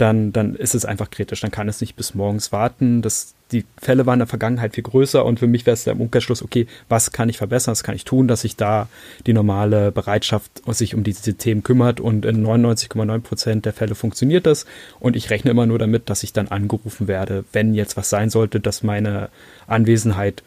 dann, 0.00 0.32
dann 0.32 0.54
ist 0.54 0.74
es 0.74 0.84
einfach 0.84 1.10
kritisch. 1.10 1.40
Dann 1.40 1.50
kann 1.50 1.68
es 1.68 1.80
nicht 1.80 1.94
bis 1.94 2.14
morgens 2.14 2.52
warten. 2.52 3.02
Das, 3.02 3.34
die 3.52 3.64
Fälle 3.80 4.06
waren 4.06 4.14
in 4.14 4.20
der 4.20 4.26
Vergangenheit 4.28 4.74
viel 4.74 4.84
größer 4.84 5.24
und 5.24 5.38
für 5.38 5.46
mich 5.46 5.66
wäre 5.66 5.74
es 5.74 5.84
der 5.84 5.98
Umkehrschluss, 5.98 6.42
okay, 6.42 6.66
was 6.88 7.12
kann 7.12 7.28
ich 7.28 7.38
verbessern, 7.38 7.72
was 7.72 7.82
kann 7.82 7.94
ich 7.94 8.04
tun, 8.04 8.28
dass 8.28 8.42
sich 8.42 8.56
da 8.56 8.88
die 9.26 9.32
normale 9.32 9.92
Bereitschaft 9.92 10.62
sich 10.68 10.94
um 10.94 11.02
diese 11.02 11.34
Themen 11.34 11.62
kümmert 11.62 12.00
und 12.00 12.24
in 12.24 12.46
99,9 12.46 13.20
Prozent 13.20 13.66
der 13.66 13.72
Fälle 13.72 13.94
funktioniert 13.94 14.46
das 14.46 14.66
und 15.00 15.16
ich 15.16 15.30
rechne 15.30 15.50
immer 15.50 15.66
nur 15.66 15.78
damit, 15.78 16.08
dass 16.08 16.22
ich 16.22 16.32
dann 16.32 16.48
angerufen 16.48 17.08
werde, 17.08 17.44
wenn 17.52 17.74
jetzt 17.74 17.96
was 17.96 18.08
sein 18.08 18.30
sollte, 18.30 18.60
dass 18.60 18.82
meine 18.82 19.28
Anwesenheit 19.66 20.42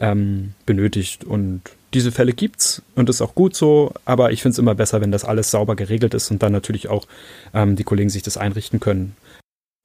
ähm, 0.00 0.54
benötigt 0.66 1.24
und 1.24 1.62
diese 1.94 2.10
Fälle 2.10 2.32
gibt's 2.32 2.82
und 2.96 3.08
ist 3.08 3.22
auch 3.22 3.34
gut 3.34 3.54
so, 3.54 3.92
aber 4.04 4.32
ich 4.32 4.42
finde 4.42 4.54
es 4.54 4.58
immer 4.58 4.74
besser, 4.74 5.00
wenn 5.00 5.12
das 5.12 5.24
alles 5.24 5.50
sauber 5.50 5.76
geregelt 5.76 6.12
ist 6.14 6.30
und 6.30 6.42
dann 6.42 6.52
natürlich 6.52 6.88
auch 6.88 7.06
ähm, 7.54 7.76
die 7.76 7.84
Kollegen 7.84 8.10
sich 8.10 8.22
das 8.22 8.36
einrichten 8.36 8.80
können. 8.80 9.16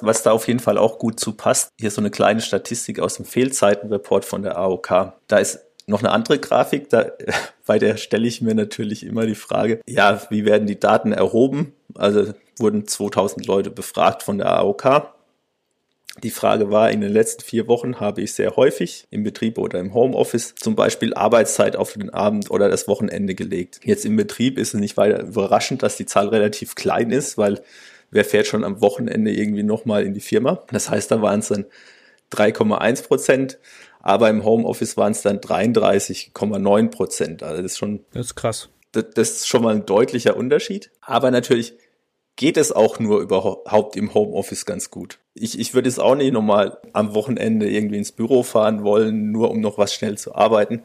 Was 0.01 0.23
da 0.23 0.31
auf 0.31 0.47
jeden 0.47 0.59
Fall 0.59 0.77
auch 0.77 0.97
gut 0.97 1.19
zu 1.19 1.33
passt, 1.33 1.69
hier 1.79 1.91
so 1.91 2.01
eine 2.01 2.09
kleine 2.09 2.41
Statistik 2.41 2.99
aus 2.99 3.15
dem 3.15 3.25
Fehlzeitenreport 3.25 4.25
von 4.25 4.41
der 4.41 4.57
AOK. 4.57 5.13
Da 5.27 5.37
ist 5.37 5.59
noch 5.87 5.99
eine 5.99 6.11
andere 6.11 6.39
Grafik, 6.39 6.89
da, 6.89 7.11
bei 7.65 7.77
der 7.79 7.97
stelle 7.97 8.27
ich 8.27 8.41
mir 8.41 8.55
natürlich 8.55 9.05
immer 9.05 9.25
die 9.25 9.35
Frage, 9.35 9.81
ja, 9.87 10.21
wie 10.29 10.45
werden 10.45 10.67
die 10.67 10.79
Daten 10.79 11.11
erhoben? 11.11 11.73
Also 11.95 12.33
wurden 12.57 12.87
2000 12.87 13.45
Leute 13.45 13.69
befragt 13.69 14.23
von 14.23 14.37
der 14.37 14.57
AOK 14.57 15.18
die 16.23 16.29
Frage 16.29 16.71
war, 16.71 16.91
in 16.91 17.01
den 17.01 17.11
letzten 17.11 17.43
vier 17.43 17.67
Wochen 17.67 17.99
habe 17.99 18.21
ich 18.21 18.33
sehr 18.33 18.55
häufig 18.55 19.07
im 19.11 19.23
Betrieb 19.23 19.57
oder 19.57 19.79
im 19.79 19.93
Homeoffice 19.93 20.55
zum 20.55 20.75
Beispiel 20.75 21.13
Arbeitszeit 21.13 21.75
auf 21.75 21.93
den 21.93 22.09
Abend 22.09 22.51
oder 22.51 22.69
das 22.69 22.87
Wochenende 22.87 23.35
gelegt. 23.35 23.79
Jetzt 23.83 24.05
im 24.05 24.15
Betrieb 24.15 24.57
ist 24.57 24.73
es 24.73 24.79
nicht 24.79 24.97
weiter 24.97 25.23
überraschend, 25.23 25.83
dass 25.83 25.97
die 25.97 26.05
Zahl 26.05 26.29
relativ 26.29 26.75
klein 26.75 27.11
ist, 27.11 27.37
weil 27.37 27.61
wer 28.11 28.25
fährt 28.25 28.47
schon 28.47 28.63
am 28.63 28.81
Wochenende 28.81 29.31
irgendwie 29.31 29.63
nochmal 29.63 30.03
in 30.03 30.13
die 30.13 30.19
Firma? 30.19 30.63
Das 30.71 30.89
heißt, 30.89 31.11
da 31.11 31.21
waren 31.21 31.39
es 31.39 31.49
dann 31.49 31.65
3,1 32.31 33.03
Prozent, 33.03 33.59
aber 34.01 34.29
im 34.29 34.43
Homeoffice 34.43 34.97
waren 34.97 35.11
es 35.11 35.21
dann 35.21 35.39
33,9 35.39 36.89
Prozent. 36.89 37.43
Also 37.43 37.61
das 37.61 37.73
ist 37.73 37.77
schon. 37.77 38.05
Das 38.13 38.27
ist 38.27 38.35
krass. 38.35 38.69
Das, 38.91 39.05
das 39.13 39.29
ist 39.31 39.47
schon 39.47 39.63
mal 39.63 39.75
ein 39.75 39.85
deutlicher 39.85 40.35
Unterschied. 40.35 40.91
Aber 41.01 41.31
natürlich 41.31 41.73
geht 42.39 42.55
es 42.55 42.71
auch 42.71 42.99
nur 42.99 43.19
überhaupt 43.19 43.97
im 43.97 44.13
Homeoffice 44.13 44.65
ganz 44.65 44.89
gut. 44.89 45.19
Ich, 45.33 45.59
ich 45.59 45.73
würde 45.73 45.89
es 45.89 45.99
auch 45.99 46.15
nicht 46.15 46.31
nochmal 46.31 46.77
am 46.93 47.13
Wochenende 47.13 47.69
irgendwie 47.69 47.97
ins 47.97 48.13
Büro 48.13 48.43
fahren 48.43 48.85
wollen, 48.85 49.33
nur 49.33 49.51
um 49.51 49.59
noch 49.59 49.77
was 49.77 49.93
schnell 49.93 50.17
zu 50.17 50.35
arbeiten. 50.35 50.83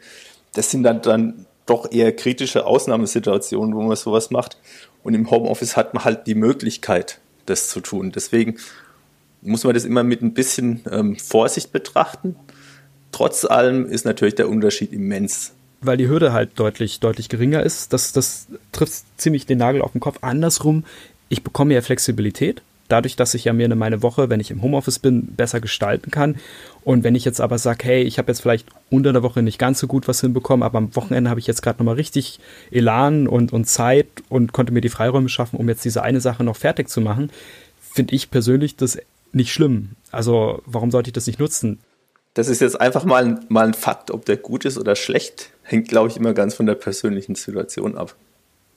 Das 0.54 0.72
sind 0.72 0.82
dann, 0.82 1.00
dann 1.00 1.46
doch 1.64 1.92
eher 1.92 2.10
kritische 2.10 2.66
Ausnahmesituationen, 2.66 3.72
wo 3.76 3.82
man 3.82 3.94
sowas 3.94 4.32
macht. 4.32 4.58
Und 5.04 5.14
im 5.14 5.30
Homeoffice 5.30 5.76
hat 5.76 5.94
man 5.94 6.04
halt 6.04 6.26
die 6.26 6.34
Möglichkeit, 6.34 7.20
das 7.46 7.68
zu 7.68 7.78
tun. 7.78 8.10
Deswegen 8.10 8.56
muss 9.40 9.62
man 9.62 9.74
das 9.74 9.84
immer 9.84 10.02
mit 10.02 10.22
ein 10.22 10.34
bisschen 10.34 10.80
ähm, 10.90 11.14
Vorsicht 11.14 11.70
betrachten. 11.70 12.34
Trotz 13.12 13.44
allem 13.44 13.86
ist 13.86 14.04
natürlich 14.04 14.34
der 14.34 14.48
Unterschied 14.48 14.92
immens. 14.92 15.52
Weil 15.82 15.98
die 15.98 16.08
Hürde 16.08 16.32
halt 16.32 16.58
deutlich, 16.58 16.98
deutlich 16.98 17.28
geringer 17.28 17.62
ist. 17.62 17.92
Das, 17.92 18.12
das 18.12 18.48
trifft 18.72 19.04
ziemlich 19.18 19.46
den 19.46 19.58
Nagel 19.58 19.82
auf 19.82 19.92
den 19.92 20.00
Kopf. 20.00 20.18
Andersrum, 20.22 20.82
ich 21.34 21.42
bekomme 21.42 21.74
ja 21.74 21.82
Flexibilität 21.82 22.62
dadurch, 22.88 23.16
dass 23.16 23.34
ich 23.34 23.44
ja 23.44 23.52
mir 23.52 23.74
meine 23.74 24.02
Woche, 24.02 24.30
wenn 24.30 24.40
ich 24.40 24.50
im 24.50 24.62
Homeoffice 24.62 24.98
bin, 24.98 25.26
besser 25.34 25.60
gestalten 25.60 26.10
kann. 26.10 26.36
Und 26.82 27.02
wenn 27.02 27.14
ich 27.14 27.24
jetzt 27.24 27.40
aber 27.40 27.58
sage, 27.58 27.84
hey, 27.84 28.02
ich 28.02 28.18
habe 28.18 28.30
jetzt 28.30 28.40
vielleicht 28.40 28.68
unter 28.90 29.12
der 29.12 29.22
Woche 29.22 29.42
nicht 29.42 29.58
ganz 29.58 29.78
so 29.78 29.86
gut 29.86 30.06
was 30.06 30.20
hinbekommen, 30.20 30.62
aber 30.62 30.78
am 30.78 30.94
Wochenende 30.94 31.30
habe 31.30 31.40
ich 31.40 31.46
jetzt 31.46 31.62
gerade 31.62 31.78
nochmal 31.78 31.94
richtig 31.94 32.40
Elan 32.70 33.26
und, 33.26 33.52
und 33.52 33.64
Zeit 33.64 34.06
und 34.28 34.52
konnte 34.52 34.72
mir 34.72 34.80
die 34.80 34.90
Freiräume 34.90 35.28
schaffen, 35.28 35.56
um 35.58 35.68
jetzt 35.68 35.84
diese 35.84 36.02
eine 36.02 36.20
Sache 36.20 36.44
noch 36.44 36.56
fertig 36.56 36.88
zu 36.88 37.00
machen, 37.00 37.30
finde 37.80 38.14
ich 38.14 38.30
persönlich 38.30 38.76
das 38.76 38.98
nicht 39.32 39.52
schlimm. 39.52 39.90
Also 40.12 40.62
warum 40.66 40.90
sollte 40.90 41.08
ich 41.08 41.14
das 41.14 41.26
nicht 41.26 41.40
nutzen? 41.40 41.80
Das 42.34 42.48
ist 42.48 42.60
jetzt 42.60 42.80
einfach 42.80 43.04
mal, 43.04 43.40
mal 43.48 43.66
ein 43.66 43.74
Fakt, 43.74 44.10
ob 44.10 44.24
der 44.24 44.36
gut 44.36 44.64
ist 44.64 44.76
oder 44.76 44.96
schlecht, 44.96 45.50
hängt, 45.62 45.88
glaube 45.88 46.08
ich, 46.08 46.16
immer 46.16 46.34
ganz 46.34 46.54
von 46.54 46.66
der 46.66 46.74
persönlichen 46.74 47.36
Situation 47.36 47.96
ab. 47.96 48.14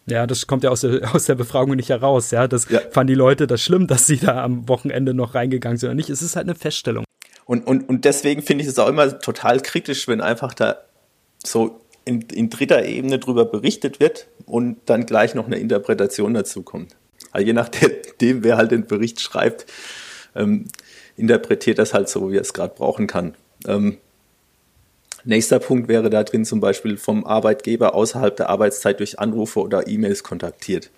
Ja, 0.10 0.26
das 0.26 0.48
kommt 0.48 0.64
ja 0.64 0.70
aus 0.70 0.82
der, 0.82 1.14
aus 1.16 1.26
der 1.26 1.36
Befragung 1.36 1.76
nicht 1.76 1.90
heraus. 1.90 2.32
Ja, 2.32 2.48
das 2.48 2.70
ja. 2.70 2.80
fanden 2.92 3.08
die 3.08 3.16
Leute 3.16 3.46
das 3.48 3.62
schlimm, 3.62 3.88
dass 3.88 4.08
sie 4.08 4.18
da 4.18 4.44
am 4.44 4.68
Wochenende 4.68 5.14
noch 5.14 5.36
reingegangen 5.36 5.78
sind 5.78 5.90
oder 5.90 5.96
nicht. 5.96 6.10
Es 6.10 6.22
ist 6.22 6.36
halt 6.36 6.48
eine 6.48 6.56
Feststellung. 6.56 7.04
Und, 7.46 7.66
und, 7.66 7.88
und 7.88 8.06
deswegen 8.06 8.42
finde 8.42 8.64
ich 8.64 8.70
es 8.70 8.80
auch 8.80 8.90
immer 8.90 9.20
total 9.20 9.62
kritisch, 9.62 10.08
wenn 10.08 10.22
einfach 10.22 10.54
da 10.54 10.78
so 11.44 11.80
in, 12.04 12.22
in 12.22 12.50
dritter 12.50 12.86
Ebene 12.86 13.20
drüber 13.20 13.46
berichtet 13.46 14.00
wird 14.00 14.28
und 14.46 14.78
dann 14.86 15.06
gleich 15.06 15.36
noch 15.36 15.46
eine 15.46 15.58
Interpretation 15.58 16.34
dazu 16.34 16.62
kommt. 16.62 16.96
Also 17.32 17.46
je 17.46 17.54
nachdem, 17.54 17.92
wer 18.44 18.58
halt 18.58 18.72
den 18.72 18.86
Bericht 18.86 19.22
schreibt, 19.22 19.66
ähm, 20.36 20.66
interpretiert 21.16 21.80
das 21.80 21.94
halt 21.94 22.10
so, 22.10 22.32
wie 22.32 22.38
er 22.38 22.42
es 22.42 22.54
gerade 22.54 22.76
brauchen 22.76 23.08
kann. 23.08 23.36
Ähm, 23.66 23.98
Nächster 25.28 25.60
Punkt 25.60 25.90
wäre 25.90 26.10
da 26.10 26.24
drin 26.24 26.46
zum 26.46 26.62
Beispiel 26.62 26.96
vom 26.96 27.26
Arbeitgeber 27.26 27.94
außerhalb 27.96 28.38
der 28.38 28.50
Arbeitszeit 28.50 29.02
durch 29.02 29.20
Anrufe 29.20 29.60
oder 29.60 29.86
E-Mails 29.86 30.24
kontaktiert. 30.24 30.90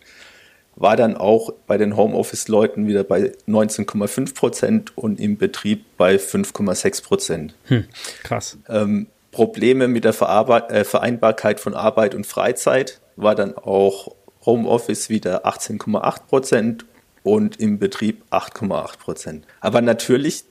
War 0.75 0.95
dann 0.95 1.17
auch 1.17 1.51
bei 1.65 1.79
den 1.79 1.97
Homeoffice-Leuten 1.97 2.85
wieder 2.85 3.03
bei 3.03 3.31
19,5 3.47 4.35
Prozent 4.35 4.95
und 4.95 5.19
im 5.19 5.37
Betrieb 5.37 5.83
bei 5.97 6.17
5,6 6.17 7.03
Prozent. 7.03 7.55
Hm, 7.65 7.85
krass. 8.21 8.59
Ähm, 8.69 9.07
Probleme 9.31 9.87
mit 9.87 10.03
der 10.03 10.13
Verarbeit 10.13 10.71
äh, 10.71 10.83
Vereinbarkeit 10.83 11.59
von 11.59 11.73
Arbeit 11.73 12.13
und 12.13 12.27
Freizeit 12.27 13.01
war 13.15 13.33
dann 13.33 13.57
auch 13.57 14.13
Homeoffice 14.45 15.09
wieder 15.09 15.47
18,8 15.47 16.27
Prozent 16.27 16.85
und 17.23 17.59
im 17.59 17.79
Betrieb 17.79 18.21
8,8 18.29 18.99
Prozent. 18.99 19.47
Aber 19.59 19.81
natürlich 19.81 20.43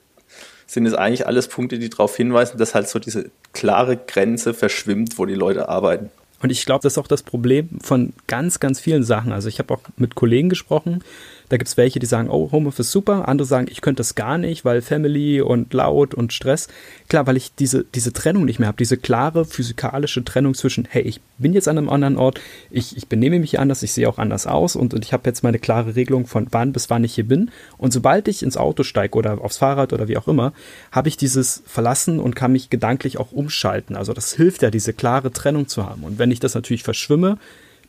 sind 0.69 0.85
es 0.85 0.93
eigentlich 0.93 1.25
alles 1.25 1.47
Punkte, 1.47 1.79
die 1.79 1.89
darauf 1.89 2.15
hinweisen, 2.15 2.59
dass 2.59 2.75
halt 2.75 2.87
so 2.87 2.99
diese 2.99 3.31
klare 3.53 3.97
Grenze 3.97 4.53
verschwimmt, 4.53 5.17
wo 5.17 5.25
die 5.25 5.33
Leute 5.33 5.67
arbeiten. 5.67 6.11
Und 6.43 6.51
ich 6.51 6.63
glaube, 6.63 6.83
das 6.83 6.93
ist 6.93 6.97
auch 6.99 7.07
das 7.07 7.23
Problem 7.23 7.69
von 7.81 8.13
ganz, 8.27 8.59
ganz 8.59 8.79
vielen 8.79 9.03
Sachen. 9.03 9.33
Also 9.33 9.49
ich 9.49 9.57
habe 9.57 9.73
auch 9.73 9.81
mit 9.97 10.13
Kollegen 10.13 10.47
gesprochen, 10.47 11.03
da 11.49 11.57
gibt 11.57 11.67
es 11.67 11.77
welche, 11.77 11.99
die 11.99 12.05
sagen, 12.05 12.29
oh, 12.29 12.51
Homeoffice 12.51 12.91
super. 12.91 13.27
Andere 13.27 13.47
sagen, 13.47 13.67
ich 13.69 13.81
könnte 13.81 13.99
das 13.99 14.15
gar 14.15 14.37
nicht, 14.37 14.65
weil 14.65 14.81
Family 14.81 15.41
und 15.41 15.73
laut 15.73 16.13
und 16.13 16.31
Stress. 16.31 16.67
Klar, 17.07 17.27
weil 17.27 17.37
ich 17.37 17.53
diese, 17.55 17.85
diese 17.95 18.13
Trennung 18.13 18.45
nicht 18.45 18.59
mehr 18.59 18.67
habe, 18.67 18.77
diese 18.77 18.97
klare 18.97 19.45
physikalische 19.45 20.23
Trennung 20.23 20.53
zwischen, 20.53 20.87
hey, 20.89 21.01
ich 21.01 21.21
bin 21.39 21.53
jetzt 21.53 21.67
an 21.67 21.77
einem 21.77 21.89
anderen 21.89 22.17
Ort, 22.17 22.39
ich, 22.69 22.95
ich 22.95 23.07
benehme 23.07 23.39
mich 23.39 23.59
anders, 23.59 23.81
ich 23.81 23.93
sehe 23.93 24.07
auch 24.07 24.19
anders 24.19 24.45
aus 24.45 24.75
und, 24.75 24.93
und 24.93 25.03
ich 25.03 25.11
habe 25.11 25.27
jetzt 25.27 25.43
meine 25.43 25.59
klare 25.59 25.95
Regelung 25.95 26.27
von 26.27 26.47
wann 26.51 26.71
bis 26.71 26.89
wann 26.89 27.03
ich 27.03 27.15
hier 27.15 27.27
bin. 27.27 27.49
Und 27.77 27.93
sobald 27.93 28.27
ich 28.27 28.43
ins 28.43 28.57
Auto 28.57 28.83
steige 28.83 29.17
oder 29.17 29.41
aufs 29.41 29.57
Fahrrad 29.57 29.91
oder 29.91 30.07
wie 30.07 30.17
auch 30.17 30.27
immer, 30.27 30.53
habe 30.91 31.09
ich 31.09 31.17
dieses 31.17 31.63
verlassen 31.65 32.19
und 32.19 32.35
kann 32.35 32.51
mich 32.51 32.69
gedanklich 32.69 33.17
auch 33.17 33.31
umschalten. 33.31 33.95
Also 33.95 34.13
das 34.13 34.33
hilft 34.33 34.61
ja, 34.61 34.69
diese 34.69 34.93
klare 34.93 35.31
Trennung 35.31 35.67
zu 35.67 35.85
haben. 35.85 36.03
Und 36.03 36.19
wenn 36.19 36.31
ich 36.31 36.39
das 36.39 36.53
natürlich 36.53 36.83
verschwimme, 36.83 37.39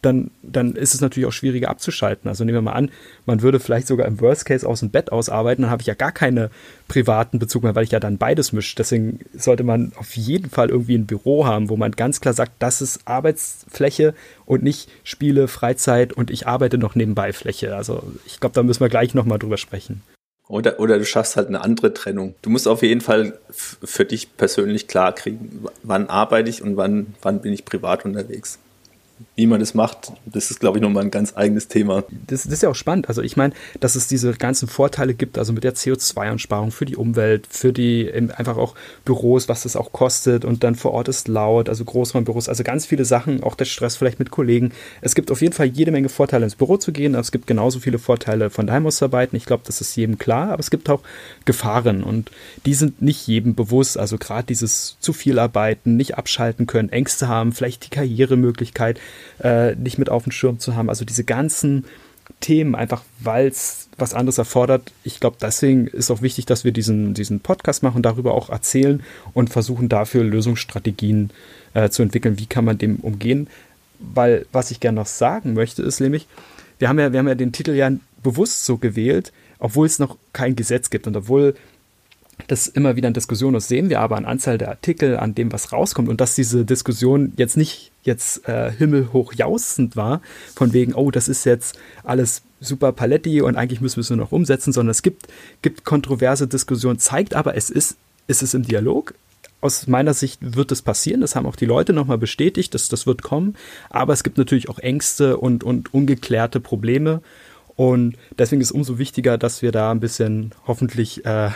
dann, 0.03 0.31
dann 0.43 0.75
ist 0.75 0.95
es 0.95 1.01
natürlich 1.01 1.27
auch 1.27 1.33
schwieriger 1.33 1.69
abzuschalten. 1.69 2.29
Also 2.29 2.45
nehmen 2.45 2.59
wir 2.59 2.63
mal 2.63 2.73
an, 2.73 2.91
man 3.27 3.43
würde 3.43 3.61
vielleicht 3.61 3.87
sogar 3.87 4.07
im 4.07 4.21
Worst 4.21 4.47
Case 4.47 4.67
aus 4.67 4.81
dem 4.81 4.91
Bett 4.91 5.13
ausarbeiten, 5.13 5.63
dann 5.63 5.71
habe 5.71 5.83
ich 5.83 5.87
ja 5.87 5.95
gar 5.95 6.13
keinen 6.13 6.49
privaten 6.89 7.39
Bezug 7.39 7.63
mehr, 7.63 7.75
weil 7.75 7.85
ich 7.85 7.91
ja 7.91 8.01
dann 8.01 8.19
beides 8.19 8.53
mische. 8.53 8.77
Deswegen 8.77 9.21
sollte 9.35 9.63
man 9.63 9.93
auf 9.97 10.17
jeden 10.17 10.51
Fall 10.51 10.71
irgendwie 10.71 10.97
ein 10.97 11.07
Büro 11.07 11.47
haben, 11.47 11.69
wo 11.69 11.77
man 11.77 11.93
ganz 11.93 12.21
klar 12.21 12.35
sagt, 12.35 12.53
das 12.59 12.81
ist 12.81 13.01
Arbeitsfläche 13.05 14.15
und 14.47 14.63
nicht 14.63 14.91
Spiele, 15.05 15.49
Freizeit 15.49 16.13
und 16.13 16.31
ich 16.31 16.47
arbeite 16.47 16.79
noch 16.79 16.95
nebenbei 16.95 17.33
Fläche. 17.33 17.77
Also 17.77 18.03
ich 18.27 18.41
glaube, 18.41 18.55
da 18.55 18.63
müssen 18.63 18.81
wir 18.81 18.89
gleich 18.89 19.15
nochmal 19.15 19.39
drüber 19.39 19.59
sprechen. 19.59 20.03
Oder, 20.49 20.81
oder 20.81 20.99
du 20.99 21.05
schaffst 21.05 21.37
halt 21.37 21.47
eine 21.47 21.61
andere 21.61 21.95
Trennung. 21.95 22.35
Du 22.43 22.51
musst 22.51 22.67
auf 22.67 22.83
jeden 22.83 23.01
Fall 23.01 23.39
für 23.51 24.05
dich 24.05 24.37
persönlich 24.37 24.89
klar 24.89 25.15
kriegen, 25.15 25.67
wann 25.85 26.09
arbeite 26.09 26.51
ich 26.51 26.61
und 26.61 26.77
wann, 26.77 27.15
wann 27.23 27.41
bin 27.41 27.53
ich 27.53 27.65
privat 27.65 28.05
unterwegs 28.05 28.59
wie 29.41 29.47
man 29.47 29.59
das 29.59 29.73
macht, 29.73 30.13
das 30.27 30.51
ist, 30.51 30.61
glaube 30.61 30.77
ich, 30.77 30.83
nochmal 30.83 31.03
ein 31.03 31.11
ganz 31.11 31.35
eigenes 31.35 31.67
Thema. 31.67 32.05
Das, 32.27 32.43
das 32.43 32.53
ist 32.53 32.63
ja 32.63 32.69
auch 32.69 32.75
spannend. 32.75 33.09
Also 33.09 33.23
ich 33.23 33.39
meine, 33.39 33.55
dass 33.81 33.95
es 33.95 34.07
diese 34.07 34.35
ganzen 34.35 34.69
Vorteile 34.69 35.15
gibt, 35.15 35.39
also 35.39 35.55
mit 35.55 35.65
der 35.65 35.75
CO2-Einsparung 35.75 36.73
für 36.73 36.85
die 36.85 36.95
Umwelt, 36.95 37.47
für 37.49 37.73
die 37.73 38.13
einfach 38.13 38.59
auch 38.59 38.75
Büros, 39.07 39.49
was 39.49 39.63
das 39.63 39.77
auch 39.77 39.93
kostet 39.93 40.45
und 40.45 40.63
dann 40.63 40.75
vor 40.75 40.93
Ort 40.93 41.09
ist 41.09 41.27
laut, 41.27 41.71
also 41.71 41.87
Großraumbüros, 41.87 42.51
also 42.51 42.63
ganz 42.65 42.85
viele 42.85 43.07
Sachen, 43.07 43.43
auch 43.43 43.55
der 43.55 43.65
Stress 43.65 43.97
vielleicht 43.97 44.19
mit 44.19 44.31
Kollegen. 44.31 44.73
Es 45.01 45.15
gibt 45.15 45.31
auf 45.31 45.41
jeden 45.41 45.55
Fall 45.55 45.69
jede 45.69 45.91
Menge 45.91 46.11
Vorteile, 46.11 46.45
ins 46.45 46.57
Büro 46.57 46.77
zu 46.77 46.93
gehen, 46.93 47.15
aber 47.15 47.23
es 47.23 47.33
gibt 47.33 47.47
genauso 47.47 47.81
viele 47.81 47.99
Vorteile 47.99 48.51
von 48.51 48.67
daheim 48.67 48.87
aus 48.87 48.99
zu 48.99 49.07
arbeiten. 49.07 49.37
Ich 49.37 49.47
glaube, 49.47 49.63
das 49.67 49.81
ist 49.81 49.97
jedem 49.97 50.19
klar, 50.19 50.51
aber 50.51 50.61
es 50.61 50.71
gibt 50.71 50.91
auch 50.91 51.01
Gefahren 51.47 52.03
und 52.03 52.31
die 52.67 52.75
sind 52.75 53.01
nicht 53.01 53.27
jedem 53.27 53.55
bewusst. 53.55 53.97
Also 53.97 54.19
gerade 54.19 54.45
dieses 54.45 54.99
zu 55.01 55.15
viel 55.15 55.39
arbeiten, 55.39 55.97
nicht 55.97 56.19
abschalten 56.19 56.67
können, 56.67 56.91
Ängste 56.91 57.27
haben, 57.27 57.53
vielleicht 57.53 57.87
die 57.87 57.91
Karrieremöglichkeit 57.91 59.01
äh, 59.43 59.75
nicht 59.75 59.99
mit 59.99 60.09
auf 60.09 60.25
dem 60.25 60.33
Schirm 60.33 60.59
zu 60.59 60.77
haben. 60.77 60.89
Also 60.89 61.05
diese 61.05 61.25
ganzen 61.25 61.85
Themen, 62.41 62.75
einfach 62.75 63.03
weil 63.19 63.49
es 63.49 63.89
was 63.99 64.15
anderes 64.15 64.39
erfordert. 64.39 64.93
Ich 65.05 65.21
glaube, 65.21 65.37
deswegen 65.41 65.87
ist 65.87 66.11
auch 66.11 66.23
wichtig, 66.23 66.47
dass 66.47 66.65
wir 66.65 66.73
diesen, 66.73 67.15
diesen 67.15 67.41
Podcast 67.41 67.83
machen, 67.83 68.03
darüber 68.03 68.35
auch 68.35 68.49
erzählen 68.49 69.03
und 69.35 69.51
versuchen 69.51 69.89
dafür 69.89 70.25
Lösungsstrategien 70.25 71.31
äh, 71.75 71.91
zu 71.91 72.03
entwickeln. 72.03 72.39
Wie 72.39 72.47
kann 72.47 72.65
man 72.65 72.79
dem 72.79 72.97
umgehen? 72.97 73.49
Weil 73.99 74.47
was 74.53 74.71
ich 74.71 74.81
gerne 74.81 74.97
noch 74.97 75.07
sagen 75.07 75.55
möchte, 75.55 75.83
ist 75.83 76.01
nämlich, 76.01 76.27
wir 76.79 76.89
haben 76.89 76.99
ja, 76.99 77.13
wir 77.13 77.19
haben 77.19 77.29
ja 77.29 77.35
den 77.35 77.53
Titel 77.53 77.73
ja 77.73 77.91
bewusst 78.23 78.65
so 78.65 78.79
gewählt, 78.79 79.33
obwohl 79.59 79.87
es 79.87 79.99
noch 79.99 80.17
kein 80.33 80.57
Gesetz 80.57 80.89
gibt 80.89 81.07
und 81.07 81.17
obwohl 81.17 81.55
das 82.51 82.67
immer 82.67 82.97
wieder 82.97 83.09
in 83.09 83.15
Diskussionen 83.15 83.57
ist, 83.57 83.69
sehen 83.69 83.91
wir 83.91 84.01
aber 84.01 84.17
an 84.17 84.25
Anzahl 84.25 84.59
der 84.59 84.71
Artikel, 84.71 85.17
an 85.17 85.35
dem, 85.35 85.53
was 85.53 85.73
rauskommt. 85.73 86.09
Und 86.09 86.21
dass 86.21 86.35
diese 86.35 86.65
Diskussion 86.65 87.33
jetzt 87.37 87.57
nicht 87.57 87.93
jetzt 88.03 88.49
äh, 88.49 88.73
himmelhoch 88.73 89.35
jausend 89.35 89.95
war, 89.95 90.21
von 90.55 90.73
wegen, 90.73 90.95
oh, 90.95 91.11
das 91.11 91.29
ist 91.29 91.45
jetzt 91.45 91.79
alles 92.03 92.43
super 92.61 92.93
Paletti 92.93 93.41
und 93.41 93.57
eigentlich 93.57 93.81
müssen 93.81 93.97
wir 93.97 94.03
es 94.03 94.11
nur 94.11 94.17
noch 94.17 94.33
umsetzen, 94.33 94.73
sondern 94.73 94.91
es 94.91 95.03
gibt, 95.03 95.29
gibt 95.63 95.85
kontroverse 95.85 96.49
Diskussionen, 96.49 96.99
zeigt 96.99 97.35
aber, 97.35 97.57
es 97.57 97.71
ist, 97.71 97.97
ist 98.27 98.43
es 98.43 98.55
im 98.55 98.63
Dialog. 98.63 99.15
Aus 99.63 99.87
meiner 99.87 100.15
Sicht 100.15 100.39
wird 100.41 100.73
es 100.73 100.81
passieren, 100.81 101.21
das 101.21 101.37
haben 101.37 101.47
auch 101.47 101.57
die 101.57 101.67
Leute 101.67 101.93
nochmal 101.93 102.17
bestätigt, 102.17 102.75
dass 102.75 102.89
das 102.89 103.07
wird 103.07 103.23
kommen, 103.23 103.57
aber 103.91 104.15
es 104.15 104.23
gibt 104.23 104.39
natürlich 104.39 104.71
auch 104.71 104.79
Ängste 104.79 105.37
und, 105.37 105.63
und 105.63 105.93
ungeklärte 105.93 106.61
Probleme 106.61 107.21
und 107.81 108.15
deswegen 108.39 108.61
ist 108.61 108.69
es 108.69 108.73
umso 108.73 108.99
wichtiger, 108.99 109.39
dass 109.39 109.63
wir 109.63 109.73
da 109.73 109.91
ein 109.91 110.01
bisschen 110.01 110.51
hoffentlich 110.67 111.25
äh, 111.25 111.49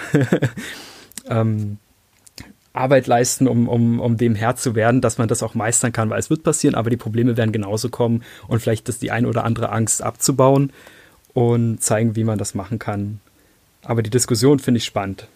ähm, 1.29 1.77
Arbeit 2.73 3.07
leisten, 3.07 3.47
um, 3.47 3.69
um, 3.69 4.01
um 4.01 4.17
dem 4.17 4.35
Herr 4.35 4.57
zu 4.57 4.75
werden, 4.75 5.03
dass 5.03 5.19
man 5.19 5.29
das 5.29 5.43
auch 5.43 5.55
meistern 5.55 5.93
kann, 5.93 6.09
weil 6.09 6.19
es 6.19 6.31
wird 6.31 6.43
passieren, 6.43 6.77
aber 6.77 6.89
die 6.89 6.97
Probleme 6.97 7.37
werden 7.37 7.53
genauso 7.53 7.91
kommen 7.91 8.23
und 8.49 8.61
vielleicht 8.61 8.89
ist 8.89 9.03
die 9.03 9.11
eine 9.11 9.29
oder 9.29 9.45
andere 9.45 9.69
Angst 9.69 10.01
abzubauen 10.01 10.73
und 11.35 11.83
zeigen, 11.83 12.17
wie 12.17 12.25
man 12.25 12.39
das 12.39 12.55
machen 12.55 12.79
kann. 12.79 13.21
Aber 13.83 14.03
die 14.03 14.09
Diskussion 14.09 14.61
finde 14.61 14.79
ich 14.79 14.87
spannend. 14.87 15.29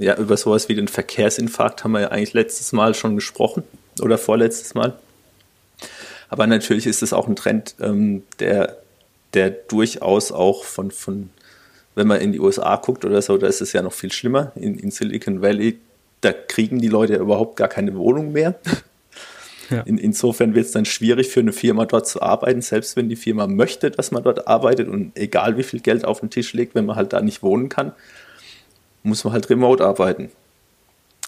Ja, 0.00 0.16
über 0.16 0.36
sowas 0.36 0.68
wie 0.68 0.74
den 0.74 0.88
Verkehrsinfarkt 0.88 1.84
haben 1.84 1.92
wir 1.92 2.00
ja 2.00 2.08
eigentlich 2.08 2.32
letztes 2.32 2.72
Mal 2.72 2.96
schon 2.96 3.14
gesprochen 3.14 3.62
oder 4.00 4.18
vorletztes 4.18 4.74
Mal. 4.74 4.98
Aber 6.30 6.48
natürlich 6.48 6.88
ist 6.88 7.04
es 7.04 7.12
auch 7.12 7.28
ein 7.28 7.36
Trend, 7.36 7.76
ähm, 7.80 8.24
der 8.40 8.81
der 9.34 9.50
durchaus 9.50 10.32
auch 10.32 10.64
von, 10.64 10.90
von, 10.90 11.30
wenn 11.94 12.06
man 12.06 12.20
in 12.20 12.32
die 12.32 12.40
USA 12.40 12.76
guckt 12.76 13.04
oder 13.04 13.22
so, 13.22 13.38
da 13.38 13.46
ist 13.46 13.60
es 13.60 13.72
ja 13.72 13.82
noch 13.82 13.92
viel 13.92 14.12
schlimmer. 14.12 14.52
In, 14.54 14.78
in 14.78 14.90
Silicon 14.90 15.42
Valley, 15.42 15.78
da 16.20 16.32
kriegen 16.32 16.80
die 16.80 16.88
Leute 16.88 17.16
überhaupt 17.16 17.56
gar 17.56 17.68
keine 17.68 17.96
Wohnung 17.96 18.32
mehr. 18.32 18.54
Ja. 19.70 19.80
In, 19.82 19.96
insofern 19.96 20.54
wird 20.54 20.66
es 20.66 20.72
dann 20.72 20.84
schwierig 20.84 21.28
für 21.28 21.40
eine 21.40 21.52
Firma 21.52 21.86
dort 21.86 22.06
zu 22.06 22.20
arbeiten, 22.20 22.60
selbst 22.60 22.94
wenn 22.94 23.08
die 23.08 23.16
Firma 23.16 23.46
möchte, 23.46 23.90
dass 23.90 24.10
man 24.10 24.22
dort 24.22 24.46
arbeitet 24.46 24.86
und 24.86 25.16
egal 25.16 25.56
wie 25.56 25.62
viel 25.62 25.80
Geld 25.80 26.04
auf 26.04 26.20
den 26.20 26.28
Tisch 26.28 26.52
legt, 26.52 26.74
wenn 26.74 26.84
man 26.84 26.96
halt 26.96 27.14
da 27.14 27.22
nicht 27.22 27.42
wohnen 27.42 27.70
kann, 27.70 27.92
muss 29.02 29.24
man 29.24 29.32
halt 29.32 29.48
remote 29.48 29.82
arbeiten. 29.82 30.30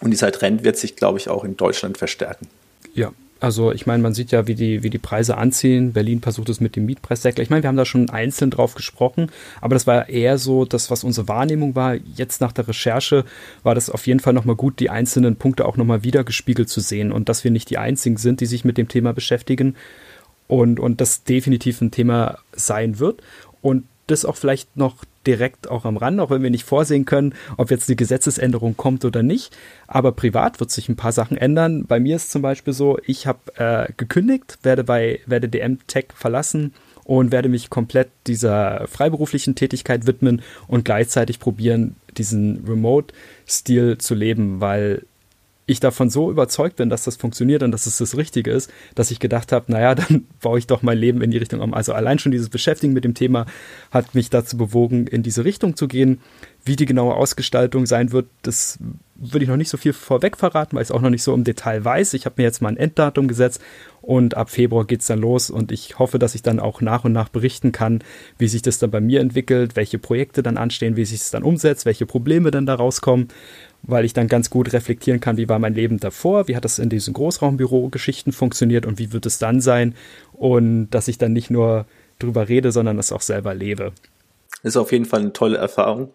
Und 0.03 0.11
dieser 0.11 0.31
Trend 0.31 0.63
wird 0.63 0.77
sich, 0.77 0.95
glaube 0.95 1.19
ich, 1.19 1.31
auch 1.31 1.45
in 1.45 1.57
Deutschland 1.57 1.97
verstärken. 1.97 2.49
Ja, 2.93 3.13
also 3.45 3.73
ich 3.73 3.85
meine, 3.85 4.03
man 4.03 4.15
sieht 4.15 4.33
ja, 4.33 4.47
wie 4.47 4.55
die, 4.55 4.83
wie 4.83 4.89
die 4.89 4.99
Preise 4.99 5.37
anziehen. 5.37 5.93
Berlin 5.93 6.23
versucht 6.23 6.49
es 6.49 6.61
mit 6.61 6.77
dem 6.77 6.87
Mietpreisdeckel. 6.87 7.43
Ich 7.43 7.51
meine, 7.51 7.63
wir 7.63 7.69
haben 7.69 7.77
da 7.77 7.85
schon 7.85 8.09
einzeln 8.09 8.51
drauf 8.51 8.75
gesprochen, 8.75 9.31
aber 9.61 9.75
das 9.75 9.87
war 9.87 10.09
eher 10.09 10.39
so 10.39 10.65
das, 10.65 10.91
was 10.91 11.05
unsere 11.05 11.29
Wahrnehmung 11.29 11.75
war. 11.75 11.95
Jetzt 11.95 12.41
nach 12.41 12.53
der 12.53 12.67
Recherche 12.67 13.27
war 13.63 13.75
das 13.75 13.91
auf 13.91 14.07
jeden 14.07 14.21
Fall 14.21 14.33
nochmal 14.33 14.57
gut, 14.57 14.81
die 14.81 14.89
einzelnen 14.89 15.37
Punkte 15.37 15.67
auch 15.67 15.77
nochmal 15.77 16.03
wieder 16.05 16.25
gespiegelt 16.25 16.71
zu 16.71 16.81
sehen 16.81 17.13
und 17.13 17.29
dass 17.29 17.45
wir 17.45 17.51
nicht 17.51 17.69
die 17.69 17.77
einzigen 17.77 18.17
sind, 18.17 18.41
die 18.41 18.47
sich 18.47 18.65
mit 18.65 18.79
dem 18.79 18.89
Thema 18.89 19.13
beschäftigen 19.13 19.77
und, 20.47 20.81
und 20.81 21.03
das 21.03 21.25
definitiv 21.25 21.83
ein 21.83 21.91
Thema 21.91 22.39
sein 22.53 22.99
wird. 22.99 23.23
Und 23.61 23.85
das 24.07 24.25
auch 24.25 24.37
vielleicht 24.37 24.75
noch 24.77 25.05
direkt 25.27 25.71
auch 25.71 25.85
am 25.85 25.97
Rand, 25.97 26.21
auch 26.21 26.31
wenn 26.31 26.43
wir 26.43 26.51
nicht 26.51 26.65
vorsehen 26.65 27.05
können, 27.05 27.35
ob 27.57 27.71
jetzt 27.71 27.89
die 27.89 27.97
Gesetzesänderung 27.97 28.77
kommt 28.77 29.05
oder 29.05 29.23
nicht. 29.23 29.57
Aber 29.87 30.13
privat 30.13 30.61
wird 30.61 30.71
sich 30.71 30.89
ein 30.89 30.97
paar 30.97 31.13
Sachen 31.13 31.37
ändern. 31.37 31.87
Bei 31.87 32.01
mir 32.01 32.17
ist 32.17 32.31
zum 32.31 32.43
Beispiel 32.43 32.73
so, 32.73 32.99
ich 33.05 33.27
habe 33.27 33.39
äh, 33.57 33.93
gekündigt, 33.97 34.59
werde 34.63 34.85
bei 34.85 35.21
werde 35.27 35.49
DM 35.49 35.79
Tech 35.87 36.07
verlassen 36.15 36.73
und 37.05 37.33
werde 37.33 37.49
mich 37.49 37.71
komplett 37.71 38.09
dieser 38.27 38.87
freiberuflichen 38.89 39.55
Tätigkeit 39.55 40.07
widmen 40.07 40.43
und 40.67 40.85
gleichzeitig 40.85 41.39
probieren, 41.39 41.97
diesen 42.17 42.65
Remote-Stil 42.67 43.99
zu 43.99 44.15
leben, 44.15 44.61
weil 44.61 45.05
ich 45.67 45.81
davon 45.81 46.11
so 46.11 46.31
überzeugt 46.31 46.77
bin, 46.77 46.91
dass 46.91 47.05
das 47.05 47.17
funktioniert 47.17 47.63
und 47.63 47.73
dass 47.73 47.87
es 47.87 47.99
das 47.99 48.17
Richtige 48.17 48.51
ist, 48.51 48.71
dass 48.95 49.11
ich 49.11 49.19
gedacht 49.19 49.53
habe, 49.53 49.73
naja, 49.73 49.95
dann 49.95 50.27
baue 50.41 50.59
ich 50.59 50.67
doch 50.67 50.83
mein 50.83 50.99
Leben 50.99 51.23
in 51.23 51.31
die 51.31 51.39
Richtung 51.39 51.61
um. 51.61 51.75
Also 51.75 51.93
allein 51.93 52.19
schon 52.19 52.33
dieses 52.33 52.51
Beschäftigen 52.51 52.93
mit 52.93 53.05
dem 53.05 53.15
Thema 53.15 53.47
hat 53.91 54.15
mich 54.15 54.31
dazu 54.31 54.57
bewogen, 54.57 55.07
in 55.07 55.23
diese 55.23 55.45
Richtung 55.45 55.77
zu 55.77 55.89
gehen. 55.89 56.21
Wie 56.67 56.77
die 56.77 56.87
genaue 56.87 57.15
Ausgestaltung 57.15 57.85
sein 57.85 58.11
wird, 58.13 58.27
das 58.41 58.79
würde 59.17 59.45
ich 59.45 59.51
noch 59.51 59.59
nicht 59.59 59.69
so 59.69 59.77
viel 59.77 59.93
vorweg 59.93 60.37
verraten, 60.37 60.75
weil 60.75 60.83
ich 60.83 60.89
es 60.89 60.93
auch 60.93 61.03
noch 61.03 61.11
nicht 61.11 61.23
so 61.23 61.35
im 61.35 61.45
Detail 61.45 61.85
weiß. 61.85 62.15
Ich 62.15 62.25
habe 62.25 62.37
mir 62.39 62.45
jetzt 62.45 62.63
mal 62.63 62.71
ein 62.71 62.79
Enddatum 62.79 63.29
gesetzt 63.29 63.61
und 64.01 64.35
ab 64.35 64.51
Februar 64.51 64.87
geht 64.87 65.03
es 65.03 65.07
dann 65.07 65.19
los 65.19 65.51
und 65.51 65.73
ich 65.73 65.99
hoffe, 65.99 66.19
dass 66.19 66.35
ich 66.35 66.43
dann 66.43 66.61
auch 66.61 66.81
nach 66.81 67.05
und 67.05 67.13
nach 67.13 67.29
berichten 67.29 67.71
kann, 67.71 68.03
wie 68.39 68.49
sich 68.49 68.63
das 68.63 68.79
dann 68.79 68.91
bei 68.91 69.01
mir 69.01 69.21
entwickelt, 69.21 69.77
welche 69.77 69.99
Projekte 69.99 70.43
dann 70.43 70.57
anstehen, 70.57 70.97
wie 70.97 71.05
sich 71.05 71.21
es 71.21 71.31
dann 71.31 71.43
umsetzt, 71.43 71.85
welche 71.85 72.07
Probleme 72.07 72.51
dann 72.51 72.67
da 72.67 72.75
rauskommen 72.75 73.29
weil 73.87 74.05
ich 74.05 74.13
dann 74.13 74.29
ganz 74.29 74.51
gut 74.51 74.73
reflektieren 74.73 75.21
kann, 75.21 75.37
wie 75.37 75.49
war 75.49 75.59
mein 75.59 75.75
Leben 75.75 75.99
davor, 75.99 76.49
wie 76.49 76.57
hat 76.57 76.65
das 76.65 76.79
in 76.79 76.89
diesen 76.89 77.15
Großraumbüro-Geschichten 77.15 78.33
funktioniert 78.33 78.87
und 78.87 78.99
wie 78.99 79.13
wird 79.13 79.27
es 79.27 79.39
dann 79.39 79.61
sein 79.61 79.95
und 80.33 80.91
dass 80.91 81.09
ich 81.09 81.19
dann 81.19 81.33
nicht 81.33 81.51
nur 81.51 81.87
drüber 82.19 82.49
rede, 82.49 82.73
sondern 82.73 82.97
das 82.97 83.13
auch 83.13 83.21
selber 83.21 83.55
lebe. 83.55 83.93
Ist 84.63 84.77
auf 84.77 84.93
jeden 84.93 85.05
Fall 85.05 85.21
eine 85.21 85.33
tolle 85.33 85.59
Erfahrung. 85.59 86.11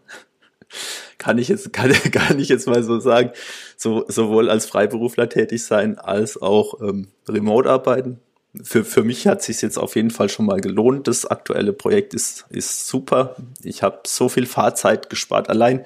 Kann 1.18 1.38
ich 1.38 1.48
jetzt, 1.48 1.74
kann, 1.74 1.92
kann 2.12 2.40
ich 2.40 2.50
jetzt 2.50 2.68
mal 2.68 2.84
so 2.84 3.00
sagen, 3.00 3.32
so, 3.78 4.06
sowohl 4.08 4.50
als 4.50 4.66
Freiberufler 4.66 5.30
tätig 5.30 5.64
sein, 5.64 5.98
als 5.98 6.42
auch 6.42 6.82
ähm, 6.82 7.10
remote 7.28 7.70
arbeiten. 7.70 8.20
Für, 8.64 8.84
für 8.84 9.04
mich 9.04 9.28
hat 9.28 9.42
es 9.42 9.46
sich 9.46 9.62
jetzt 9.62 9.78
auf 9.78 9.96
jeden 9.96 10.10
Fall 10.10 10.30
schon 10.30 10.48
mal 10.48 10.60
gelohnt. 10.60 11.08
Das 11.08 11.26
aktuelle 11.26 11.74
Projekt 11.74 12.16
ist, 12.16 12.46
ist 12.50 12.88
super. 12.88 13.36
Ich 13.64 13.84
habe 13.84 14.00
so 14.08 14.28
viel 14.28 14.48
Fahrzeit 14.48 15.10
gespart. 15.10 15.50
Allein 15.50 15.86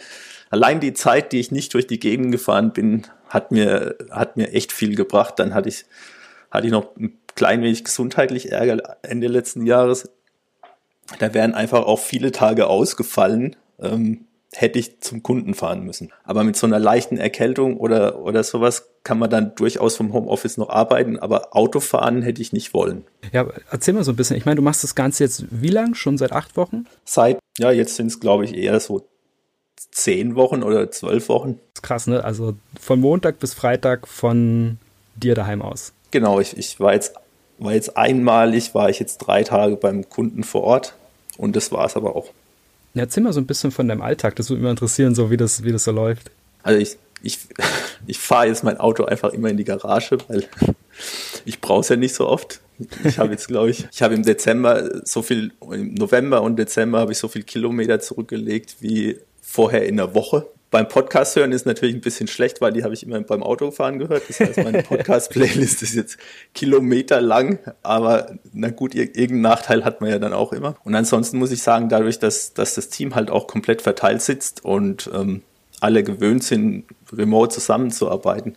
allein 0.54 0.80
die 0.80 0.94
Zeit, 0.94 1.32
die 1.32 1.39
ich 1.39 1.52
nicht 1.52 1.74
durch 1.74 1.88
die 1.88 2.00
Gegend 2.00 2.32
gefahren 2.32 2.74
bin, 2.74 3.08
hat 3.28 3.52
mir, 3.52 3.96
hat 4.12 4.38
mir 4.38 4.54
echt 4.54 4.72
viel 4.72 4.96
gebracht. 4.96 5.39
Dann 5.39 5.56
hatte 5.56 5.68
ich, 5.68 5.86
hatte 6.52 6.68
ich 6.68 6.72
noch 6.72 6.96
ein 6.96 7.18
klein 7.34 7.63
wenig 7.63 7.84
gesundheitlich 7.84 8.52
Ärger 8.52 8.98
Ende 9.02 9.28
letzten 9.28 9.66
Jahres. 9.66 10.12
Da 11.18 11.34
wären 11.34 11.56
einfach 11.56 11.84
auch 11.88 12.00
viele 12.00 12.32
Tage 12.32 12.68
ausgefallen, 12.68 13.56
ähm, 13.82 14.26
hätte 14.54 14.78
ich 14.78 15.02
zum 15.02 15.24
Kunden 15.24 15.56
fahren 15.56 15.82
müssen. 15.82 16.13
Aber 16.24 16.44
mit 16.44 16.56
so 16.56 16.68
einer 16.68 16.78
leichten 16.78 17.18
Erkältung 17.18 17.78
oder, 17.78 18.20
oder 18.20 18.44
sowas 18.44 18.89
kann 19.04 19.18
man 19.18 19.32
dann 19.32 19.56
durchaus 19.56 19.98
vom 19.98 20.13
Homeoffice 20.13 20.58
noch 20.58 20.70
arbeiten, 20.70 21.18
aber 21.18 21.56
Autofahren 21.56 22.22
hätte 22.22 22.44
ich 22.44 22.54
nicht 22.54 22.76
wollen. 22.76 23.06
Ja, 23.32 23.48
erzähl 23.72 23.96
mal 23.96 24.04
so 24.04 24.12
ein 24.12 24.16
bisschen. 24.16 24.38
Ich 24.38 24.46
meine, 24.46 24.58
du 24.58 24.62
machst 24.62 24.84
das 24.84 24.94
Ganze 24.94 25.24
jetzt 25.24 25.46
wie 25.50 25.70
lang? 25.70 25.96
Schon 25.96 26.20
seit 26.20 26.32
acht 26.32 26.56
Wochen? 26.56 26.86
Seit, 27.06 27.39
ja, 27.58 27.72
jetzt 27.72 27.96
sind 27.96 28.08
es, 28.08 28.20
glaube 28.20 28.46
ich, 28.46 28.56
eher 28.56 28.80
so 28.80 29.10
zehn 29.91 30.36
Wochen 30.36 30.63
oder 30.63 30.91
zwölf 30.91 31.30
Wochen. 31.30 31.54
Das 31.54 31.76
ist 31.76 31.84
krass, 31.84 32.08
ne? 32.08 32.24
Also 32.24 32.56
von 32.80 33.00
Montag 33.00 33.39
bis 33.39 33.54
Freitag 33.54 34.08
von 34.08 34.78
dir 35.15 35.36
daheim 35.36 35.62
aus. 35.62 35.93
Genau, 36.12 36.39
ich, 36.39 36.58
ich 36.58 36.80
war 36.80 36.93
jetzt 36.93 37.13
war 37.60 37.74
jetzt 37.74 37.98
einmalig, 37.98 38.74
war 38.74 38.89
ich 38.89 39.00
jetzt 39.00 39.19
drei 39.19 39.43
Tage 39.43 39.78
beim 39.78 40.10
Kunden 40.10 40.43
vor 40.43 40.63
Ort 40.63 40.96
und 41.38 41.56
das 41.56 41.72
war 41.72 41.86
es 41.86 41.96
aber 41.96 42.15
auch. 42.15 42.28
Ja, 42.93 43.04
erzähl 43.04 43.24
mal 43.24 43.34
so 43.34 43.39
ein 43.39 43.48
bisschen 43.48 43.72
von 43.72 43.88
deinem 43.88 44.02
Alltag, 44.02 44.36
das 44.36 44.50
würde 44.50 44.62
mich 44.62 44.69
interessieren, 44.69 45.15
so 45.15 45.32
wie 45.32 45.38
das, 45.38 45.63
wie 45.63 45.72
das 45.72 45.84
so 45.84 45.91
läuft. 45.91 46.32
Also 46.62 46.80
ich, 46.80 46.98
ich, 47.22 47.39
ich 48.08 48.19
fahre 48.19 48.48
jetzt 48.48 48.63
mein 48.63 48.78
Auto 48.78 49.06
einfach 49.06 49.34
immer 49.34 49.50
in 49.50 49.58
die 49.58 49.63
Garage, 49.63 50.17
weil 50.28 50.46
ich 51.46 51.62
brauche 51.62 51.82
es 51.82 51.89
ja 51.89 51.96
nicht 51.96 52.15
so 52.15 52.28
oft. 52.28 52.62
Ich 53.04 53.19
habe 53.19 53.32
jetzt, 53.32 53.48
glaube 53.48 53.69
ich, 53.69 53.88
ich 53.91 54.02
habe 54.02 54.15
im 54.15 54.24
Dezember 54.24 55.06
so 55.06 55.22
viel, 55.22 55.52
im 55.72 55.93
November 55.93 56.41
und 56.41 56.58
Dezember 56.58 57.00
habe 57.00 57.12
ich 57.12 57.17
so 57.17 57.28
viel 57.28 57.43
Kilometer 57.43 58.00
zurückgelegt 58.00 58.78
wie 58.80 59.19
vorher 59.44 59.86
in 59.86 59.98
der 59.98 60.16
Woche. 60.16 60.48
Beim 60.72 60.88
Podcast 60.88 61.36
hören 61.36 61.52
ist 61.52 61.68
natürlich 61.68 61.94
ein 61.94 62.02
bisschen 62.02 62.28
schlecht, 62.28 62.60
weil 62.60 62.74
die 62.74 62.84
habe 62.84 62.96
ich 62.96 63.04
immer 63.06 63.22
beim 63.22 63.44
Autofahren 63.44 64.00
gehört. 64.00 64.24
Das 64.28 64.40
heißt, 64.40 64.58
meine 64.64 64.82
Podcast-Playlist 64.84 65.84
ist 65.84 65.94
jetzt 65.94 66.18
Kilometer 66.56 67.22
lang, 67.22 67.60
aber 67.84 68.40
na 68.54 68.70
gut, 68.72 68.96
irgendeinen 68.96 69.42
Nachteil 69.42 69.86
hat 69.86 70.02
man 70.02 70.10
ja 70.10 70.18
dann 70.18 70.34
auch 70.34 70.52
immer. 70.52 70.76
Und 70.84 70.96
ansonsten 70.96 71.38
muss 71.38 71.52
ich 71.52 71.62
sagen, 71.62 71.90
dadurch, 71.90 72.18
dass, 72.18 72.56
dass 72.56 72.74
das 72.74 72.90
Team 72.90 73.14
halt 73.14 73.30
auch 73.30 73.46
komplett 73.46 73.84
verteilt 73.84 74.24
sitzt 74.24 74.66
und 74.66 75.12
ähm, 75.14 75.44
alle 75.80 76.04
gewöhnt 76.04 76.44
sind, 76.44 76.86
remote 77.12 77.54
zusammenzuarbeiten, 77.54 78.56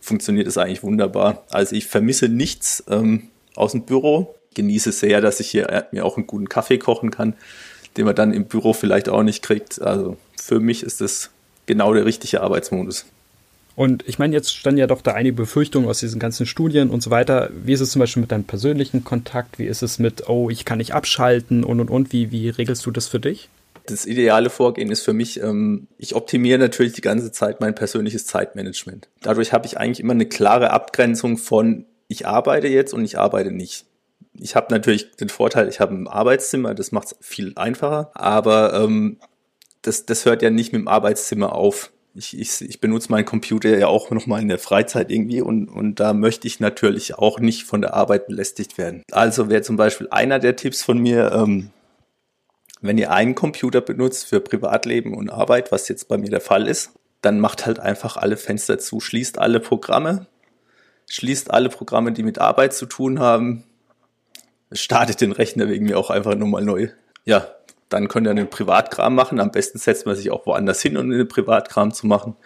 funktioniert 0.00 0.46
es 0.46 0.58
eigentlich 0.58 0.84
wunderbar. 0.84 1.44
Also 1.50 1.74
ich 1.74 1.86
vermisse 1.86 2.28
nichts 2.28 2.84
ähm, 2.88 3.30
aus 3.56 3.72
dem 3.72 3.82
Büro, 3.82 4.36
genieße 4.54 4.92
sehr, 4.92 5.20
dass 5.20 5.40
ich 5.40 5.50
hier 5.50 5.68
äh, 5.70 5.82
mir 5.90 6.04
auch 6.04 6.16
einen 6.16 6.28
guten 6.28 6.48
Kaffee 6.48 6.78
kochen 6.78 7.10
kann, 7.10 7.34
den 7.96 8.04
man 8.04 8.14
dann 8.14 8.32
im 8.32 8.44
Büro 8.44 8.72
vielleicht 8.72 9.08
auch 9.08 9.24
nicht 9.24 9.42
kriegt. 9.42 9.82
Also 9.82 10.16
für 10.40 10.60
mich 10.60 10.82
ist 10.82 11.00
das 11.00 11.30
genau 11.66 11.92
der 11.94 12.04
richtige 12.04 12.40
Arbeitsmodus. 12.40 13.06
Und 13.76 14.08
ich 14.08 14.18
meine, 14.18 14.34
jetzt 14.34 14.56
standen 14.56 14.78
ja 14.78 14.86
doch 14.86 15.02
da 15.02 15.12
einige 15.12 15.36
Befürchtungen 15.36 15.86
aus 15.86 16.00
diesen 16.00 16.18
ganzen 16.18 16.46
Studien 16.46 16.88
und 16.88 17.02
so 17.02 17.10
weiter. 17.10 17.50
Wie 17.52 17.74
ist 17.74 17.82
es 17.82 17.90
zum 17.90 18.00
Beispiel 18.00 18.22
mit 18.22 18.32
deinem 18.32 18.44
persönlichen 18.44 19.04
Kontakt? 19.04 19.58
Wie 19.58 19.66
ist 19.66 19.82
es 19.82 19.98
mit, 19.98 20.28
oh, 20.30 20.48
ich 20.48 20.64
kann 20.64 20.78
nicht 20.78 20.94
abschalten 20.94 21.62
und 21.62 21.80
und 21.80 21.90
und? 21.90 22.10
Wie, 22.10 22.30
wie 22.30 22.48
regelst 22.48 22.86
du 22.86 22.90
das 22.90 23.06
für 23.06 23.20
dich? 23.20 23.50
Das 23.84 24.06
ideale 24.06 24.48
Vorgehen 24.48 24.90
ist 24.90 25.02
für 25.02 25.12
mich, 25.12 25.40
ähm, 25.42 25.88
ich 25.98 26.14
optimiere 26.14 26.58
natürlich 26.58 26.94
die 26.94 27.02
ganze 27.02 27.30
Zeit 27.32 27.60
mein 27.60 27.74
persönliches 27.74 28.24
Zeitmanagement. 28.26 29.08
Dadurch 29.20 29.52
habe 29.52 29.66
ich 29.66 29.78
eigentlich 29.78 30.00
immer 30.00 30.14
eine 30.14 30.26
klare 30.26 30.70
Abgrenzung 30.70 31.36
von, 31.36 31.84
ich 32.08 32.26
arbeite 32.26 32.68
jetzt 32.68 32.94
und 32.94 33.04
ich 33.04 33.18
arbeite 33.18 33.52
nicht. 33.52 33.84
Ich 34.32 34.56
habe 34.56 34.72
natürlich 34.72 35.12
den 35.16 35.28
Vorteil, 35.28 35.68
ich 35.68 35.80
habe 35.80 35.94
ein 35.94 36.08
Arbeitszimmer, 36.08 36.74
das 36.74 36.92
macht 36.92 37.08
es 37.08 37.16
viel 37.20 37.52
einfacher, 37.56 38.10
aber 38.14 38.74
ähm, 38.74 39.18
das, 39.86 40.06
das 40.06 40.24
hört 40.24 40.42
ja 40.42 40.50
nicht 40.50 40.72
mit 40.72 40.80
dem 40.80 40.88
Arbeitszimmer 40.88 41.54
auf. 41.54 41.92
Ich, 42.14 42.38
ich, 42.38 42.62
ich 42.62 42.80
benutze 42.80 43.10
meinen 43.10 43.26
Computer 43.26 43.76
ja 43.76 43.88
auch 43.88 44.10
nochmal 44.10 44.40
in 44.40 44.48
der 44.48 44.58
Freizeit 44.58 45.10
irgendwie 45.10 45.42
und, 45.42 45.68
und 45.68 46.00
da 46.00 46.14
möchte 46.14 46.46
ich 46.46 46.60
natürlich 46.60 47.16
auch 47.16 47.38
nicht 47.38 47.64
von 47.64 47.82
der 47.82 47.94
Arbeit 47.94 48.26
belästigt 48.26 48.78
werden. 48.78 49.02
Also 49.12 49.50
wäre 49.50 49.62
zum 49.62 49.76
Beispiel 49.76 50.08
einer 50.10 50.38
der 50.38 50.56
Tipps 50.56 50.82
von 50.82 50.98
mir, 50.98 51.32
ähm, 51.32 51.70
wenn 52.80 52.96
ihr 52.96 53.10
einen 53.10 53.34
Computer 53.34 53.82
benutzt 53.82 54.26
für 54.26 54.40
Privatleben 54.40 55.14
und 55.14 55.30
Arbeit, 55.30 55.72
was 55.72 55.88
jetzt 55.88 56.08
bei 56.08 56.16
mir 56.16 56.30
der 56.30 56.40
Fall 56.40 56.66
ist, 56.66 56.92
dann 57.20 57.38
macht 57.38 57.66
halt 57.66 57.80
einfach 57.80 58.16
alle 58.16 58.36
Fenster 58.36 58.78
zu, 58.78 59.00
schließt 59.00 59.38
alle 59.38 59.60
Programme, 59.60 60.26
schließt 61.10 61.50
alle 61.50 61.68
Programme, 61.68 62.12
die 62.12 62.22
mit 62.22 62.38
Arbeit 62.38 62.72
zu 62.72 62.86
tun 62.86 63.20
haben, 63.20 63.64
startet 64.72 65.20
den 65.20 65.32
Rechner 65.32 65.68
wegen 65.68 65.84
mir 65.84 65.98
auch 65.98 66.10
einfach 66.10 66.34
nochmal 66.34 66.64
neu. 66.64 66.88
Ja, 67.24 67.55
dann 67.88 68.08
könnt 68.08 68.26
ihr 68.26 68.30
einen 68.30 68.50
Privatkram 68.50 69.14
machen. 69.14 69.40
Am 69.40 69.50
besten 69.50 69.78
setzt 69.78 70.06
man 70.06 70.16
sich 70.16 70.30
auch 70.30 70.46
woanders 70.46 70.82
hin, 70.82 70.96
um 70.96 71.04
einen 71.04 71.28
Privatkram 71.28 71.92
zu 71.92 72.06
machen. 72.06 72.36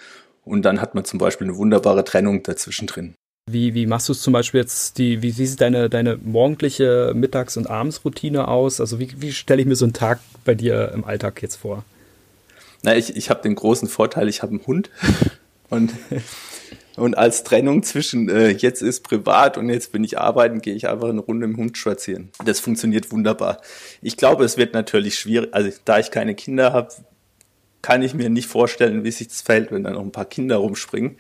Und 0.45 0.63
dann 0.63 0.81
hat 0.81 0.95
man 0.95 1.05
zum 1.05 1.19
Beispiel 1.19 1.47
eine 1.47 1.57
wunderbare 1.57 2.05
Trennung 2.05 2.43
dazwischen 2.43 2.87
drin. 2.87 3.15
Wie, 3.51 3.75
wie 3.75 3.87
machst 3.87 4.09
du 4.09 4.13
es 4.13 4.21
zum 4.21 4.33
Beispiel 4.33 4.61
jetzt, 4.61 4.99
die, 4.99 5.23
wie 5.23 5.31
sieht 5.31 5.61
deine, 5.61 5.91
deine 5.91 6.17
morgendliche 6.17 7.13
Mittags- 7.15 7.57
und 7.57 7.69
Abendsroutine 7.69 8.49
aus? 8.49 8.81
Also 8.81 9.01
wie, 9.01 9.11
wie 9.21 9.33
stelle 9.33 9.61
ich 9.61 9.67
mir 9.67 9.77
so 9.77 9.85
einen 9.85 9.93
Tag 9.93 10.21
bei 10.45 10.55
dir 10.55 10.93
im 10.95 11.05
Alltag 11.05 11.43
jetzt 11.43 11.57
vor? 11.57 11.85
Na, 12.83 12.97
ich, 12.97 13.17
ich 13.17 13.29
habe 13.29 13.43
den 13.43 13.55
großen 13.55 13.89
Vorteil, 13.89 14.29
ich 14.29 14.43
habe 14.43 14.53
einen 14.53 14.67
Hund. 14.67 14.91
Und 15.71 15.93
und 16.97 17.17
als 17.17 17.45
Trennung 17.45 17.83
zwischen 17.83 18.29
äh, 18.29 18.49
jetzt 18.49 18.83
ist 18.83 19.05
privat 19.05 19.57
und 19.57 19.69
jetzt 19.69 19.93
bin 19.93 20.05
ich 20.05 20.19
arbeiten, 20.19 20.61
gehe 20.61 20.75
ich 20.75 20.89
einfach 20.89 21.09
eine 21.09 21.21
Runde 21.21 21.47
im 21.47 21.57
Hund 21.57 21.79
spazieren. 21.79 22.31
Das 22.45 22.61
funktioniert 22.61 23.11
wunderbar. 23.13 23.61
Ich 24.03 24.17
glaube, 24.17 24.45
es 24.45 24.57
wird 24.57 24.75
natürlich 24.75 25.19
schwierig, 25.19 25.55
also 25.55 25.71
da 25.85 25.99
ich 25.99 26.11
keine 26.11 26.35
Kinder 26.35 26.73
habe, 26.73 26.89
kann 27.83 28.03
ich 28.03 28.15
mir 28.15 28.29
nicht 28.29 28.47
vorstellen, 28.47 29.05
wie 29.05 29.11
sich 29.11 29.29
das 29.29 29.41
fällt, 29.41 29.73
wenn 29.73 29.85
da 29.85 29.91
noch 29.91 30.03
ein 30.03 30.13
paar 30.13 30.27
Kinder 30.27 30.57
rumspringen. 30.57 31.17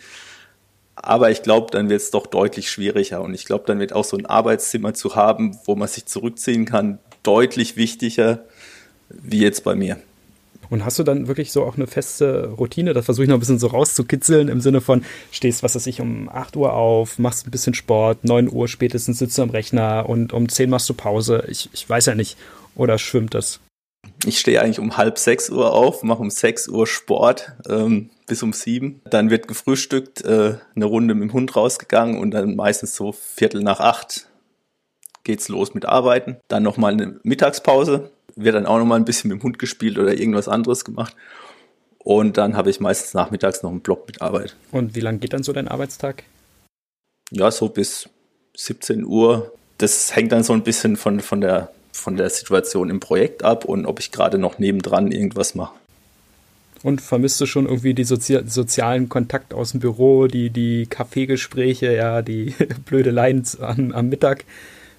Aber 0.94 1.30
ich 1.30 1.42
glaube, 1.42 1.68
dann 1.70 1.88
wird 1.88 2.02
es 2.02 2.10
doch 2.10 2.26
deutlich 2.26 2.70
schwieriger. 2.70 3.22
Und 3.22 3.32
ich 3.32 3.46
glaube, 3.46 3.64
dann 3.66 3.78
wird 3.78 3.94
auch 3.94 4.04
so 4.04 4.18
ein 4.18 4.26
Arbeitszimmer 4.26 4.92
zu 4.92 5.14
haben, 5.14 5.58
wo 5.64 5.74
man 5.74 5.88
sich 5.88 6.04
zurückziehen 6.04 6.66
kann, 6.66 6.98
deutlich 7.22 7.76
wichtiger, 7.76 8.44
wie 9.08 9.40
jetzt 9.40 9.64
bei 9.64 9.74
mir. 9.74 9.96
Und 10.70 10.84
hast 10.84 10.98
du 10.98 11.02
dann 11.02 11.26
wirklich 11.26 11.52
so 11.52 11.64
auch 11.64 11.76
eine 11.76 11.86
feste 11.86 12.48
Routine? 12.56 12.94
Das 12.94 13.04
versuche 13.04 13.24
ich 13.24 13.28
noch 13.28 13.36
ein 13.36 13.40
bisschen 13.40 13.58
so 13.58 13.66
rauszukitzeln 13.66 14.48
im 14.48 14.60
Sinne 14.60 14.80
von, 14.80 15.04
stehst, 15.32 15.62
was 15.62 15.74
weiß 15.74 15.86
ich, 15.88 16.00
um 16.00 16.28
8 16.28 16.56
Uhr 16.56 16.72
auf, 16.72 17.18
machst 17.18 17.46
ein 17.46 17.50
bisschen 17.50 17.74
Sport, 17.74 18.24
9 18.24 18.50
Uhr 18.50 18.68
spätestens 18.68 19.18
sitzt 19.18 19.36
du 19.36 19.42
am 19.42 19.50
Rechner 19.50 20.08
und 20.08 20.32
um 20.32 20.48
10 20.48 20.70
machst 20.70 20.88
du 20.88 20.94
Pause. 20.94 21.44
Ich, 21.48 21.68
ich 21.72 21.88
weiß 21.88 22.06
ja 22.06 22.14
nicht. 22.14 22.38
Oder 22.76 22.98
schwimmt 22.98 23.34
das? 23.34 23.60
Ich 24.24 24.38
stehe 24.38 24.60
eigentlich 24.60 24.78
um 24.78 24.96
halb 24.96 25.18
sechs 25.18 25.50
Uhr 25.50 25.72
auf, 25.72 26.02
mache 26.02 26.20
um 26.20 26.30
sechs 26.30 26.68
Uhr 26.68 26.86
Sport 26.86 27.52
ähm, 27.68 28.10
bis 28.26 28.42
um 28.42 28.52
sieben. 28.52 29.00
Dann 29.04 29.30
wird 29.30 29.48
gefrühstückt, 29.48 30.24
äh, 30.24 30.58
eine 30.76 30.84
Runde 30.84 31.14
mit 31.14 31.30
dem 31.30 31.32
Hund 31.32 31.56
rausgegangen 31.56 32.18
und 32.18 32.30
dann 32.30 32.54
meistens 32.54 32.94
so 32.94 33.12
Viertel 33.12 33.62
nach 33.62 33.80
acht 33.80 34.26
geht's 35.24 35.48
los 35.48 35.74
mit 35.74 35.86
Arbeiten. 35.86 36.38
Dann 36.48 36.62
nochmal 36.62 36.92
eine 36.92 37.20
Mittagspause, 37.22 38.10
wird 38.36 38.54
dann 38.54 38.66
auch 38.66 38.78
nochmal 38.78 38.98
ein 38.98 39.04
bisschen 39.04 39.30
mit 39.30 39.40
dem 39.40 39.42
Hund 39.42 39.58
gespielt 39.58 39.98
oder 39.98 40.14
irgendwas 40.14 40.48
anderes 40.48 40.84
gemacht. 40.84 41.16
Und 41.98 42.38
dann 42.38 42.56
habe 42.56 42.70
ich 42.70 42.80
meistens 42.80 43.14
nachmittags 43.14 43.62
noch 43.62 43.70
einen 43.70 43.80
Block 43.80 44.06
mit 44.06 44.22
Arbeit. 44.22 44.56
Und 44.72 44.94
wie 44.94 45.00
lange 45.00 45.18
geht 45.18 45.32
dann 45.32 45.42
so 45.42 45.52
dein 45.52 45.68
Arbeitstag? 45.68 46.24
Ja, 47.30 47.50
so 47.50 47.68
bis 47.68 48.08
17 48.56 49.04
Uhr. 49.04 49.52
Das 49.78 50.14
hängt 50.14 50.32
dann 50.32 50.42
so 50.42 50.52
ein 50.52 50.62
bisschen 50.62 50.96
von, 50.96 51.20
von 51.20 51.40
der 51.40 51.70
von 51.92 52.16
der 52.16 52.30
Situation 52.30 52.90
im 52.90 53.00
Projekt 53.00 53.42
ab 53.42 53.64
und 53.64 53.86
ob 53.86 54.00
ich 54.00 54.10
gerade 54.10 54.38
noch 54.38 54.58
nebendran 54.58 55.12
irgendwas 55.12 55.54
mache. 55.54 55.74
Und 56.82 57.02
vermisst 57.02 57.40
du 57.40 57.46
schon 57.46 57.66
irgendwie 57.66 57.92
die 57.92 58.04
Sozi 58.04 58.40
sozialen 58.46 59.10
Kontakt 59.10 59.52
aus 59.52 59.72
dem 59.72 59.80
Büro, 59.80 60.28
die, 60.28 60.48
die 60.48 60.86
Kaffeegespräche, 60.86 61.94
ja, 61.94 62.22
die 62.22 62.54
Blödeleien 62.86 63.44
am, 63.60 63.92
am 63.92 64.08
Mittag, 64.08 64.44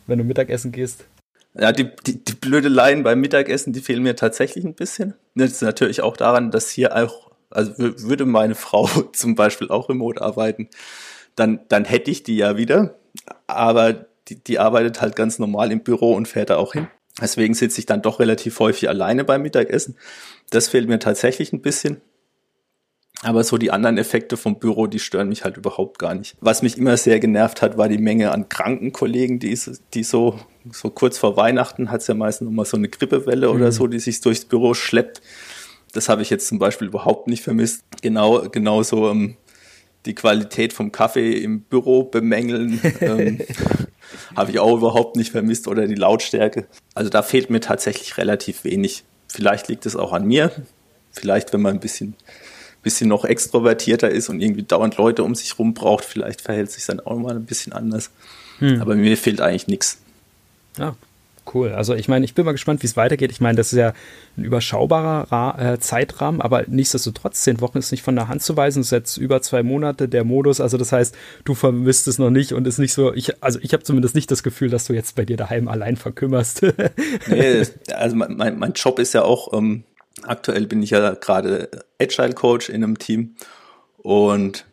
wenn 0.06 0.20
du 0.20 0.24
Mittagessen 0.24 0.72
gehst? 0.72 1.06
Ja, 1.54 1.72
die, 1.72 1.90
die, 2.06 2.24
die 2.24 2.34
Blödeleien 2.34 3.04
beim 3.04 3.20
Mittagessen, 3.20 3.74
die 3.74 3.82
fehlen 3.82 4.04
mir 4.04 4.16
tatsächlich 4.16 4.64
ein 4.64 4.76
bisschen. 4.76 5.16
Das 5.36 5.52
ist 5.52 5.62
natürlich 5.62 6.02
auch 6.02 6.16
daran, 6.16 6.52
dass 6.52 6.70
hier 6.70 6.96
auch, 6.96 7.32
also 7.50 7.74
würde 7.78 8.26
meine 8.26 8.56
Frau 8.56 8.88
zum 9.14 9.36
Beispiel 9.36 9.70
auch 9.70 9.90
remote 9.90 10.22
arbeiten, 10.22 10.70
dann, 11.36 11.62
dann 11.68 11.86
hätte 11.86 12.12
ich 12.12 12.24
die 12.24 12.38
ja 12.38 12.58
wieder. 12.58 12.96
Aber 13.48 14.06
die, 14.28 14.42
die 14.42 14.60
arbeitet 14.60 15.02
halt 15.02 15.16
ganz 15.16 15.40
normal 15.40 15.72
im 15.72 15.84
Büro 15.84 16.14
und 16.14 16.28
fährt 16.28 16.50
da 16.50 16.58
auch 16.58 16.74
hin. 16.74 16.88
Deswegen 17.20 17.54
sitze 17.54 17.80
ich 17.80 17.86
dann 17.86 18.02
doch 18.02 18.20
relativ 18.20 18.60
häufig 18.60 18.88
alleine 18.88 19.26
beim 19.26 19.42
Mittagessen. 19.42 19.98
Das 20.50 20.70
fehlt 20.70 20.88
mir 20.88 21.00
tatsächlich 21.00 21.52
ein 21.52 21.62
bisschen. 21.62 22.02
Aber 23.24 23.44
so 23.44 23.58
die 23.58 23.72
anderen 23.72 23.98
Effekte 23.98 24.38
vom 24.38 24.58
Büro, 24.58 24.88
die 24.88 25.00
stören 25.00 25.30
mich 25.30 25.44
halt 25.44 25.58
überhaupt 25.58 26.00
gar 26.00 26.16
nicht. 26.16 26.38
Was 26.40 26.62
mich 26.62 26.78
immer 26.78 26.98
sehr 26.98 27.20
genervt 27.20 27.62
hat, 27.62 27.78
war 27.78 27.88
die 27.88 28.00
Menge 28.00 28.32
an 28.32 28.50
kranken 28.50 28.94
Kollegen, 28.94 29.38
die, 29.40 29.58
die 29.94 30.04
so, 30.04 30.40
so 30.72 30.90
kurz 30.90 31.18
vor 31.18 31.38
Weihnachten 31.38 31.92
hat 31.92 32.02
es 32.02 32.08
ja 32.08 32.14
meistens 32.14 32.46
nochmal 32.46 32.66
so 32.66 32.78
eine 32.78 32.90
Grippewelle 32.90 33.48
mhm. 33.48 33.56
oder 33.56 33.72
so, 33.72 33.88
die 33.88 34.00
sich 34.00 34.22
durchs 34.22 34.46
Büro 34.46 34.74
schleppt. 34.74 35.22
Das 35.94 36.10
habe 36.10 36.22
ich 36.22 36.30
jetzt 36.30 36.48
zum 36.48 36.60
Beispiel 36.60 36.88
überhaupt 36.88 37.28
nicht 37.28 37.44
vermisst. 37.44 37.84
Genau, 38.02 38.48
genauso 38.50 39.10
ähm, 39.10 39.36
die 40.06 40.16
Qualität 40.16 40.74
vom 40.74 40.92
Kaffee 40.92 41.34
im 41.34 41.62
Büro 41.62 42.04
bemängeln. 42.04 42.80
ähm, 43.02 43.40
habe 44.36 44.52
ich 44.52 44.60
auch 44.60 44.78
überhaupt 44.78 45.16
nicht 45.16 45.32
vermisst 45.32 45.68
oder 45.68 45.88
die 45.88 45.96
Lautstärke. 45.96 46.66
Also 46.94 47.10
da 47.10 47.24
fehlt 47.24 47.50
mir 47.50 47.60
tatsächlich 47.60 48.18
relativ 48.18 48.64
wenig. 48.64 49.04
Vielleicht 49.28 49.68
liegt 49.68 49.86
es 49.86 49.96
auch 49.96 50.14
an 50.14 50.26
mir. 50.26 50.52
Vielleicht, 51.12 51.54
wenn 51.54 51.62
man 51.62 51.76
ein 51.76 51.80
bisschen, 51.80 52.16
bisschen 52.84 53.10
noch 53.10 53.26
extrovertierter 53.26 54.10
ist 54.10 54.30
und 54.30 54.42
irgendwie 54.42 54.64
dauernd 54.64 54.98
Leute 54.98 55.24
um 55.24 55.36
sich 55.36 55.58
rum 55.60 55.74
braucht, 55.74 56.06
vielleicht 56.06 56.42
verhält 56.42 56.72
sich 56.72 56.86
dann 56.86 57.00
auch 57.00 57.18
mal 57.18 57.36
ein 57.36 57.46
bisschen 57.46 57.74
anders. 57.74 58.12
Hm. 58.60 58.82
Aber 58.82 58.96
mir 58.96 59.18
fehlt 59.18 59.42
eigentlich 59.42 59.68
nichts. 59.68 60.00
Ja, 60.78 60.96
Cool. 61.54 61.72
Also 61.72 61.96
ich 61.96 62.08
meine, 62.08 62.24
ich 62.24 62.36
bin 62.36 62.46
mal 62.46 62.52
gespannt, 62.52 62.84
wie 62.84 62.88
es 62.88 62.96
weitergeht. 62.96 63.32
Ich 63.32 63.42
meine, 63.42 63.58
das 63.58 63.74
ist 63.74 63.80
ja 63.80 63.94
ein 64.38 64.44
überschaubarer 64.44 65.32
Ra 65.32 65.74
äh, 65.74 65.80
Zeitrahmen, 65.80 66.40
aber 66.40 66.64
nichtsdestotrotz, 66.68 67.42
zehn 67.42 67.60
Wochen 67.62 67.80
ist 67.80 67.92
nicht 67.92 68.04
von 68.04 68.16
der 68.16 68.28
Hand 68.28 68.44
zu 68.44 68.56
weisen. 68.56 68.82
Es 68.82 68.88
ist 68.88 68.92
jetzt 68.92 69.18
über 69.18 69.42
zwei 69.42 69.64
Monate 69.64 70.08
der 70.08 70.24
Modus. 70.24 70.62
Also 70.62 70.78
das 70.78 70.92
heißt, 70.92 71.16
du 71.44 71.56
vermisst 71.56 72.08
es 72.08 72.20
noch 72.20 72.30
nicht 72.30 72.54
und 72.54 72.68
ist 72.68 72.78
nicht 72.78 72.94
so, 72.94 73.14
ich, 73.14 73.44
also 73.44 73.60
ich 73.62 73.74
habe 73.74 73.84
zumindest 73.84 74.14
nicht 74.14 74.30
das 74.30 74.44
Gefühl, 74.44 74.70
dass 74.70 74.86
du 74.86 74.94
jetzt 74.94 75.16
bei 75.16 75.26
dir 75.26 75.36
daheim 75.36 75.68
allein 75.68 75.96
verkümmerst. 75.98 76.62
nee, 77.28 77.64
also 77.94 78.16
mein, 78.16 78.60
mein 78.60 78.74
Job 78.74 79.00
ist 79.00 79.14
ja 79.14 79.24
auch, 79.24 79.52
ähm, 79.54 79.84
aktuell 80.24 80.68
bin 80.68 80.84
ich 80.84 80.92
ja 80.92 81.16
gerade 81.16 81.70
Agile 82.00 82.34
Coach 82.34 82.70
in 82.70 82.84
einem 82.84 83.00
Team 83.00 83.36
und 83.98 84.66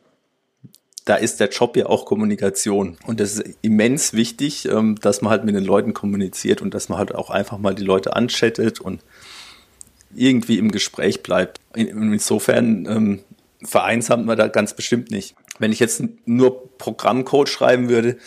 da 1.08 1.14
ist 1.14 1.40
der 1.40 1.48
Job 1.48 1.74
ja 1.76 1.86
auch 1.86 2.04
Kommunikation. 2.04 2.98
Und 3.06 3.18
das 3.18 3.34
ist 3.34 3.56
immens 3.62 4.12
wichtig, 4.12 4.68
ähm, 4.68 4.96
dass 5.00 5.22
man 5.22 5.30
halt 5.30 5.44
mit 5.44 5.54
den 5.54 5.64
Leuten 5.64 5.94
kommuniziert 5.94 6.60
und 6.60 6.74
dass 6.74 6.90
man 6.90 6.98
halt 6.98 7.14
auch 7.14 7.30
einfach 7.30 7.56
mal 7.56 7.74
die 7.74 7.82
Leute 7.82 8.14
anchattet 8.14 8.78
und 8.78 9.00
irgendwie 10.14 10.58
im 10.58 10.70
Gespräch 10.70 11.22
bleibt. 11.22 11.60
Insofern 11.74 12.84
ähm, 12.86 13.20
vereinsamt 13.62 14.26
man 14.26 14.36
da 14.36 14.48
ganz 14.48 14.74
bestimmt 14.74 15.10
nicht. 15.10 15.34
Wenn 15.58 15.72
ich 15.72 15.80
jetzt 15.80 16.02
nur 16.26 16.76
Programmcode 16.76 17.48
schreiben 17.48 17.88
würde, 17.88 18.18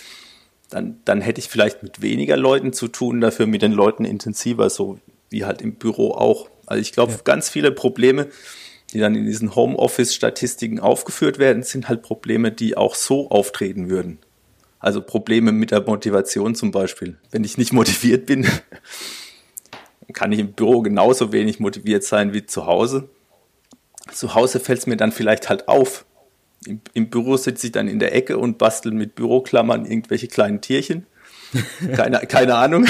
dann, 0.71 0.99
dann 1.05 1.21
hätte 1.21 1.39
ich 1.39 1.49
vielleicht 1.49 1.83
mit 1.83 2.01
weniger 2.01 2.35
Leuten 2.35 2.73
zu 2.73 2.87
tun, 2.87 3.21
dafür 3.21 3.45
mit 3.45 3.61
den 3.61 3.73
Leuten 3.73 4.05
intensiver, 4.05 4.71
so 4.71 4.97
wie 5.29 5.45
halt 5.45 5.61
im 5.61 5.75
Büro 5.75 6.13
auch. 6.13 6.49
Also 6.65 6.81
ich 6.81 6.93
glaube, 6.93 7.11
ja. 7.11 7.19
ganz 7.23 7.47
viele 7.49 7.71
Probleme, 7.71 8.27
die 8.93 8.99
dann 8.99 9.15
in 9.15 9.25
diesen 9.25 9.55
Homeoffice-Statistiken 9.55 10.79
aufgeführt 10.79 11.39
werden, 11.39 11.63
sind 11.63 11.87
halt 11.87 12.01
Probleme, 12.01 12.51
die 12.51 12.75
auch 12.75 12.95
so 12.95 13.29
auftreten 13.29 13.89
würden. 13.89 14.19
Also 14.79 15.01
Probleme 15.01 15.51
mit 15.51 15.71
der 15.71 15.81
Motivation 15.81 16.55
zum 16.55 16.71
Beispiel. 16.71 17.17
Wenn 17.29 17.43
ich 17.43 17.57
nicht 17.57 17.71
motiviert 17.73 18.25
bin, 18.25 18.47
kann 20.13 20.31
ich 20.31 20.39
im 20.39 20.53
Büro 20.53 20.81
genauso 20.81 21.31
wenig 21.31 21.59
motiviert 21.59 22.03
sein 22.03 22.33
wie 22.33 22.45
zu 22.45 22.65
Hause. 22.65 23.07
Zu 24.11 24.33
Hause 24.33 24.59
fällt 24.59 24.79
es 24.79 24.87
mir 24.87 24.97
dann 24.97 25.11
vielleicht 25.11 25.49
halt 25.49 25.67
auf. 25.67 26.05
Im, 26.65 26.81
Im, 26.93 27.09
Büro 27.09 27.37
sitze 27.37 27.67
ich 27.67 27.71
dann 27.71 27.87
in 27.87 27.99
der 27.99 28.13
Ecke 28.13 28.37
und 28.37 28.57
bastel 28.57 28.91
mit 28.91 29.15
Büroklammern 29.15 29.85
irgendwelche 29.85 30.27
kleinen 30.27 30.61
Tierchen. 30.61 31.07
Keine, 31.95 32.19
keine 32.27 32.55
Ahnung. 32.55 32.85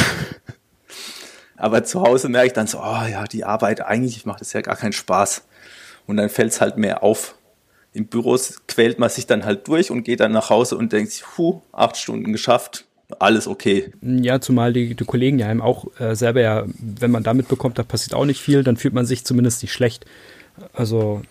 Aber 1.57 1.83
zu 1.83 2.01
Hause 2.01 2.29
merke 2.29 2.47
ich 2.47 2.53
dann 2.53 2.67
so, 2.67 2.79
oh 2.79 3.05
ja, 3.09 3.23
die 3.25 3.43
Arbeit, 3.43 3.81
eigentlich 3.81 4.25
macht 4.25 4.41
es 4.41 4.53
ja 4.53 4.61
gar 4.61 4.75
keinen 4.75 4.93
Spaß. 4.93 5.43
Und 6.11 6.17
dann 6.17 6.27
fällt 6.27 6.51
es 6.51 6.59
halt 6.59 6.75
mehr 6.75 7.03
auf. 7.03 7.35
Im 7.93 8.07
Büro 8.07 8.37
quält 8.67 8.99
man 8.99 9.09
sich 9.09 9.27
dann 9.27 9.45
halt 9.45 9.65
durch 9.69 9.91
und 9.91 10.03
geht 10.03 10.19
dann 10.19 10.33
nach 10.33 10.49
Hause 10.49 10.75
und 10.75 10.91
denkt 10.91 11.13
sich, 11.13 11.37
hu, 11.37 11.61
acht 11.71 11.95
Stunden 11.95 12.33
geschafft, 12.33 12.83
alles 13.17 13.47
okay. 13.47 13.93
Ja, 14.01 14.41
zumal 14.41 14.73
die, 14.73 14.93
die 14.93 15.05
Kollegen 15.05 15.39
ja 15.39 15.47
einem 15.47 15.61
auch 15.61 15.87
äh, 16.01 16.13
selber 16.13 16.41
ja, 16.41 16.65
wenn 16.79 17.11
man 17.11 17.23
damit 17.23 17.47
bekommt, 17.47 17.79
da 17.79 17.83
passiert 17.83 18.13
auch 18.13 18.25
nicht 18.25 18.41
viel, 18.41 18.65
dann 18.65 18.75
fühlt 18.75 18.93
man 18.93 19.05
sich 19.05 19.23
zumindest 19.23 19.61
nicht 19.61 19.71
schlecht. 19.71 20.05
Also, 20.73 21.21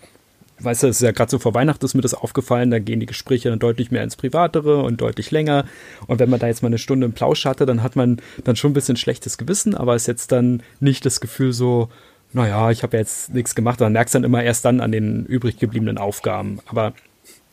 weißt 0.57 0.81
du, 0.81 0.87
es 0.87 0.95
ist 0.95 1.03
ja 1.03 1.11
gerade 1.11 1.29
so 1.29 1.37
vor 1.37 1.53
Weihnachten 1.53 1.85
ist 1.85 1.93
mir 1.93 2.01
das 2.01 2.15
aufgefallen, 2.15 2.71
da 2.71 2.79
gehen 2.79 2.99
die 2.99 3.05
Gespräche 3.05 3.51
dann 3.51 3.59
deutlich 3.59 3.91
mehr 3.91 4.03
ins 4.03 4.15
Privatere 4.15 4.81
und 4.81 4.99
deutlich 4.99 5.29
länger. 5.29 5.65
Und 6.07 6.19
wenn 6.19 6.31
man 6.31 6.39
da 6.39 6.47
jetzt 6.47 6.63
mal 6.63 6.69
eine 6.69 6.79
Stunde 6.79 7.05
im 7.05 7.13
Plausch 7.13 7.45
hatte, 7.45 7.67
dann 7.67 7.83
hat 7.83 7.95
man 7.95 8.19
dann 8.45 8.55
schon 8.55 8.71
ein 8.71 8.73
bisschen 8.73 8.97
schlechtes 8.97 9.37
Gewissen, 9.37 9.75
aber 9.75 9.95
ist 9.95 10.07
jetzt 10.07 10.31
dann 10.31 10.63
nicht 10.79 11.05
das 11.05 11.21
Gefühl 11.21 11.53
so, 11.53 11.89
naja, 12.33 12.71
ich 12.71 12.83
habe 12.83 12.97
jetzt 12.97 13.33
nichts 13.33 13.55
gemacht, 13.55 13.81
dann 13.81 13.93
merkst 13.93 14.15
du 14.15 14.19
dann 14.19 14.23
immer 14.23 14.43
erst 14.43 14.65
dann 14.65 14.79
an 14.79 14.91
den 14.91 15.25
übrig 15.25 15.57
gebliebenen 15.57 15.97
Aufgaben. 15.97 16.59
Aber, 16.65 16.93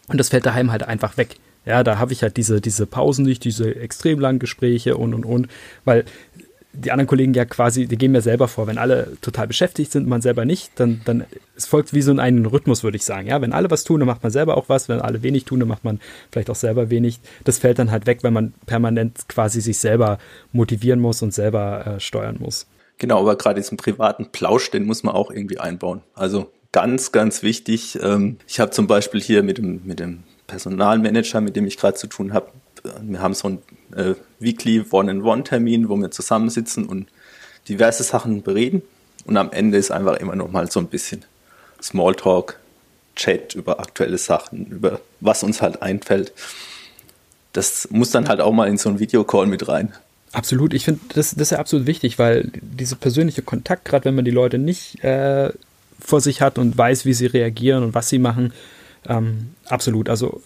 und 0.08 0.18
das 0.18 0.28
fällt 0.28 0.46
daheim 0.46 0.70
halt 0.70 0.82
einfach 0.82 1.16
weg. 1.16 1.36
Ja, 1.64 1.82
da 1.82 1.98
habe 1.98 2.12
ich 2.12 2.22
halt 2.22 2.36
diese, 2.36 2.60
diese 2.60 2.86
Pausen 2.86 3.24
nicht, 3.24 3.44
diese 3.44 3.74
extrem 3.76 4.20
langen 4.20 4.38
Gespräche 4.38 4.96
und 4.96 5.12
und 5.12 5.24
und, 5.24 5.48
weil 5.84 6.04
die 6.72 6.92
anderen 6.92 7.08
Kollegen 7.08 7.34
ja 7.34 7.44
quasi, 7.44 7.86
die 7.86 7.96
gehen 7.96 8.12
mir 8.12 8.20
selber 8.20 8.46
vor, 8.46 8.66
wenn 8.66 8.78
alle 8.78 9.16
total 9.20 9.48
beschäftigt 9.48 9.90
sind, 9.90 10.06
man 10.06 10.22
selber 10.22 10.44
nicht, 10.44 10.70
dann, 10.76 11.00
dann 11.04 11.24
es 11.56 11.66
folgt 11.66 11.92
wie 11.92 12.02
so 12.02 12.12
in 12.12 12.20
einen 12.20 12.46
Rhythmus, 12.46 12.84
würde 12.84 12.96
ich 12.96 13.04
sagen. 13.04 13.26
Ja, 13.26 13.40
wenn 13.42 13.52
alle 13.52 13.70
was 13.70 13.84
tun, 13.84 14.00
dann 14.00 14.06
macht 14.06 14.22
man 14.22 14.30
selber 14.30 14.56
auch 14.56 14.68
was, 14.68 14.88
wenn 14.88 15.00
alle 15.00 15.22
wenig 15.22 15.44
tun, 15.44 15.60
dann 15.60 15.68
macht 15.68 15.84
man 15.84 15.98
vielleicht 16.30 16.50
auch 16.50 16.56
selber 16.56 16.88
wenig. 16.88 17.20
Das 17.44 17.58
fällt 17.58 17.78
dann 17.78 17.90
halt 17.90 18.06
weg, 18.06 18.22
wenn 18.22 18.32
man 18.32 18.52
permanent 18.66 19.28
quasi 19.28 19.60
sich 19.60 19.78
selber 19.78 20.18
motivieren 20.52 21.00
muss 21.00 21.20
und 21.22 21.34
selber 21.34 21.86
äh, 21.86 22.00
steuern 22.00 22.36
muss. 22.38 22.66
Genau, 22.98 23.20
aber 23.20 23.36
gerade 23.36 23.60
diesen 23.60 23.76
privaten 23.76 24.26
Plausch, 24.26 24.70
den 24.70 24.84
muss 24.84 25.02
man 25.02 25.14
auch 25.14 25.30
irgendwie 25.30 25.58
einbauen. 25.58 26.02
Also 26.14 26.50
ganz, 26.72 27.12
ganz 27.12 27.42
wichtig. 27.42 27.98
Ähm, 28.02 28.38
ich 28.46 28.60
habe 28.60 28.70
zum 28.72 28.86
Beispiel 28.86 29.20
hier 29.20 29.42
mit 29.42 29.58
dem, 29.58 29.82
mit 29.84 30.00
dem 30.00 30.24
Personalmanager, 30.46 31.40
mit 31.40 31.56
dem 31.56 31.66
ich 31.66 31.76
gerade 31.76 31.96
zu 31.96 32.08
tun 32.08 32.32
habe, 32.32 32.50
äh, 32.84 32.90
wir 33.02 33.20
haben 33.20 33.34
so 33.34 33.48
einen 33.48 33.62
äh, 33.94 34.14
Weekly 34.40 34.84
One-in-One-Termin, 34.90 35.88
wo 35.88 35.96
wir 35.96 36.10
zusammensitzen 36.10 36.86
und 36.86 37.08
diverse 37.68 38.02
Sachen 38.02 38.42
bereden. 38.42 38.82
Und 39.24 39.36
am 39.36 39.52
Ende 39.52 39.78
ist 39.78 39.90
einfach 39.90 40.16
immer 40.16 40.36
noch 40.36 40.50
mal 40.50 40.70
so 40.70 40.80
ein 40.80 40.86
bisschen 40.86 41.24
Smalltalk, 41.82 42.58
Chat 43.14 43.54
über 43.54 43.80
aktuelle 43.80 44.18
Sachen, 44.18 44.66
über 44.66 45.00
was 45.20 45.42
uns 45.42 45.60
halt 45.60 45.82
einfällt. 45.82 46.32
Das 47.52 47.88
muss 47.90 48.10
dann 48.10 48.28
halt 48.28 48.40
auch 48.40 48.52
mal 48.52 48.68
in 48.68 48.78
so 48.78 48.88
einen 48.88 49.00
Videocall 49.00 49.46
mit 49.46 49.68
rein. 49.68 49.92
Absolut, 50.32 50.74
ich 50.74 50.84
finde, 50.84 51.00
das, 51.14 51.30
das 51.30 51.42
ist 51.42 51.50
ja 51.50 51.58
absolut 51.58 51.86
wichtig, 51.86 52.18
weil 52.18 52.50
dieser 52.60 52.96
persönliche 52.96 53.42
Kontakt, 53.42 53.84
gerade 53.84 54.04
wenn 54.04 54.14
man 54.14 54.24
die 54.24 54.30
Leute 54.30 54.58
nicht 54.58 55.02
äh, 55.02 55.50
vor 55.98 56.20
sich 56.20 56.42
hat 56.42 56.58
und 56.58 56.76
weiß, 56.76 57.04
wie 57.04 57.14
sie 57.14 57.26
reagieren 57.26 57.82
und 57.82 57.94
was 57.94 58.08
sie 58.08 58.18
machen. 58.18 58.52
Ähm, 59.06 59.50
absolut. 59.66 60.08
Also 60.08 60.42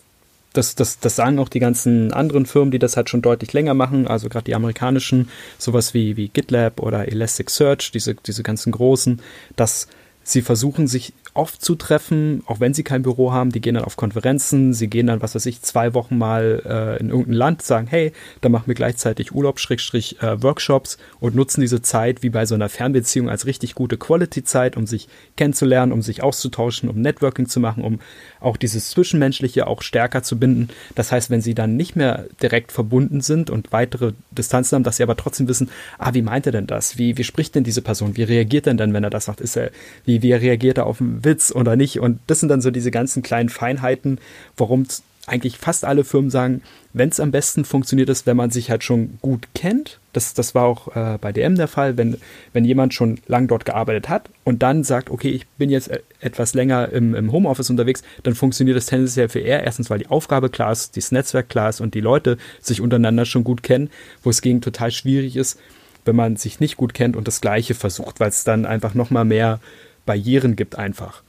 das, 0.53 0.75
das, 0.75 1.01
das 1.01 1.17
sagen 1.17 1.39
auch 1.39 1.49
die 1.49 1.61
ganzen 1.61 2.13
anderen 2.13 2.47
Firmen, 2.47 2.71
die 2.71 2.79
das 2.79 2.97
halt 2.97 3.09
schon 3.09 3.23
deutlich 3.23 3.53
länger 3.53 3.75
machen, 3.75 4.07
also 4.07 4.29
gerade 4.29 4.45
die 4.45 4.55
amerikanischen, 4.55 5.29
sowas 5.59 5.95
wie, 5.95 6.17
wie 6.17 6.29
GitLab 6.29 6.81
oder 6.81 7.09
Elasticsearch, 7.09 7.91
diese, 7.93 8.15
diese 8.15 8.43
ganzen 8.43 8.73
großen, 8.73 9.21
dass 9.57 9.89
sie 10.25 10.43
versuchen 10.43 10.87
sich 10.87 11.13
oft 11.35 11.65
zu 11.65 11.77
treffen, 11.77 12.43
auch 12.47 12.61
wenn 12.61 12.75
sie 12.75 12.83
kein 12.83 13.03
Büro 13.03 13.33
haben. 13.33 13.53
Die 13.53 13.61
gehen 13.61 13.75
dann 13.75 13.85
auf 13.85 13.97
Konferenzen, 13.97 14.75
sie 14.75 14.89
gehen 14.89 15.07
dann, 15.07 15.23
was 15.23 15.35
weiß 15.35 15.47
ich, 15.47 15.63
zwei 15.63 15.95
Wochen 15.95 16.19
mal 16.19 16.63
äh, 16.67 17.01
in 17.01 17.09
irgendein 17.09 17.35
Land, 17.35 17.63
sagen, 17.63 17.87
hey, 17.87 18.13
da 18.43 18.49
machen 18.51 18.67
wir 18.67 18.75
gleichzeitig 18.75 19.35
Urlaub, 19.35 19.59
Schrägstrich, 19.59 20.21
äh, 20.21 20.43
Workshops 20.43 20.99
und 21.21 21.35
nutzen 21.35 21.63
diese 21.63 21.81
Zeit 21.81 22.23
wie 22.23 22.29
bei 22.29 22.45
so 22.45 22.55
einer 22.55 22.69
Fernbeziehung 22.69 23.31
als 23.31 23.47
richtig 23.47 23.75
gute 23.75 23.97
Quality-Zeit, 23.97 24.77
um 24.77 24.87
sich 24.87 25.09
kennenzulernen, 25.37 25.93
um 25.93 26.03
sich 26.03 26.23
auszutauschen, 26.23 26.91
um 26.91 27.01
Networking 27.01 27.49
zu 27.49 27.61
machen, 27.61 27.83
um 27.83 28.01
auch 28.41 28.59
dieses 28.59 28.91
Zwischenmenschliche 28.91 29.67
auch 29.67 29.81
stärker 29.81 30.23
zu 30.23 30.39
binden. 30.39 30.69
Das 30.95 31.13
heißt, 31.13 31.31
wenn 31.31 31.41
sie 31.41 31.55
dann 31.55 31.77
nicht 31.77 31.97
mehr 31.97 32.27
direkt 32.43 32.73
verbunden 32.73 33.23
sind 33.23 33.49
und 33.49 33.73
weitere 33.73 34.13
Distanzen 34.33 34.77
haben, 34.77 34.85
dass 34.85 34.99
sie 34.99 35.03
aber 35.03 35.17
trotzdem 35.17 35.49
wissen, 35.49 35.71
ah, 35.99 36.13
wie 36.13 36.23
meint 36.23 36.45
er 36.45 36.53
denn 36.53 36.67
das? 36.67 36.99
Wie, 36.99 37.17
wie 37.17 37.25
spricht 37.25 37.55
denn 37.55 37.65
diese 37.65 37.81
Person? 37.81 38.19
Wie 38.19 38.23
reagiert 38.23 38.67
denn 38.67 38.77
dann, 38.77 38.93
wenn 38.93 39.05
er 39.05 39.11
das 39.11 39.25
sagt? 39.25 39.41
Ist 39.41 39.57
er, 39.57 39.71
wie, 40.05 40.12
wie 40.21 40.33
reagiert 40.33 40.79
er 40.79 40.87
auf 40.87 41.01
einen 41.01 41.25
Witz 41.25 41.53
oder 41.53 41.77
nicht. 41.77 42.01
Und 42.01 42.19
das 42.27 42.41
sind 42.41 42.49
dann 42.49 42.61
so 42.61 42.71
diese 42.71 42.91
ganzen 42.91 43.23
kleinen 43.23 43.49
Feinheiten, 43.49 44.19
warum 44.57 44.85
eigentlich 45.27 45.57
fast 45.57 45.85
alle 45.85 46.05
Firmen 46.05 46.31
sagen, 46.31 46.63
wenn 46.93 47.09
es 47.09 47.21
am 47.21 47.31
besten 47.31 47.65
funktioniert 47.65 48.09
ist, 48.09 48.27
wenn 48.27 48.37
man 48.37 48.51
sich 48.51 48.71
halt 48.71 48.83
schon 48.83 49.19
gut 49.23 49.47
kennt. 49.55 50.01
Das, 50.13 50.35
das 50.35 50.55
war 50.55 50.65
auch 50.65 50.95
äh, 50.97 51.17
bei 51.21 51.33
DM 51.33 51.55
der 51.55 51.69
Fall, 51.69 51.97
wenn, 51.97 52.19
wenn 52.53 52.65
jemand 52.65 52.93
schon 52.93 53.21
lang 53.29 53.47
dort 53.47 53.65
gearbeitet 53.65 54.09
hat 54.09 54.29
und 54.45 54.63
dann 54.63 54.83
sagt, 54.83 55.11
okay, 55.11 55.31
ich 55.31 55.47
bin 55.59 55.71
jetzt 55.71 55.91
e-, 55.91 56.01
etwas 56.21 56.55
länger 56.55 56.89
im, 56.91 57.15
im 57.15 57.31
Homeoffice 57.31 57.71
unterwegs, 57.71 58.03
dann 58.25 58.35
funktioniert 58.35 58.77
das 58.77 58.87
tendenziell 58.87 59.29
für 59.29 59.39
eher. 59.39 59.63
Erstens, 59.63 59.91
weil 59.91 60.01
die 60.01 60.09
Aufgabe 60.09 60.51
klar 60.51 60.73
ist, 60.73 60.97
das 60.97 61.13
Netzwerk 61.13 61.49
klar 61.49 61.69
ist 61.69 61.81
und 61.81 61.95
die 61.95 62.01
Leute 62.01 62.37
sich 62.61 62.81
untereinander 62.81 63.25
schon 63.25 63.45
gut 63.45 63.63
kennen, 63.63 63.91
wo 64.23 64.31
es 64.31 64.43
gegen 64.43 64.61
total 64.61 64.91
schwierig 64.91 65.37
ist, 65.37 65.59
wenn 66.05 66.17
man 66.17 66.37
sich 66.37 66.59
nicht 66.59 66.77
gut 66.77 66.95
kennt 66.95 67.17
und 67.17 67.29
das 67.29 67.41
Gleiche 67.41 67.75
versucht, 67.75 68.19
weil 68.19 68.29
es 68.29 68.43
dann 68.43 68.67
einfach 68.67 68.95
nochmal 68.95 69.25
mehr 69.25 69.61
Barrieren 70.07 70.57
gibt 70.57 70.77
einfach. 70.77 71.23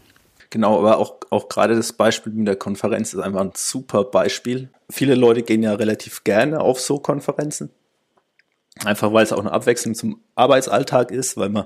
Genau, 0.50 0.78
aber 0.78 1.00
auch, 1.00 1.16
auch 1.32 1.50
gerade 1.50 1.76
das 1.76 1.94
Beispiel 1.94 2.32
mit 2.32 2.48
der 2.48 2.56
Konferenz 2.56 3.14
ist 3.14 3.20
einfach 3.20 3.42
ein 3.42 3.54
super 3.56 4.04
Beispiel. 4.04 4.70
Viele 4.90 5.16
Leute 5.16 5.42
gehen 5.42 5.64
ja 5.64 5.74
relativ 5.74 6.24
gerne 6.24 6.60
auf 6.62 6.80
so 6.80 7.00
Konferenzen. 7.00 7.72
Einfach 8.86 9.14
weil 9.14 9.24
es 9.24 9.34
auch 9.34 9.40
eine 9.40 9.52
Abwechslung 9.52 9.96
zum 9.96 10.22
Arbeitsalltag 10.36 11.12
ist, 11.12 11.38
weil 11.38 11.50
man, 11.50 11.66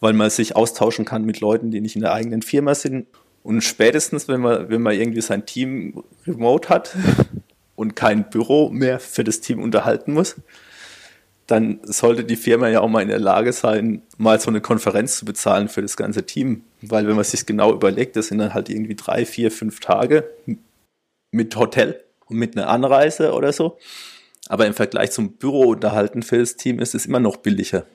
weil 0.00 0.12
man 0.12 0.30
sich 0.30 0.54
austauschen 0.54 1.04
kann 1.04 1.24
mit 1.24 1.40
Leuten, 1.40 1.70
die 1.70 1.80
nicht 1.80 1.96
in 1.96 2.02
der 2.02 2.12
eigenen 2.12 2.42
Firma 2.42 2.74
sind. 2.74 3.06
Und 3.42 3.62
spätestens, 3.62 4.28
wenn 4.28 4.40
man, 4.42 4.68
wenn 4.68 4.82
man 4.82 4.94
irgendwie 4.94 5.20
sein 5.20 5.46
Team 5.46 6.02
remote 6.26 6.68
hat 6.68 6.96
und 7.76 7.96
kein 7.96 8.30
Büro 8.30 8.68
mehr 8.70 9.00
für 9.00 9.24
das 9.24 9.40
Team 9.40 9.60
unterhalten 9.60 10.12
muss, 10.12 10.36
dann 11.48 11.80
sollte 11.82 12.24
die 12.24 12.36
Firma 12.36 12.68
ja 12.68 12.80
auch 12.82 12.88
mal 12.88 13.00
in 13.00 13.08
der 13.08 13.18
Lage 13.18 13.54
sein, 13.54 14.02
mal 14.18 14.38
so 14.38 14.50
eine 14.50 14.60
Konferenz 14.60 15.16
zu 15.16 15.24
bezahlen 15.24 15.68
für 15.68 15.80
das 15.80 15.96
ganze 15.96 16.24
Team. 16.24 16.62
Weil 16.82 17.08
wenn 17.08 17.16
man 17.16 17.24
sich 17.24 17.46
genau 17.46 17.72
überlegt, 17.72 18.16
das 18.16 18.28
sind 18.28 18.38
dann 18.38 18.52
halt 18.52 18.68
irgendwie 18.68 18.94
drei, 18.94 19.24
vier, 19.24 19.50
fünf 19.50 19.80
Tage 19.80 20.28
mit 21.32 21.56
Hotel 21.56 22.00
und 22.26 22.36
mit 22.36 22.56
einer 22.56 22.68
Anreise 22.68 23.32
oder 23.32 23.54
so. 23.54 23.78
Aber 24.48 24.66
im 24.66 24.74
Vergleich 24.74 25.10
zum 25.10 25.32
Büro 25.32 25.70
unterhalten 25.70 26.22
für 26.22 26.38
das 26.38 26.56
Team 26.56 26.80
ist 26.80 26.94
es 26.94 27.06
immer 27.06 27.18
noch 27.18 27.38
billiger. 27.38 27.86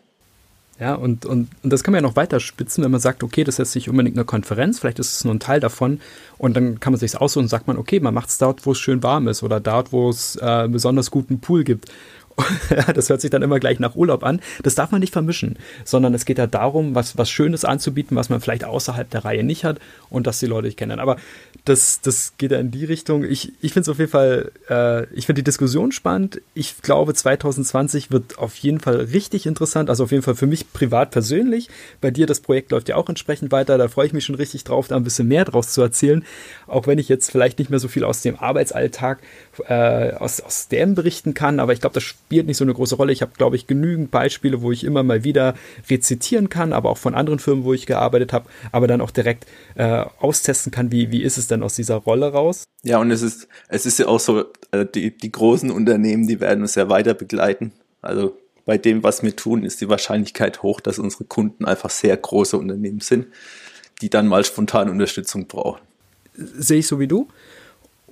Ja, 0.80 0.96
und, 0.96 1.28
und, 1.28 1.50
und 1.62 1.70
das 1.72 1.84
kann 1.84 1.92
man 1.92 2.04
ja 2.04 2.10
noch 2.10 2.16
weiter 2.16 2.40
spitzen, 2.40 2.84
wenn 2.84 2.90
man 2.90 3.00
sagt, 3.00 3.24
okay, 3.24 3.44
das 3.44 3.60
ist 3.60 3.76
nicht 3.76 3.90
unbedingt 3.90 4.18
eine 4.18 4.26
Konferenz, 4.26 4.80
vielleicht 4.80 4.98
ist 4.98 5.16
es 5.16 5.24
nur 5.24 5.34
ein 5.34 5.40
Teil 5.40 5.60
davon. 5.60 6.02
Und 6.40 6.56
dann 6.56 6.80
kann 6.80 6.94
man 6.94 7.00
sich 7.00 7.16
aussuchen 7.16 7.44
und 7.44 7.50
sagt 7.50 7.68
man, 7.68 7.78
okay, 7.78 8.00
man 8.00 8.14
macht 8.14 8.30
es 8.30 8.40
dort, 8.40 8.66
wo 8.66 8.72
es 8.72 8.80
schön 8.80 9.04
warm 9.04 9.28
ist 9.28 9.44
oder 9.44 9.60
dort, 9.60 9.92
wo 9.92 10.10
es 10.10 10.36
äh, 10.38 10.68
besonders 10.68 11.12
guten 11.12 11.40
Pool 11.40 11.64
gibt. 11.64 11.92
das 12.94 13.10
hört 13.10 13.22
sich 13.22 13.30
dann 13.30 13.42
immer 13.42 13.60
gleich 13.60 13.80
nach 13.80 13.96
Urlaub 13.96 14.24
an. 14.24 14.42
Das 14.64 14.76
darf 14.76 14.92
man 14.92 15.02
nicht 15.02 15.14
vermischen, 15.14 15.58
sondern 15.84 16.14
es 16.14 16.26
geht 16.26 16.38
ja 16.38 16.48
darum, 16.48 16.96
was, 16.96 17.18
was 17.18 17.30
Schönes 17.30 17.66
anzubieten, 17.66 18.18
was 18.18 18.30
man 18.30 18.42
vielleicht 18.42 18.64
außerhalb 18.64 19.10
der 19.10 19.26
Reihe 19.26 19.44
nicht 19.44 19.66
hat 19.66 19.80
und 20.10 20.28
dass 20.28 20.40
die 20.40 20.46
Leute 20.46 20.68
dich 20.68 20.78
kennen. 20.78 21.00
Aber 21.00 21.18
das, 21.66 22.02
das 22.02 22.34
geht 22.38 22.52
ja 22.52 22.60
in 22.60 22.72
die 22.72 22.86
Richtung. 22.86 23.24
Ich, 23.24 23.54
ich 23.62 23.74
finde 23.74 23.82
es 23.82 23.90
auf 23.90 24.00
jeden 24.00 24.12
Fall, 24.12 24.52
äh, 24.70 25.06
ich 25.14 25.26
finde 25.26 25.42
die 25.42 25.44
Diskussion 25.44 25.92
spannend. 25.92 26.42
Ich 26.54 26.82
glaube, 26.82 27.14
2020 27.14 28.12
wird 28.12 28.38
auf 28.38 28.56
jeden 28.58 28.80
Fall 28.80 28.96
richtig 28.96 29.46
interessant. 29.46 29.90
Also 29.90 30.06
auf 30.06 30.12
jeden 30.12 30.24
Fall 30.24 30.36
für 30.36 30.48
mich 30.48 30.74
privat 30.74 31.12
persönlich. 31.12 31.70
Bei 32.02 32.12
dir, 32.12 32.26
das 32.26 32.42
Projekt 32.42 32.72
läuft 32.72 32.90
ja 32.90 32.96
auch 32.96 33.08
entsprechend 33.10 33.52
weiter. 33.52 33.78
Da 33.78 33.88
freue 33.88 34.08
ich 34.08 34.14
mich 34.14 34.26
schon 34.26 34.36
richtig 34.36 34.64
drauf, 34.64 34.88
da 34.88 34.96
ein 34.96 35.04
bisschen 35.04 35.28
mehr 35.28 35.46
draus 35.46 35.70
zu 35.70 35.82
erzählen. 35.82 36.26
Auch 36.68 36.88
wenn 36.88 37.00
ich 37.00 37.10
jetzt 37.10 37.32
vielleicht 37.32 37.60
nicht 37.60 37.70
mehr 37.70 37.80
so 37.80 37.88
viel 37.88 38.04
aus 38.04 38.22
dem 38.22 38.38
Arbeitsalltag, 38.38 39.20
äh, 39.68 40.14
aus, 40.14 40.42
aus 40.42 40.68
dem 40.68 40.96
berichten 40.96 41.34
kann. 41.34 41.60
Aber 41.60 41.74
ich 41.74 41.82
glaube, 41.82 41.94
das 41.94 42.04
spielt 42.04 42.48
nicht 42.48 42.58
so 42.58 42.66
eine 42.66 42.74
große 42.74 42.96
Rolle. 42.96 43.14
Ich 43.14 43.22
habe, 43.22 43.34
glaube 43.38 43.56
ich, 43.56 43.68
genügend 43.68 44.12
Beispiele, 44.12 44.62
wo 44.62 44.72
ich 44.72 44.84
immer 44.84 45.04
mal 45.04 45.24
wieder 45.24 45.56
rezitieren 45.90 46.50
kann, 46.50 46.74
aber 46.74 46.90
auch 46.90 46.98
von 46.98 47.16
anderen 47.16 47.40
Firmen, 47.40 47.64
wo 47.64 47.74
ich 47.74 47.86
gearbeitet 47.86 48.34
habe, 48.34 48.50
aber 48.72 48.88
dann 48.88 49.02
auch 49.02 49.12
direkt 49.12 49.46
äh, 49.76 50.06
austesten 50.20 50.72
kann, 50.72 50.92
wie, 50.92 51.12
wie 51.12 51.24
ist 51.24 51.38
es 51.38 51.48
denn 51.48 51.64
aus 51.64 51.76
dieser 51.76 51.96
Rolle 51.96 52.32
raus. 52.32 52.64
Ja, 52.84 53.00
und 53.00 53.12
es 53.12 53.22
ist, 53.22 53.48
es 53.70 53.86
ist 53.86 54.00
ja 54.00 54.08
auch 54.08 54.20
so, 54.20 54.46
äh, 54.72 54.86
die, 54.86 55.16
die 55.16 55.32
großen 55.32 55.72
Unternehmen, 55.72 56.28
die 56.28 56.40
werden 56.40 56.62
uns 56.62 56.76
ja 56.76 56.90
weiter 56.90 57.14
begleiten. 57.14 57.72
Also 58.02 58.38
bei 58.66 58.78
dem, 58.78 59.04
was 59.04 59.24
wir 59.24 59.36
tun, 59.36 59.64
ist 59.64 59.82
die 59.82 59.90
Wahrscheinlichkeit 59.90 60.64
hoch, 60.64 60.80
dass 60.80 61.00
unsere 61.00 61.26
Kunden 61.26 61.66
einfach 61.66 61.90
sehr 61.90 62.16
große 62.16 62.58
Unternehmen 62.58 63.02
sind, 63.02 63.28
die 64.02 64.10
dann 64.10 64.28
mal 64.28 64.44
spontan 64.44 64.90
Unterstützung 64.90 65.48
brauchen. 65.48 65.82
Sehe 66.36 66.80
ich 66.80 66.88
so 66.88 67.00
wie 67.00 67.08
du. 67.08 67.28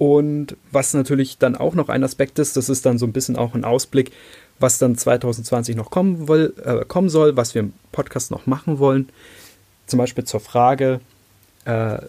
Und 0.01 0.57
was 0.71 0.95
natürlich 0.95 1.37
dann 1.37 1.55
auch 1.55 1.75
noch 1.75 1.87
ein 1.87 2.03
Aspekt 2.03 2.39
ist, 2.39 2.57
das 2.57 2.69
ist 2.69 2.87
dann 2.87 2.97
so 2.97 3.05
ein 3.05 3.13
bisschen 3.13 3.35
auch 3.35 3.53
ein 3.53 3.63
Ausblick, 3.63 4.11
was 4.57 4.79
dann 4.79 4.97
2020 4.97 5.75
noch 5.75 5.91
kommen, 5.91 6.27
will, 6.27 6.55
äh, 6.65 6.83
kommen 6.85 7.07
soll, 7.07 7.37
was 7.37 7.53
wir 7.53 7.59
im 7.59 7.73
Podcast 7.91 8.31
noch 8.31 8.47
machen 8.47 8.79
wollen. 8.79 9.09
Zum 9.85 9.99
Beispiel 9.99 10.23
zur 10.23 10.39
Frage 10.39 11.01
äh, 11.65 11.99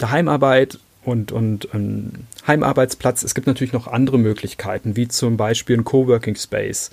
der 0.00 0.10
Heimarbeit 0.10 0.80
und, 1.04 1.30
und 1.30 1.68
ähm, 1.74 2.10
Heimarbeitsplatz. 2.48 3.22
Es 3.22 3.36
gibt 3.36 3.46
natürlich 3.46 3.72
noch 3.72 3.86
andere 3.86 4.18
Möglichkeiten, 4.18 4.96
wie 4.96 5.06
zum 5.06 5.36
Beispiel 5.36 5.76
ein 5.76 5.84
Coworking 5.84 6.34
Space 6.34 6.90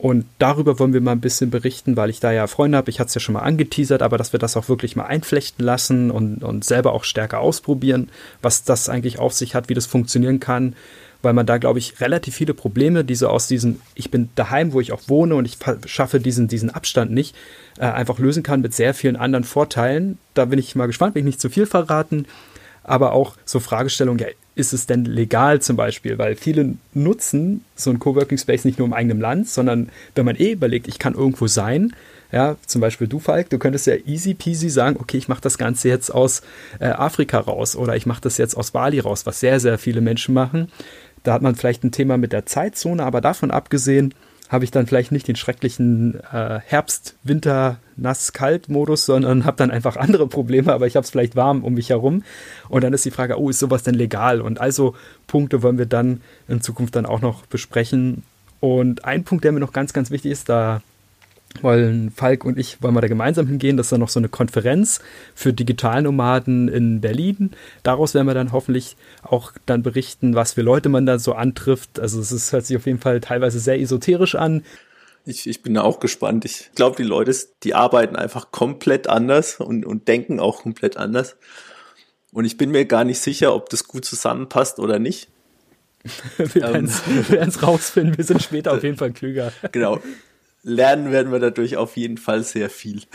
und 0.00 0.24
darüber 0.38 0.78
wollen 0.78 0.94
wir 0.94 1.02
mal 1.02 1.12
ein 1.12 1.20
bisschen 1.20 1.50
berichten, 1.50 1.94
weil 1.94 2.08
ich 2.08 2.20
da 2.20 2.32
ja 2.32 2.46
Freunde 2.46 2.78
habe. 2.78 2.88
Ich 2.88 3.00
hatte 3.00 3.08
es 3.08 3.14
ja 3.16 3.20
schon 3.20 3.34
mal 3.34 3.42
angeteasert, 3.42 4.00
aber 4.00 4.16
dass 4.16 4.32
wir 4.32 4.40
das 4.40 4.56
auch 4.56 4.70
wirklich 4.70 4.96
mal 4.96 5.04
einflechten 5.04 5.62
lassen 5.62 6.10
und, 6.10 6.42
und 6.42 6.64
selber 6.64 6.94
auch 6.94 7.04
stärker 7.04 7.40
ausprobieren, 7.40 8.08
was 8.40 8.64
das 8.64 8.88
eigentlich 8.88 9.18
auf 9.18 9.34
sich 9.34 9.54
hat, 9.54 9.68
wie 9.68 9.74
das 9.74 9.84
funktionieren 9.84 10.40
kann. 10.40 10.74
Weil 11.20 11.34
man 11.34 11.44
da, 11.44 11.58
glaube 11.58 11.80
ich, 11.80 12.00
relativ 12.00 12.34
viele 12.34 12.54
Probleme, 12.54 13.04
die 13.04 13.14
so 13.14 13.28
aus 13.28 13.46
diesem, 13.46 13.82
ich 13.94 14.10
bin 14.10 14.30
daheim, 14.36 14.72
wo 14.72 14.80
ich 14.80 14.92
auch 14.92 15.02
wohne 15.06 15.34
und 15.34 15.44
ich 15.44 15.58
schaffe 15.84 16.18
diesen, 16.18 16.48
diesen 16.48 16.70
Abstand 16.70 17.10
nicht, 17.10 17.36
äh, 17.76 17.82
einfach 17.82 18.18
lösen 18.18 18.42
kann 18.42 18.62
mit 18.62 18.72
sehr 18.72 18.94
vielen 18.94 19.16
anderen 19.16 19.44
Vorteilen. 19.44 20.16
Da 20.32 20.46
bin 20.46 20.58
ich 20.58 20.74
mal 20.74 20.86
gespannt, 20.86 21.14
will 21.14 21.20
ich 21.20 21.26
nicht 21.26 21.42
zu 21.42 21.50
viel 21.50 21.66
verraten. 21.66 22.24
Aber 22.84 23.12
auch 23.12 23.36
so 23.44 23.60
Fragestellungen, 23.60 24.18
ja, 24.18 24.28
ist 24.60 24.72
es 24.72 24.86
denn 24.86 25.04
legal 25.04 25.60
zum 25.60 25.76
Beispiel? 25.76 26.18
Weil 26.18 26.36
viele 26.36 26.74
nutzen 26.94 27.64
so 27.74 27.90
ein 27.90 27.98
Coworking 27.98 28.38
Space 28.38 28.64
nicht 28.64 28.78
nur 28.78 28.86
im 28.86 28.92
eigenen 28.92 29.20
Land, 29.20 29.48
sondern 29.48 29.90
wenn 30.14 30.24
man 30.24 30.36
eh 30.36 30.52
überlegt, 30.52 30.86
ich 30.86 30.98
kann 30.98 31.14
irgendwo 31.14 31.46
sein, 31.46 31.94
ja, 32.32 32.56
zum 32.64 32.80
Beispiel 32.80 33.08
du, 33.08 33.18
Falk, 33.18 33.50
du 33.50 33.58
könntest 33.58 33.86
ja 33.86 33.94
easy 34.06 34.34
peasy 34.34 34.68
sagen, 34.68 34.96
okay, 35.00 35.16
ich 35.16 35.28
mache 35.28 35.40
das 35.40 35.58
Ganze 35.58 35.88
jetzt 35.88 36.10
aus 36.10 36.42
äh, 36.78 36.86
Afrika 36.86 37.40
raus 37.40 37.74
oder 37.74 37.96
ich 37.96 38.06
mache 38.06 38.20
das 38.20 38.38
jetzt 38.38 38.56
aus 38.56 38.70
Bali 38.70 39.00
raus, 39.00 39.26
was 39.26 39.40
sehr, 39.40 39.58
sehr 39.58 39.78
viele 39.78 40.00
Menschen 40.00 40.34
machen. 40.34 40.70
Da 41.24 41.32
hat 41.32 41.42
man 41.42 41.56
vielleicht 41.56 41.82
ein 41.82 41.92
Thema 41.92 42.16
mit 42.16 42.32
der 42.32 42.46
Zeitzone, 42.46 43.02
aber 43.02 43.20
davon 43.20 43.50
abgesehen, 43.50 44.14
habe 44.50 44.64
ich 44.64 44.72
dann 44.72 44.86
vielleicht 44.86 45.12
nicht 45.12 45.28
den 45.28 45.36
schrecklichen 45.36 46.20
äh, 46.32 46.58
Herbst, 46.66 47.14
Winter, 47.22 47.78
nass, 47.96 48.32
kalt 48.32 48.68
Modus, 48.68 49.06
sondern 49.06 49.44
habe 49.44 49.56
dann 49.56 49.70
einfach 49.70 49.96
andere 49.96 50.26
Probleme, 50.26 50.72
aber 50.72 50.88
ich 50.88 50.96
habe 50.96 51.04
es 51.04 51.10
vielleicht 51.10 51.36
warm 51.36 51.62
um 51.62 51.74
mich 51.74 51.90
herum. 51.90 52.24
Und 52.68 52.82
dann 52.82 52.92
ist 52.92 53.04
die 53.04 53.12
Frage, 53.12 53.38
oh, 53.38 53.48
ist 53.48 53.60
sowas 53.60 53.84
denn 53.84 53.94
legal? 53.94 54.40
Und 54.40 54.60
also 54.60 54.96
Punkte 55.28 55.62
wollen 55.62 55.78
wir 55.78 55.86
dann 55.86 56.20
in 56.48 56.60
Zukunft 56.60 56.96
dann 56.96 57.06
auch 57.06 57.20
noch 57.20 57.46
besprechen. 57.46 58.24
Und 58.58 59.04
ein 59.04 59.22
Punkt, 59.22 59.44
der 59.44 59.52
mir 59.52 59.60
noch 59.60 59.72
ganz, 59.72 59.92
ganz 59.92 60.10
wichtig 60.10 60.32
ist, 60.32 60.48
da 60.48 60.82
wollen 61.60 62.10
Falk 62.10 62.44
und 62.44 62.58
ich 62.58 62.82
wollen 62.82 62.94
wir 62.94 63.00
da 63.00 63.08
gemeinsam 63.08 63.46
hingehen. 63.46 63.76
Das 63.76 63.86
ist 63.86 63.92
dann 63.92 64.00
noch 64.00 64.08
so 64.08 64.20
eine 64.20 64.28
Konferenz 64.28 65.00
für 65.34 65.52
Digitalnomaden 65.52 66.68
in 66.68 67.00
Berlin. 67.00 67.50
Daraus 67.82 68.14
werden 68.14 68.26
wir 68.26 68.34
dann 68.34 68.52
hoffentlich 68.52 68.96
auch 69.22 69.52
dann 69.66 69.82
berichten, 69.82 70.34
was 70.34 70.52
für 70.54 70.62
Leute 70.62 70.88
man 70.88 71.06
da 71.06 71.18
so 71.18 71.34
antrifft. 71.34 72.00
Also 72.00 72.20
es 72.20 72.32
ist, 72.32 72.52
hört 72.52 72.66
sich 72.66 72.76
auf 72.76 72.86
jeden 72.86 73.00
Fall 73.00 73.20
teilweise 73.20 73.58
sehr 73.58 73.80
esoterisch 73.80 74.34
an. 74.34 74.64
Ich, 75.26 75.46
ich 75.46 75.62
bin 75.62 75.74
da 75.74 75.82
auch 75.82 76.00
gespannt. 76.00 76.44
Ich 76.44 76.70
glaube, 76.74 76.96
die 76.96 77.02
Leute, 77.02 77.34
die 77.62 77.74
arbeiten 77.74 78.16
einfach 78.16 78.52
komplett 78.52 79.08
anders 79.08 79.60
und, 79.60 79.84
und 79.84 80.08
denken 80.08 80.40
auch 80.40 80.62
komplett 80.62 80.96
anders. 80.96 81.36
Und 82.32 82.44
ich 82.44 82.56
bin 82.56 82.70
mir 82.70 82.84
gar 82.86 83.04
nicht 83.04 83.18
sicher, 83.18 83.54
ob 83.54 83.68
das 83.70 83.84
gut 83.84 84.04
zusammenpasst 84.04 84.78
oder 84.78 84.98
nicht. 84.98 85.28
wir 86.38 86.54
werden 86.54 86.86
es 86.86 87.02
ähm, 87.30 87.62
rausfinden. 87.62 88.16
Wir 88.16 88.24
sind 88.24 88.40
später 88.40 88.72
auf 88.74 88.82
jeden 88.82 88.96
Fall 88.96 89.12
klüger. 89.12 89.52
Genau 89.72 90.00
lernen 90.62 91.12
werden 91.12 91.32
wir 91.32 91.38
dadurch 91.38 91.76
auf 91.76 91.96
jeden 91.96 92.18
Fall 92.18 92.42
sehr 92.42 92.70
viel. 92.70 93.02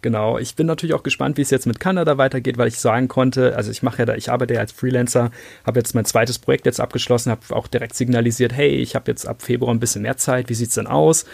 Genau, 0.00 0.38
ich 0.38 0.54
bin 0.54 0.68
natürlich 0.68 0.94
auch 0.94 1.02
gespannt, 1.02 1.38
wie 1.38 1.42
es 1.42 1.50
jetzt 1.50 1.66
mit 1.66 1.80
Kanada 1.80 2.18
weitergeht, 2.18 2.56
weil 2.56 2.68
ich 2.68 2.78
sagen 2.78 3.08
konnte, 3.08 3.56
also 3.56 3.72
ich 3.72 3.82
mache 3.82 3.98
ja 3.98 4.04
da, 4.04 4.14
ich 4.14 4.30
arbeite 4.30 4.54
ja 4.54 4.60
als 4.60 4.70
Freelancer, 4.70 5.32
habe 5.66 5.80
jetzt 5.80 5.92
mein 5.96 6.04
zweites 6.04 6.38
Projekt 6.38 6.66
jetzt 6.66 6.80
abgeschlossen, 6.80 7.32
habe 7.32 7.42
auch 7.50 7.66
direkt 7.66 7.96
signalisiert, 7.96 8.52
hey, 8.52 8.76
ich 8.76 8.94
habe 8.94 9.10
jetzt 9.10 9.26
ab 9.26 9.42
Februar 9.42 9.74
ein 9.74 9.80
bisschen 9.80 10.02
mehr 10.02 10.16
Zeit, 10.16 10.48
wie 10.50 10.54
sieht 10.54 10.68
es 10.68 10.76
denn 10.76 10.86
aus? 10.86 11.24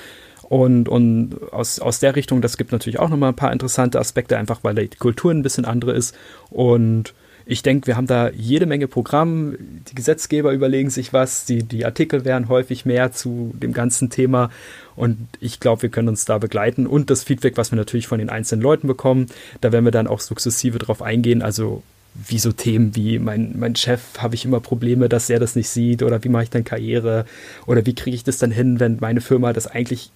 Und, 0.49 0.89
und 0.89 1.53
aus, 1.53 1.79
aus 1.79 2.01
der 2.01 2.17
Richtung, 2.17 2.41
das 2.41 2.57
gibt 2.57 2.73
natürlich 2.73 2.99
auch 2.99 3.11
nochmal 3.11 3.31
ein 3.31 3.37
paar 3.37 3.53
interessante 3.53 3.99
Aspekte, 3.99 4.39
einfach 4.39 4.61
weil 4.63 4.75
die 4.75 4.89
Kultur 4.89 5.31
ein 5.31 5.43
bisschen 5.43 5.67
andere 5.67 5.93
ist. 5.93 6.17
Und 6.49 7.13
ich 7.47 7.63
denke, 7.63 7.87
wir 7.87 7.97
haben 7.97 8.07
da 8.07 8.31
jede 8.31 8.67
Menge 8.67 8.89
Programm. 8.89 9.57
Die 9.89 9.95
Gesetzgeber 9.95 10.53
überlegen 10.53 10.91
sich 10.91 11.13
was, 11.13 11.45
die, 11.45 11.63
die 11.63 11.85
Artikel 11.85 12.25
werden 12.25 12.49
häufig 12.49 12.87
mehr 12.87 13.13
zu 13.13 13.55
dem 13.55 13.73
ganzen 13.73 14.09
Thema. 14.09 14.51
Und 14.97 15.19
ich 15.41 15.61
glaube, 15.61 15.83
wir 15.83 15.89
können 15.91 16.09
uns 16.09 16.25
da 16.25 16.39
begleiten. 16.39 16.87
Und 16.87 17.11
das 17.11 17.25
Feedback, 17.25 17.57
was 17.57 17.71
wir 17.71 17.77
natürlich 17.77 18.07
von 18.07 18.19
den 18.19 18.31
einzelnen 18.31 18.63
Leuten 18.63 18.87
bekommen, 18.87 19.27
da 19.61 19.73
werden 19.73 19.85
wir 19.85 19.93
dann 19.93 20.07
auch 20.07 20.21
sukzessive 20.21 20.79
drauf 20.79 21.03
eingehen. 21.03 21.43
Also 21.43 21.83
wie 22.15 22.39
so 22.39 22.53
Themen 22.53 22.95
wie 22.95 23.19
mein, 23.19 23.59
mein 23.59 23.77
Chef 23.77 24.01
habe 24.19 24.37
ich 24.37 24.45
immer 24.45 24.61
Probleme, 24.61 25.09
dass 25.09 25.29
er 25.29 25.41
das 25.41 25.57
nicht 25.57 25.69
sieht 25.69 26.03
oder 26.03 26.23
wie 26.23 26.29
mache 26.29 26.45
ich 26.45 26.51
dann 26.51 26.65
Karriere 26.65 27.27
oder 27.67 27.85
wie 27.87 27.95
kriege 27.95 28.15
ich 28.15 28.23
das 28.23 28.39
dann 28.39 28.53
hin, 28.53 28.79
wenn 28.79 28.99
meine 29.01 29.21
Firma 29.21 29.53
das 29.53 29.67
eigentlich 29.67 30.11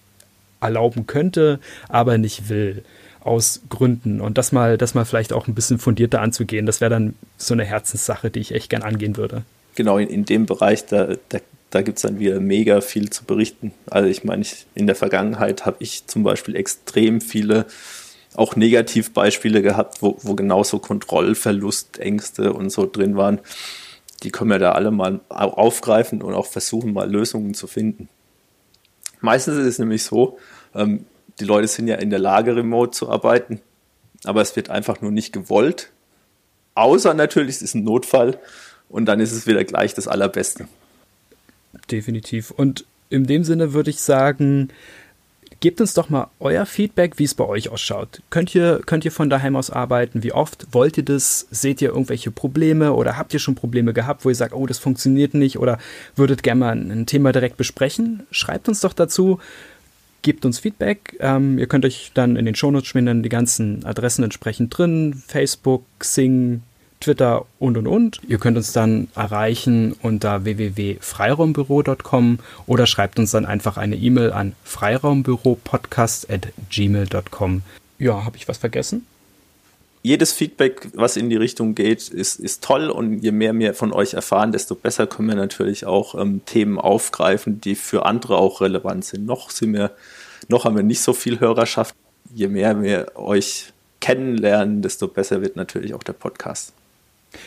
erlauben 0.61 1.07
könnte, 1.07 1.59
aber 1.89 2.17
nicht 2.17 2.47
will 2.47 2.83
aus 3.29 3.61
Gründen 3.69 4.19
und 4.19 4.37
das 4.37 4.51
mal, 4.51 4.77
das 4.77 4.95
mal 4.95 5.05
vielleicht 5.05 5.31
auch 5.33 5.47
ein 5.47 5.53
bisschen 5.53 5.77
fundierter 5.77 6.21
anzugehen, 6.21 6.65
das 6.65 6.81
wäre 6.81 6.89
dann 6.89 7.13
so 7.37 7.53
eine 7.53 7.63
Herzenssache, 7.63 8.31
die 8.31 8.39
ich 8.39 8.53
echt 8.53 8.69
gern 8.69 8.81
angehen 8.81 9.15
würde. 9.17 9.43
Genau, 9.75 9.99
in, 9.99 10.09
in 10.09 10.25
dem 10.25 10.47
Bereich, 10.47 10.87
da, 10.87 11.15
da, 11.29 11.37
da 11.69 11.81
gibt 11.83 11.99
es 11.99 12.01
dann 12.01 12.19
wieder 12.19 12.39
mega 12.39 12.81
viel 12.81 13.11
zu 13.11 13.23
berichten. 13.25 13.71
Also 13.89 14.09
ich 14.09 14.23
meine, 14.23 14.41
ich, 14.41 14.65
in 14.73 14.87
der 14.87 14.95
Vergangenheit 14.95 15.65
habe 15.67 15.77
ich 15.79 16.07
zum 16.07 16.23
Beispiel 16.23 16.55
extrem 16.55 17.21
viele 17.21 17.67
auch 18.35 18.55
Negativbeispiele 18.55 19.61
gehabt, 19.61 20.01
wo, 20.01 20.17
wo 20.21 20.33
genauso 20.33 20.79
Kontrollverlustängste 20.79 22.51
und 22.51 22.71
so 22.71 22.89
drin 22.91 23.15
waren. 23.15 23.39
Die 24.23 24.31
können 24.31 24.49
wir 24.49 24.59
da 24.59 24.71
alle 24.73 24.91
mal 24.91 25.21
aufgreifen 25.29 26.21
und 26.21 26.33
auch 26.33 26.47
versuchen, 26.47 26.93
mal 26.93 27.09
Lösungen 27.09 27.53
zu 27.53 27.67
finden. 27.67 28.09
Meistens 29.21 29.57
ist 29.57 29.65
es 29.65 29.79
nämlich 29.79 30.03
so, 30.03 30.39
ähm, 30.73 31.05
die 31.39 31.45
Leute 31.45 31.67
sind 31.67 31.87
ja 31.87 31.95
in 31.95 32.09
der 32.09 32.19
Lage, 32.19 32.55
remote 32.55 32.91
zu 32.91 33.09
arbeiten, 33.09 33.61
aber 34.23 34.41
es 34.41 34.55
wird 34.55 34.69
einfach 34.69 35.01
nur 35.01 35.11
nicht 35.11 35.33
gewollt. 35.33 35.91
Außer 36.75 37.13
natürlich, 37.13 37.57
es 37.57 37.61
ist 37.61 37.75
ein 37.75 37.83
Notfall 37.83 38.39
und 38.89 39.05
dann 39.05 39.19
ist 39.19 39.31
es 39.31 39.47
wieder 39.47 39.63
gleich 39.63 39.93
das 39.93 40.07
Allerbeste. 40.07 40.67
Definitiv. 41.91 42.51
Und 42.51 42.85
in 43.09 43.25
dem 43.25 43.43
Sinne 43.43 43.73
würde 43.73 43.89
ich 43.89 44.01
sagen, 44.01 44.69
gebt 45.59 45.81
uns 45.81 45.93
doch 45.93 46.09
mal 46.09 46.27
euer 46.39 46.65
Feedback, 46.65 47.17
wie 47.17 47.23
es 47.23 47.33
bei 47.33 47.45
euch 47.45 47.69
ausschaut. 47.69 48.21
Könnt 48.29 48.53
ihr, 48.55 48.81
könnt 48.85 49.05
ihr 49.05 49.11
von 49.11 49.29
daheim 49.29 49.55
aus 49.55 49.69
arbeiten? 49.69 50.23
Wie 50.23 50.31
oft 50.31 50.67
wollt 50.71 50.97
ihr 50.97 51.03
das? 51.03 51.47
Seht 51.51 51.81
ihr 51.81 51.89
irgendwelche 51.89 52.31
Probleme 52.31 52.93
oder 52.93 53.17
habt 53.17 53.33
ihr 53.33 53.39
schon 53.39 53.55
Probleme 53.55 53.93
gehabt, 53.93 54.25
wo 54.25 54.29
ihr 54.29 54.35
sagt, 54.35 54.53
oh, 54.53 54.65
das 54.65 54.79
funktioniert 54.79 55.33
nicht 55.33 55.57
oder 55.59 55.77
würdet 56.15 56.43
gerne 56.43 56.59
mal 56.59 56.71
ein 56.71 57.05
Thema 57.05 57.31
direkt 57.31 57.57
besprechen? 57.57 58.23
Schreibt 58.31 58.69
uns 58.69 58.79
doch 58.81 58.93
dazu 58.93 59.39
gebt 60.21 60.45
uns 60.45 60.59
Feedback. 60.59 61.17
Ähm, 61.19 61.57
ihr 61.59 61.67
könnt 61.67 61.85
euch 61.85 62.11
dann 62.13 62.35
in 62.35 62.45
den 62.45 62.55
Shownotes 62.55 62.87
schminden, 62.87 63.23
die 63.23 63.29
ganzen 63.29 63.85
Adressen 63.85 64.23
entsprechend 64.23 64.77
drin. 64.77 65.23
Facebook, 65.27 65.85
Sing, 66.01 66.61
Twitter 66.99 67.45
und 67.59 67.77
und 67.77 67.87
und. 67.87 68.19
Ihr 68.27 68.39
könnt 68.39 68.57
uns 68.57 68.73
dann 68.73 69.07
erreichen 69.15 69.95
unter 70.01 70.43
www.freiraumbüro.com 70.43 72.39
oder 72.67 72.85
schreibt 72.85 73.17
uns 73.19 73.31
dann 73.31 73.45
einfach 73.45 73.77
eine 73.77 73.95
E-Mail 73.95 74.33
an 74.33 74.53
freiraumbüropodcast.gmail.com. 74.63 77.61
Ja, 77.97 78.25
habe 78.25 78.37
ich 78.37 78.47
was 78.47 78.57
vergessen? 78.57 79.07
Jedes 80.01 80.31
Feedback, 80.31 80.89
was 80.93 81.17
in 81.17 81.29
die 81.29 81.35
Richtung 81.35 81.75
geht, 81.75 82.07
ist, 82.07 82.39
ist 82.39 82.63
toll 82.63 82.89
und 82.89 83.19
je 83.19 83.31
mehr 83.31 83.57
wir 83.57 83.73
von 83.73 83.91
euch 83.91 84.13
erfahren, 84.13 84.51
desto 84.51 84.75
besser 84.75 85.07
können 85.07 85.27
wir 85.27 85.35
natürlich 85.35 85.85
auch 85.85 86.15
ähm, 86.15 86.41
Themen 86.45 86.79
aufgreifen, 86.79 87.59
die 87.59 87.75
für 87.75 88.05
andere 88.05 88.37
auch 88.37 88.61
relevant 88.61 89.05
sind. 89.05 89.25
Noch 89.25 89.49
sind 89.49 89.73
wir, 89.73 89.91
noch 90.47 90.65
haben 90.65 90.75
wir 90.75 90.83
nicht 90.83 91.01
so 91.01 91.13
viel 91.13 91.39
Hörerschaft. 91.39 91.95
Je 92.33 92.47
mehr 92.47 92.81
wir 92.81 93.11
euch 93.15 93.73
kennenlernen, 93.99 94.81
desto 94.81 95.07
besser 95.07 95.41
wird 95.41 95.55
natürlich 95.55 95.93
auch 95.93 96.03
der 96.03 96.13
Podcast. 96.13 96.73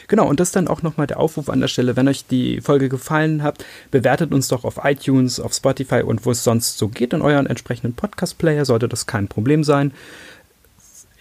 Genau, 0.06 0.28
und 0.28 0.38
das 0.38 0.52
dann 0.52 0.68
auch 0.68 0.82
nochmal 0.82 1.06
der 1.06 1.18
Aufruf 1.18 1.48
an 1.48 1.60
der 1.60 1.68
Stelle, 1.68 1.96
wenn 1.96 2.06
euch 2.06 2.26
die 2.26 2.60
Folge 2.60 2.88
gefallen 2.88 3.42
hat, 3.42 3.64
bewertet 3.90 4.32
uns 4.32 4.48
doch 4.48 4.64
auf 4.64 4.80
iTunes, 4.84 5.40
auf 5.40 5.54
Spotify 5.54 6.02
und 6.02 6.24
wo 6.24 6.30
es 6.30 6.44
sonst 6.44 6.78
so 6.78 6.88
geht 6.88 7.12
in 7.12 7.22
euren 7.22 7.46
entsprechenden 7.46 7.94
Podcast-Player, 7.94 8.64
sollte 8.64 8.88
das 8.88 9.06
kein 9.06 9.26
Problem 9.26 9.64
sein. 9.64 9.92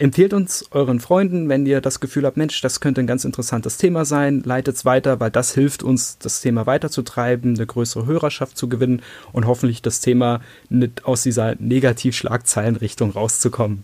Empfehlt 0.01 0.33
uns 0.33 0.65
euren 0.71 0.99
Freunden, 0.99 1.47
wenn 1.47 1.63
ihr 1.67 1.79
das 1.79 1.99
Gefühl 1.99 2.25
habt, 2.25 2.35
Mensch, 2.35 2.59
das 2.61 2.79
könnte 2.79 3.01
ein 3.01 3.05
ganz 3.05 3.23
interessantes 3.23 3.77
Thema 3.77 4.03
sein, 4.03 4.41
leitet 4.43 4.75
es 4.77 4.83
weiter, 4.83 5.19
weil 5.19 5.29
das 5.29 5.53
hilft 5.53 5.83
uns, 5.83 6.17
das 6.17 6.41
Thema 6.41 6.65
weiterzutreiben, 6.65 7.55
eine 7.55 7.67
größere 7.67 8.07
Hörerschaft 8.07 8.57
zu 8.57 8.67
gewinnen 8.67 9.03
und 9.31 9.45
hoffentlich 9.45 9.83
das 9.83 9.99
Thema 9.99 10.41
nicht 10.69 11.05
aus 11.05 11.21
dieser 11.21 11.53
Negativschlagzeilenrichtung 11.59 13.11
rauszukommen. 13.11 13.83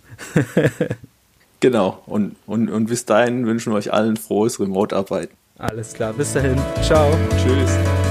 genau, 1.59 2.01
und, 2.07 2.35
und, 2.47 2.71
und 2.71 2.87
bis 2.87 3.05
dahin 3.05 3.45
wünschen 3.45 3.71
wir 3.71 3.77
euch 3.77 3.93
allen 3.93 4.17
frohes 4.17 4.59
Remote-Arbeiten. 4.59 5.35
Alles 5.59 5.93
klar, 5.93 6.13
bis 6.13 6.33
dahin. 6.33 6.57
Ciao. 6.81 7.15
Tschüss. 7.37 8.06